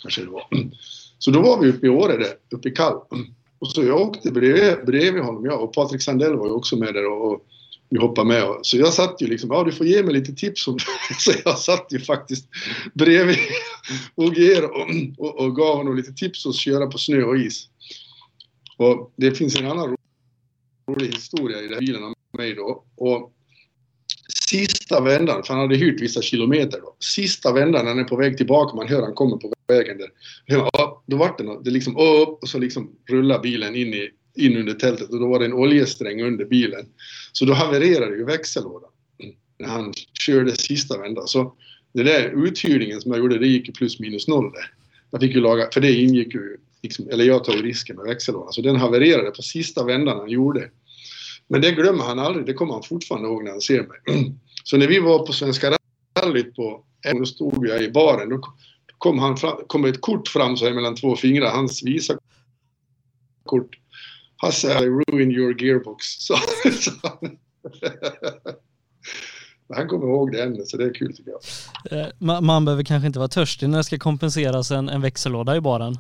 Kanske 0.03 0.21
det 0.21 0.31
var. 0.31 0.45
Så 1.19 1.31
då 1.31 1.43
var 1.43 1.61
vi 1.61 1.69
uppe 1.69 1.87
i 1.87 1.89
Åre 1.89 2.17
där, 2.17 2.35
uppe 2.51 2.69
i 2.69 2.73
Kall. 2.73 2.95
Och 3.61 3.69
så 3.69 3.85
jag 3.85 4.01
åkte 4.01 4.31
bredvid, 4.31 4.87
bredvid 4.87 5.23
honom, 5.23 5.45
jag 5.45 5.63
och 5.63 5.75
Patrik 5.75 6.03
Sandell 6.03 6.37
var 6.37 6.47
ju 6.47 6.53
också 6.53 6.77
med 6.77 6.95
där 6.95 7.07
och, 7.07 7.33
och 7.33 7.45
vi 7.91 7.99
hoppade 7.99 8.29
med. 8.29 8.45
Så 8.63 8.77
jag 8.79 8.93
satt 8.93 9.23
ju 9.23 9.27
liksom, 9.27 9.51
ja 9.51 9.65
du 9.65 9.73
får 9.73 9.87
ge 9.87 10.03
mig 10.03 10.15
lite 10.15 10.33
tips 10.33 10.69
om 10.69 10.79
Så 11.19 11.33
jag 11.45 11.59
satt 11.59 11.87
ju 11.91 12.01
faktiskt 12.01 12.49
bredvid 12.95 13.37
Ogier 14.15 14.65
och, 14.65 14.89
och, 15.19 15.41
och 15.41 15.57
gav 15.57 15.77
honom 15.77 15.97
lite 15.97 16.13
tips 16.13 16.47
att 16.47 16.55
köra 16.55 16.87
på 16.87 16.99
snö 16.99 17.23
och 17.23 17.37
is. 17.37 17.69
Och 18.77 19.13
det 19.17 19.31
finns 19.31 19.61
en 19.61 19.67
annan 19.67 19.98
rolig 20.89 21.07
historia 21.07 21.61
i 21.63 21.69
den 21.69 21.79
bilen 21.79 22.05
av 22.05 22.15
mig 22.33 22.55
då. 22.55 22.85
Och 22.97 23.33
sista 24.49 25.01
vändan, 25.01 25.43
för 25.45 25.55
han 25.55 25.63
hade 25.63 25.77
hyrt 25.77 26.03
vissa 26.03 26.23
kilometer 26.23 26.81
då. 26.81 26.97
Sista 26.99 27.53
vändan 27.53 27.85
när 27.85 27.91
han 27.91 28.01
är 28.01 28.05
på 28.05 28.17
väg 28.17 28.37
tillbaka, 28.37 28.77
man 28.77 28.89
hör 28.89 29.03
han 29.03 29.15
kommer 29.15 29.37
på 29.37 29.53
vägen 29.69 29.99
där. 29.99 30.11
Då 31.07 31.17
vart 31.17 31.39
det, 31.39 31.59
det 31.65 31.71
liksom 31.71 31.97
upp 31.97 32.43
och 32.43 32.49
så 32.49 32.59
liksom 32.59 32.91
rullar 33.09 33.43
bilen 33.43 33.77
in, 33.77 33.95
i, 33.95 34.11
in 34.37 34.57
under 34.57 34.75
tältet 34.75 35.11
och 35.11 35.21
då 35.21 35.29
var 35.29 35.39
det 35.39 35.45
en 35.45 35.53
oljesträng 35.53 36.23
under 36.23 36.45
bilen. 36.45 36.87
Så 37.33 37.45
då 37.45 37.53
havererade 37.53 38.17
ju 38.17 38.25
växellådan 38.25 38.91
när 39.59 39.69
han 39.69 39.93
körde 40.13 40.57
sista 40.57 40.99
vändan. 40.99 41.29
Så 41.29 41.55
det 41.93 42.03
där 42.03 42.47
uthyrningen 42.47 43.01
som 43.01 43.11
jag 43.13 43.21
gjorde, 43.21 43.39
det 43.39 43.47
gick 43.47 43.69
ju 43.69 43.73
plus 43.73 44.01
minus 44.01 44.29
noll 44.29 44.53
där. 44.53 44.73
Jag 45.11 45.21
fick 45.21 45.35
ju 45.35 45.41
laga, 45.41 45.69
för 45.73 45.81
det 45.81 45.93
ingick 45.93 46.35
ju 46.35 46.57
liksom, 46.83 47.09
eller 47.09 47.25
jag 47.25 47.45
tar 47.45 47.53
ju 47.53 47.63
risken 47.63 47.97
med 47.97 48.05
växellådan. 48.05 48.53
Så 48.53 48.63
den 48.63 48.77
havererade 48.77 49.31
på 49.31 49.43
sista 49.43 49.85
vändan 49.85 50.19
han 50.19 50.31
gjorde. 50.31 50.71
Men 51.49 51.61
det 51.61 51.73
glömmer 51.73 52.05
han 52.05 52.19
aldrig, 52.19 52.47
det 52.47 52.55
kommer 52.55 52.73
han 52.73 52.83
fortfarande 52.83 53.29
ihåg 53.29 53.45
när 53.45 53.51
han 53.51 53.61
ser 53.61 53.87
mig. 53.87 53.99
Så 54.65 54.77
när 54.77 54.87
vi 54.87 54.99
var 54.99 55.27
på 55.27 55.33
Svenska 55.33 55.77
rallyt 56.23 56.55
på 56.55 56.85
då 57.19 57.25
stod 57.25 57.67
jag 57.67 57.83
i 57.83 57.91
baren, 57.91 58.29
då 58.29 58.41
kom, 58.99 59.19
han 59.19 59.37
fram, 59.37 59.57
kom 59.67 59.85
ett 59.85 60.01
kort 60.01 60.29
fram 60.29 60.57
så 60.57 60.65
här 60.65 60.75
mellan 60.75 60.95
två 60.95 61.17
fingrar, 61.17 61.51
hans 61.51 61.83
Visa-kort. 61.83 63.71
Hasse, 64.37 64.85
I 64.85 64.87
ruined 64.87 65.37
your 65.37 65.63
gearbox. 65.63 66.05
Så, 66.19 66.37
så. 66.73 66.91
Han 69.75 69.89
kommer 69.89 70.07
ihåg 70.07 70.33
det 70.33 70.43
ännu, 70.43 70.65
så 70.65 70.77
det 70.77 70.85
är 70.85 70.95
kul 70.95 71.17
tycker 71.17 71.31
jag. 71.31 71.41
Eh, 72.01 72.07
man, 72.19 72.47
man 72.47 72.65
behöver 72.65 72.85
kanske 72.85 73.07
inte 73.07 73.19
vara 73.19 73.29
törstig 73.29 73.69
när 73.69 73.79
det 73.79 73.85
ska 73.85 73.99
kompenseras 73.99 74.71
en, 74.71 74.89
en 74.89 75.01
växellåda 75.01 75.57
i 75.57 75.61
baren. 75.61 75.99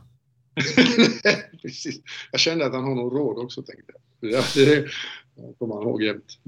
Precis. 1.62 2.00
Jag 2.32 2.40
kände 2.40 2.66
att 2.66 2.72
han 2.72 2.84
har 2.84 2.94
någon 2.94 3.10
råd 3.10 3.38
också 3.44 3.62
tänkte 3.62 3.92
jag. 4.20 4.32
Ja, 4.32 4.42
det 4.54 4.88
kommer 5.58 5.74
han 5.74 5.82
ihåg 5.82 6.02
jämt. 6.02 6.38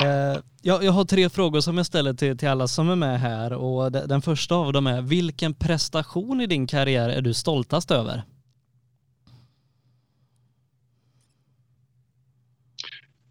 Eh, 0.00 0.42
jag, 0.62 0.84
jag 0.84 0.92
har 0.92 1.04
tre 1.04 1.28
frågor 1.28 1.60
som 1.60 1.76
jag 1.76 1.86
ställer 1.86 2.14
till, 2.14 2.38
till 2.38 2.48
alla 2.48 2.68
som 2.68 2.90
är 2.90 2.96
med 2.96 3.20
här 3.20 3.52
och 3.52 3.92
de, 3.92 4.00
den 4.06 4.22
första 4.22 4.54
av 4.54 4.72
dem 4.72 4.86
är 4.86 5.02
vilken 5.02 5.54
prestation 5.54 6.40
i 6.40 6.46
din 6.46 6.66
karriär 6.66 7.08
är 7.08 7.20
du 7.20 7.34
stoltast 7.34 7.90
över? 7.90 8.22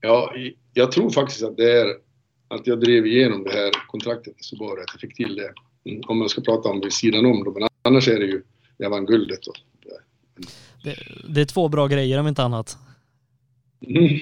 Ja, 0.02 0.34
jag 0.74 0.92
tror 0.92 1.10
faktiskt 1.10 1.44
att 1.44 1.58
det 1.58 1.72
är 1.82 1.88
att 2.48 2.68
jag 2.68 2.80
drev 2.80 3.06
igenom 3.06 3.44
det 3.44 3.52
här 3.52 3.72
kontraktet 3.88 4.36
med 4.36 4.46
Subaru, 4.46 4.82
att 4.82 4.90
jag 4.94 5.02
fick 5.02 5.16
till 5.16 5.36
det. 5.36 5.54
Mm, 5.92 6.02
om 6.08 6.20
man 6.20 6.30
ska 6.30 6.42
prata 6.42 6.70
om 6.70 6.80
det 6.80 6.86
vid 6.86 6.94
sidan 6.94 7.26
om 7.26 7.44
då, 7.44 7.52
men 7.52 7.70
annars 7.82 8.08
är 8.08 8.20
det 8.20 8.26
ju, 8.26 8.44
jag 8.78 8.90
vann 8.90 9.06
guldet. 9.06 9.40
Det, 10.84 10.96
det, 11.34 11.42
är 11.42 11.46
två 11.46 11.68
bra 11.68 11.88
grejer 11.88 12.20
om 12.20 12.28
inte 12.28 12.44
annat. 12.44 12.78
Mm. 13.88 14.20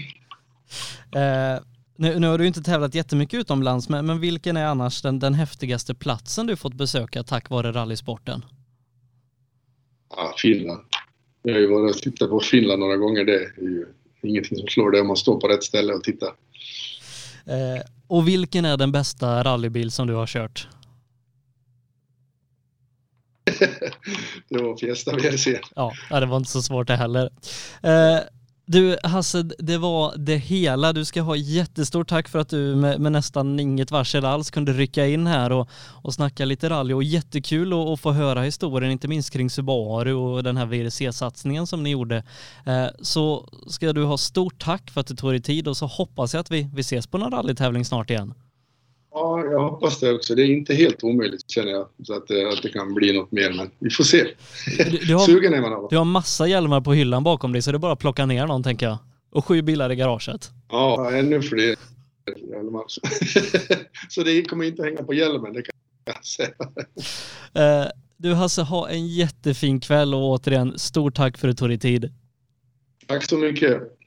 Eh, 1.15 1.61
nu, 1.97 2.19
nu, 2.19 2.27
har 2.27 2.37
du 2.37 2.47
inte 2.47 2.61
tävlat 2.61 2.95
jättemycket 2.95 3.39
utomlands, 3.39 3.89
men, 3.89 4.05
men 4.05 4.19
vilken 4.19 4.57
är 4.57 4.65
annars 4.65 5.01
den, 5.01 5.19
den 5.19 5.33
häftigaste 5.33 5.95
platsen 5.95 6.47
du 6.47 6.55
fått 6.55 6.73
besöka 6.73 7.23
tack 7.23 7.49
vare 7.49 7.71
rallysporten? 7.71 8.45
Ja, 10.09 10.33
Finland. 10.37 10.81
Jag 11.43 11.53
har 11.53 11.59
ju 11.59 11.67
varit 11.67 11.95
och 11.95 12.01
tittat 12.01 12.29
på 12.29 12.39
Finland 12.39 12.79
några 12.79 12.97
gånger. 12.97 13.25
Det 13.25 13.35
är 13.35 13.61
ju 13.61 13.85
ingenting 14.21 14.57
som 14.57 14.67
slår 14.67 14.91
det 14.91 15.01
om 15.01 15.07
man 15.07 15.15
står 15.15 15.39
på 15.39 15.47
rätt 15.47 15.63
ställe 15.63 15.93
och 15.93 16.03
tittar. 16.03 16.29
Eh, 17.45 17.81
och 18.07 18.27
vilken 18.27 18.65
är 18.65 18.77
den 18.77 18.91
bästa 18.91 19.43
rallybil 19.43 19.91
som 19.91 20.07
du 20.07 20.13
har 20.13 20.27
kört? 20.27 20.67
det 24.49 24.61
var 24.61 24.77
Fiesta 24.77 25.15
VRC. 25.15 25.59
Ja, 25.75 25.93
det 26.09 26.25
var 26.25 26.37
inte 26.37 26.51
så 26.51 26.61
svårt 26.61 26.87
det 26.87 26.95
heller. 26.95 27.29
Eh, 27.83 28.19
du 28.71 28.97
Hasse, 29.03 29.43
det 29.43 29.77
var 29.77 30.13
det 30.17 30.35
hela. 30.35 30.93
Du 30.93 31.05
ska 31.05 31.21
ha 31.21 31.35
jättestort 31.35 32.09
tack 32.09 32.27
för 32.27 32.39
att 32.39 32.49
du 32.49 32.75
med, 32.75 32.99
med 32.99 33.11
nästan 33.11 33.59
inget 33.59 33.91
varsel 33.91 34.25
alls 34.25 34.51
kunde 34.51 34.73
rycka 34.73 35.07
in 35.07 35.27
här 35.27 35.51
och, 35.51 35.69
och 36.03 36.13
snacka 36.13 36.45
lite 36.45 36.69
rally 36.69 36.93
och 36.93 37.03
jättekul 37.03 37.93
att, 37.93 37.99
få 37.99 38.11
höra 38.11 38.41
historien, 38.41 38.91
inte 38.91 39.07
minst 39.07 39.33
kring 39.33 39.49
Subaru 39.49 40.13
och 40.13 40.43
den 40.43 40.57
här 40.57 40.65
VRC-satsningen 40.65 41.67
som 41.67 41.83
ni 41.83 41.89
gjorde. 41.89 42.23
Eh, 42.65 42.87
så 43.01 43.49
ska 43.67 43.93
du 43.93 44.03
ha 44.03 44.17
stort 44.17 44.63
tack 44.63 44.91
för 44.91 45.01
att 45.01 45.07
du 45.07 45.15
tog 45.15 45.31
dig 45.31 45.41
tid 45.41 45.67
och 45.67 45.77
så 45.77 45.85
hoppas 45.85 46.33
jag 46.33 46.41
att 46.41 46.51
vi, 46.51 46.69
vi 46.73 46.81
ses 46.81 47.07
på 47.07 47.17
någon 47.17 47.31
rallytävling 47.31 47.85
snart 47.85 48.09
igen. 48.09 48.33
Ja, 49.11 49.45
jag 49.45 49.69
hoppas 49.69 49.99
det 49.99 50.13
också. 50.13 50.35
Det 50.35 50.41
är 50.41 50.51
inte 50.51 50.73
helt 50.73 51.03
omöjligt 51.03 51.49
känner 51.51 51.71
jag. 51.71 51.87
Så 52.03 52.13
att, 52.13 52.31
eh, 52.31 52.49
att 52.49 52.61
det 52.63 52.69
kan 52.69 52.93
bli 52.93 53.13
något 53.13 53.31
mer, 53.31 53.53
men 53.53 53.71
vi 53.79 53.89
får 53.89 54.03
se. 54.03 54.27
Du, 54.77 54.97
du 54.97 55.15
har, 55.15 55.25
Sugen 55.25 55.53
är 55.53 55.61
man 55.61 55.73
av. 55.73 55.87
Du 55.89 55.97
har 55.97 56.05
massa 56.05 56.47
hjälmar 56.47 56.81
på 56.81 56.93
hyllan 56.93 57.23
bakom 57.23 57.53
dig 57.53 57.61
så 57.61 57.71
det 57.71 57.77
är 57.77 57.79
bara 57.79 57.93
att 57.93 57.99
plocka 57.99 58.25
ner 58.25 58.47
någon 58.47 58.63
tänker 58.63 58.85
jag. 58.85 58.97
Och 59.31 59.45
sju 59.45 59.61
bilar 59.61 59.91
i 59.91 59.95
garaget. 59.95 60.49
Ja, 60.69 61.11
ännu 61.11 61.41
fler 61.41 61.75
hjälmar. 62.49 62.83
så 64.09 64.23
det 64.23 64.43
kommer 64.43 64.65
inte 64.65 64.83
hänga 64.83 65.03
på 65.03 65.13
hjälmen, 65.13 65.53
det 65.53 65.61
kan 65.61 65.73
jag 66.05 66.25
säga. 66.25 66.49
Uh, 67.57 67.91
du 68.17 68.33
Hasse, 68.33 68.61
ha 68.61 68.89
en 68.89 69.07
jättefin 69.07 69.79
kväll 69.79 70.13
och 70.13 70.21
återigen 70.21 70.79
stort 70.79 71.15
tack 71.15 71.37
för 71.37 71.47
att 71.47 71.55
du 71.55 71.59
tog 71.59 71.69
dig 71.69 71.79
tid. 71.79 72.13
Tack 73.07 73.23
så 73.23 73.37
mycket. 73.37 73.98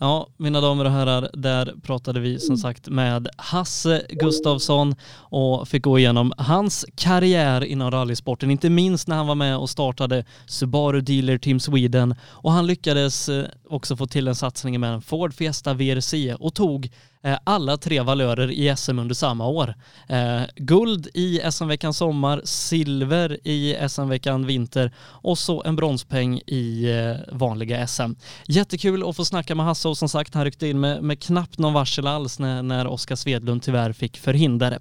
Ja, 0.00 0.28
mina 0.36 0.60
damer 0.60 0.84
och 0.84 0.90
herrar, 0.90 1.30
där 1.32 1.74
pratade 1.82 2.20
vi 2.20 2.38
som 2.38 2.56
sagt 2.56 2.88
med 2.88 3.28
Hasse 3.36 4.02
Gustavsson 4.08 4.94
och 5.14 5.68
fick 5.68 5.82
gå 5.82 5.98
igenom 5.98 6.32
hans 6.38 6.86
karriär 6.94 7.64
inom 7.64 7.90
rallysporten, 7.90 8.50
inte 8.50 8.70
minst 8.70 9.08
när 9.08 9.16
han 9.16 9.26
var 9.26 9.34
med 9.34 9.56
och 9.56 9.70
startade 9.70 10.24
Subaru 10.46 11.00
Dealer 11.00 11.38
Team 11.38 11.60
Sweden. 11.60 12.14
Och 12.22 12.52
han 12.52 12.66
lyckades 12.66 13.28
eh, 13.28 13.44
också 13.68 13.96
få 13.96 14.06
till 14.06 14.28
en 14.28 14.34
satsning 14.34 14.80
med 14.80 14.94
en 14.94 15.02
Ford 15.02 15.34
Fiesta 15.34 15.74
VRC 15.74 16.34
och 16.34 16.54
tog 16.54 16.90
Eh, 17.22 17.38
alla 17.44 17.76
tre 17.76 18.00
valörer 18.00 18.50
i 18.50 18.76
SM 18.76 18.98
under 18.98 19.14
samma 19.14 19.46
år. 19.46 19.74
Eh, 20.08 20.42
guld 20.56 21.08
i 21.14 21.40
SM-veckan 21.52 21.94
sommar, 21.94 22.40
silver 22.44 23.38
i 23.44 23.76
SM-veckan 23.88 24.46
vinter 24.46 24.92
och 25.00 25.38
så 25.38 25.62
en 25.62 25.76
bronspeng 25.76 26.40
i 26.46 26.90
eh, 26.90 27.34
vanliga 27.36 27.86
SM. 27.86 28.14
Jättekul 28.46 29.08
att 29.08 29.16
få 29.16 29.24
snacka 29.24 29.54
med 29.54 29.66
Hasse 29.66 29.88
och 29.88 29.98
som 29.98 30.08
sagt 30.08 30.34
han 30.34 30.44
ryckte 30.44 30.68
in 30.68 30.80
med, 30.80 31.02
med 31.02 31.22
knappt 31.22 31.58
någon 31.58 31.72
varsel 31.72 32.06
alls 32.06 32.38
när, 32.38 32.62
när 32.62 32.86
Oskar 32.86 33.16
Svedlund 33.16 33.62
tyvärr 33.62 33.92
fick 33.92 34.16
förhinder. 34.16 34.78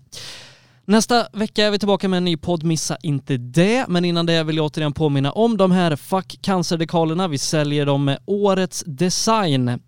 Nästa 0.86 1.28
vecka 1.34 1.66
är 1.66 1.72
vi 1.72 1.80
tillbaka 1.80 2.08
med 2.08 2.18
en 2.18 2.26
ny 2.26 2.38
podd, 2.38 2.64
missa 2.64 2.98
inte 3.04 3.38
det. 3.38 3.86
Men 3.88 4.06
innan 4.06 4.26
det 4.26 4.44
vill 4.44 4.58
jag 4.58 4.66
återigen 4.66 4.94
påminna 4.94 5.32
om 5.32 5.58
de 5.58 5.72
här 5.72 5.96
Fuck 5.96 6.40
Cancer-dekalerna. 6.42 7.28
Vi 7.28 7.38
säljer 7.38 7.86
dem 7.86 8.06
med 8.06 8.20
årets 8.26 8.84
design. 8.88 9.80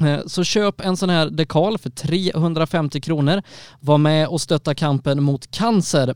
Eh, 0.00 0.20
så 0.26 0.44
köp 0.44 0.80
en 0.80 0.96
sån 0.96 1.10
här 1.10 1.30
dekal 1.30 1.78
för 1.78 1.90
350 1.90 3.00
kronor. 3.00 3.42
Var 3.80 3.98
med 3.98 4.28
och 4.28 4.40
stötta 4.40 4.74
kampen 4.74 5.22
mot 5.22 5.50
cancer. 5.50 6.14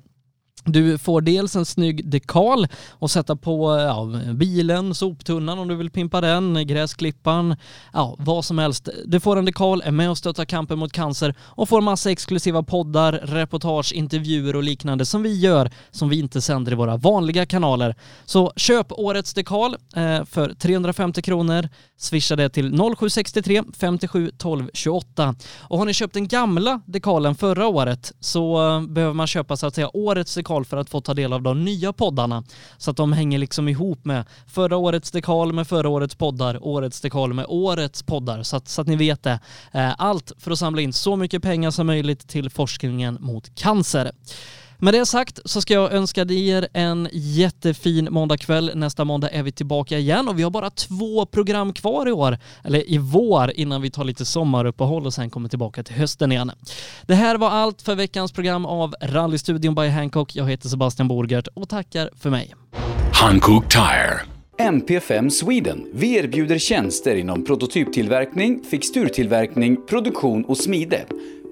Du 0.65 0.99
får 0.99 1.21
dels 1.21 1.57
en 1.57 1.65
snygg 1.65 2.11
dekal 2.11 2.67
att 2.99 3.11
sätta 3.11 3.37
på 3.37 3.79
ja, 3.79 4.33
bilen, 4.35 4.95
soptunnan 4.95 5.59
om 5.59 5.69
du 5.69 5.77
vill 5.77 5.91
pimpa 5.91 6.21
den, 6.21 6.67
gräsklippan, 6.67 7.57
ja 7.93 8.17
vad 8.19 8.45
som 8.45 8.59
helst. 8.59 8.89
Du 9.05 9.21
får 9.21 9.37
en 9.37 9.45
dekal, 9.45 9.83
är 9.85 9.91
med 9.91 10.11
och 10.11 10.19
stöttar 10.19 10.45
kampen 10.45 10.79
mot 10.79 10.93
cancer 10.93 11.35
och 11.41 11.69
får 11.69 11.81
massa 11.81 12.11
exklusiva 12.11 12.63
poddar, 12.63 13.13
reportage, 13.13 13.93
intervjuer 13.93 14.57
och 14.57 14.63
liknande 14.63 15.07
som 15.07 15.23
vi 15.23 15.39
gör 15.39 15.71
som 15.91 16.09
vi 16.09 16.19
inte 16.19 16.41
sänder 16.41 16.73
i 16.73 16.75
våra 16.75 16.97
vanliga 16.97 17.47
kanaler. 17.47 17.95
Så 18.25 18.53
köp 18.57 18.93
årets 18.93 19.35
dekal 19.35 19.77
eh, 19.97 20.25
för 20.25 20.55
350 20.55 21.23
kronor, 21.23 21.69
swisha 21.97 22.37
det 22.37 22.49
till 22.49 22.79
0763 22.79 23.63
57 23.79 24.31
12 24.39 24.71
28. 24.75 25.35
Och 25.61 25.79
har 25.79 25.85
ni 25.87 25.95
köpt 25.95 26.15
den 26.15 26.29
gamla 26.29 26.81
dekalen 26.87 27.35
förra 27.35 27.67
året 27.67 28.13
så 28.21 28.75
eh, 28.77 28.83
behöver 28.83 29.15
man 29.15 29.27
köpa 29.27 29.57
så 29.57 29.67
att 29.67 29.75
säga 29.75 29.91
årets 29.97 30.35
dekal 30.35 30.58
dekal 30.59 30.65
för 30.65 30.77
att 30.77 30.91
få 30.91 31.01
ta 31.01 31.15
del 31.15 31.33
av 31.33 31.43
de 31.43 31.65
nya 31.65 31.93
poddarna. 31.93 32.45
Så 32.79 32.91
att 32.91 32.97
de 32.97 33.13
hänger 33.13 33.39
liksom 33.39 33.69
ihop 33.69 34.05
med 34.05 34.25
förra 34.47 34.77
årets 34.77 35.11
dekal 35.11 35.53
med 35.53 35.67
förra 35.67 35.89
årets 35.89 36.15
poddar, 36.15 36.59
årets 36.61 37.01
dekal 37.01 37.35
med 37.35 37.47
årets 37.49 38.03
poddar. 38.03 38.43
Så 38.43 38.57
att, 38.57 38.69
så 38.69 38.81
att 38.81 38.89
ni 38.89 38.97
vet 38.97 39.23
det. 39.23 39.41
Eh, 39.73 39.95
allt 39.99 40.33
för 40.39 40.51
att 40.51 40.59
samla 40.59 40.81
in 40.83 40.93
så 40.93 41.17
mycket 41.17 41.43
pengar 41.43 41.71
som 41.71 41.87
möjligt 41.87 42.29
till 42.29 42.51
forskningen 42.51 43.19
mot 43.21 43.51
cancer. 43.55 44.13
Med 44.81 44.95
det 44.95 45.07
sagt 45.07 45.41
så 45.45 45.61
ska 45.61 45.75
jag 45.75 45.93
önska 45.93 46.21
er 46.29 46.69
en 46.73 47.09
jättefin 47.13 48.09
måndagkväll. 48.11 48.71
Nästa 48.75 49.05
måndag 49.05 49.29
är 49.31 49.43
vi 49.43 49.53
tillbaka 49.53 49.99
igen 49.99 50.29
och 50.29 50.39
vi 50.39 50.43
har 50.43 50.51
bara 50.51 50.71
två 50.71 51.27
program 51.27 51.73
kvar 51.73 52.09
i 52.09 52.13
år, 52.13 52.39
eller 52.65 52.91
i 52.91 52.99
vår, 52.99 53.53
innan 53.55 53.83
vi 53.83 53.91
tar 53.91 54.05
lite 54.05 54.25
sommaruppehåll 54.25 55.07
och 55.07 55.15
sen 55.15 55.31
kommer 55.31 55.49
tillbaka 55.49 55.83
till 55.83 55.95
hösten 55.95 56.33
igen. 56.33 56.53
Det 57.07 57.15
här 57.15 57.37
var 57.39 57.51
allt 57.51 57.83
för 57.83 57.95
veckans 57.95 58.33
program 58.33 58.67
av 58.67 58.95
Rallystudion 59.03 59.75
by 59.75 59.89
Hancock. 59.89 60.37
Jag 60.37 60.51
heter 60.51 60.69
Sebastian 60.69 61.09
Borgert 61.09 61.49
och 61.55 61.69
tackar 61.69 62.11
för 62.17 62.31
mig. 62.31 62.55
Hancock 63.13 63.73
Tire. 63.73 64.21
MP5 64.59 65.29
Sweden. 65.29 65.87
Vi 65.93 66.17
erbjuder 66.17 66.59
tjänster 66.59 67.17
inom 67.17 67.45
prototyptillverkning, 67.45 68.65
fixturtillverkning, 68.71 69.87
produktion 69.87 70.45
och 70.45 70.57
smide. 70.57 71.05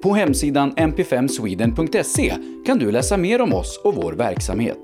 På 0.07 0.14
hemsidan 0.14 0.72
mp5sweden.se 0.72 2.34
kan 2.66 2.78
du 2.78 2.90
läsa 2.92 3.16
mer 3.16 3.40
om 3.40 3.54
oss 3.54 3.80
och 3.84 3.94
vår 3.94 4.12
verksamhet. 4.12 4.78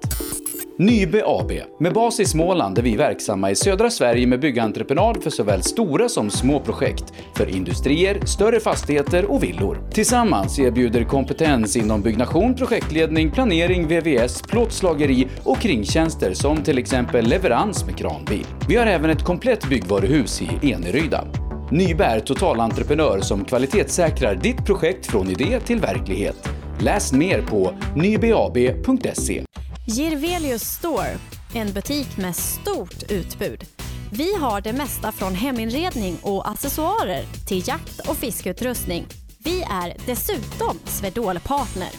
Nybe 0.79 1.23
AB, 1.27 1.53
med 1.81 1.93
bas 1.93 2.21
i 2.21 2.25
Småland 2.25 2.79
är 2.79 2.83
vi 2.83 2.97
verksamma 2.97 3.51
i 3.51 3.55
södra 3.55 3.91
Sverige 3.91 4.27
med 4.27 4.41
byggentreprenad 4.41 5.23
för 5.23 5.31
såväl 5.31 5.63
stora 5.63 6.09
som 6.09 6.31
små 6.31 6.61
projekt, 6.61 7.13
för 7.35 7.57
industrier, 7.57 8.27
större 8.27 8.61
fastigheter 8.61 9.25
och 9.25 9.43
villor. 9.43 9.91
Tillsammans 9.93 10.59
erbjuder 10.59 11.05
kompetens 11.05 11.77
inom 11.77 12.03
byggnation, 12.03 12.55
projektledning, 12.55 13.31
planering, 13.31 13.87
VVS, 13.87 14.43
plåtslageri 14.43 15.29
och 15.45 15.59
kringtjänster 15.59 16.35
som 16.35 16.63
till 16.63 16.79
exempel 16.79 17.27
leverans 17.27 17.87
med 17.87 17.97
kranbil. 17.97 18.47
Vi 18.69 18.77
har 18.77 18.87
även 18.87 19.11
ett 19.11 19.25
komplett 19.25 19.69
byggvaruhus 19.69 20.43
i 20.43 20.73
Eneryda. 20.73 21.25
Nyberg 21.73 22.17
är 22.17 22.21
totalentreprenör 22.21 23.21
som 23.21 23.45
kvalitetssäkrar 23.45 24.35
ditt 24.35 24.67
projekt 24.67 25.07
från 25.07 25.31
idé 25.31 25.61
till 25.61 25.81
verklighet. 25.81 26.49
Läs 26.81 27.13
mer 27.13 27.43
på 27.43 27.75
nybab.se. 27.97 29.45
Girvelius 29.87 30.63
Store, 30.63 31.19
en 31.55 31.73
butik 31.73 32.17
med 32.17 32.37
stort 32.37 33.03
utbud. 33.11 33.65
Vi 34.13 34.35
har 34.35 34.61
det 34.61 34.73
mesta 34.73 35.13
från 35.13 35.35
heminredning 35.35 36.17
och 36.23 36.49
accessoarer 36.49 37.25
till 37.49 37.69
jakt 37.69 38.09
och 38.09 38.17
fiskeutrustning. 38.17 39.07
Vi 39.39 39.63
är 39.63 39.97
dessutom 40.07 40.79
Swedol-partner. 40.85 41.91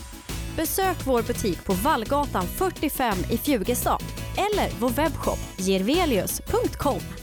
Besök 0.56 0.98
vår 1.06 1.22
butik 1.22 1.66
på 1.66 1.74
Vallgatan 1.74 2.44
45 2.44 3.18
i 3.32 3.38
Fjugestad 3.38 4.04
eller 4.38 4.80
vår 4.80 4.90
webbshop 4.90 5.40
girvelius.com. 5.58 7.23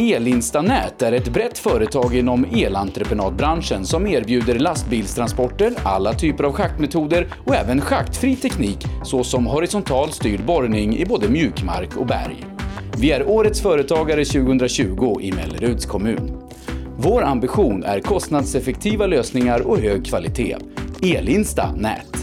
Elinstanät 0.00 1.02
är 1.02 1.12
ett 1.12 1.32
brett 1.32 1.58
företag 1.58 2.14
inom 2.14 2.44
elentreprenadbranschen 2.44 3.86
som 3.86 4.06
erbjuder 4.06 4.58
lastbilstransporter, 4.58 5.72
alla 5.82 6.12
typer 6.12 6.44
av 6.44 6.52
schaktmetoder 6.52 7.28
och 7.44 7.54
även 7.54 7.80
schaktfri 7.80 8.36
teknik 8.36 8.86
såsom 9.04 9.46
horisontal 9.46 10.12
styrd 10.12 10.44
borrning 10.44 10.96
i 10.96 11.06
både 11.06 11.28
mjukmark 11.28 11.96
och 11.96 12.06
berg. 12.06 12.44
Vi 12.98 13.12
är 13.12 13.28
Årets 13.28 13.60
Företagare 13.60 14.24
2020 14.24 15.18
i 15.20 15.32
Melleruds 15.32 15.86
kommun. 15.86 16.42
Vår 16.98 17.22
ambition 17.22 17.84
är 17.84 18.00
kostnadseffektiva 18.00 19.06
lösningar 19.06 19.60
och 19.60 19.78
hög 19.78 20.06
kvalitet. 20.06 20.56
Elinsta 21.02 21.72
Nät. 21.72 22.20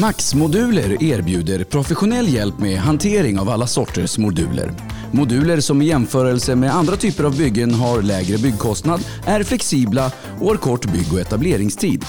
Max 0.00 0.34
Moduler 0.34 1.02
erbjuder 1.02 1.64
professionell 1.64 2.28
hjälp 2.28 2.58
med 2.58 2.78
hantering 2.78 3.38
av 3.38 3.48
alla 3.48 3.66
sorters 3.66 4.18
moduler. 4.18 4.72
Moduler 5.12 5.60
som 5.60 5.82
i 5.82 5.84
jämförelse 5.84 6.56
med 6.56 6.74
andra 6.74 6.96
typer 6.96 7.24
av 7.24 7.36
byggen 7.36 7.74
har 7.74 8.02
lägre 8.02 8.38
byggkostnad, 8.38 9.00
är 9.26 9.42
flexibla 9.42 10.12
och 10.40 10.48
har 10.48 10.56
kort 10.56 10.92
bygg 10.92 11.12
och 11.12 11.20
etableringstid. 11.20 12.04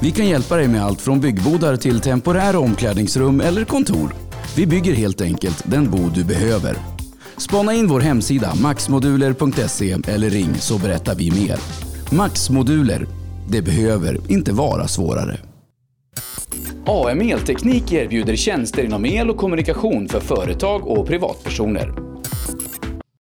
Vi 0.00 0.10
kan 0.10 0.28
hjälpa 0.28 0.56
dig 0.56 0.68
med 0.68 0.84
allt 0.84 1.00
från 1.00 1.20
byggbodar 1.20 1.76
till 1.76 2.00
temporära 2.00 2.58
omklädningsrum 2.58 3.40
eller 3.40 3.64
kontor. 3.64 4.14
Vi 4.56 4.66
bygger 4.66 4.92
helt 4.94 5.20
enkelt 5.20 5.62
den 5.66 5.90
bod 5.90 6.14
du 6.14 6.24
behöver. 6.24 6.76
Spana 7.36 7.74
in 7.74 7.86
vår 7.86 8.00
hemsida 8.00 8.54
maxmoduler.se 8.62 9.96
eller 10.06 10.30
ring 10.30 10.54
så 10.54 10.78
berättar 10.78 11.14
vi 11.14 11.30
mer. 11.30 11.58
Maxmoduler, 12.16 13.06
Det 13.48 13.62
behöver 13.62 14.20
inte 14.28 14.52
vara 14.52 14.88
svårare. 14.88 15.38
AM 16.86 17.20
Elteknik 17.20 17.92
erbjuder 17.92 18.36
tjänster 18.36 18.84
inom 18.84 19.04
el 19.04 19.30
och 19.30 19.36
kommunikation 19.36 20.08
för 20.08 20.20
företag 20.20 20.86
och 20.86 21.06
privatpersoner. 21.06 22.05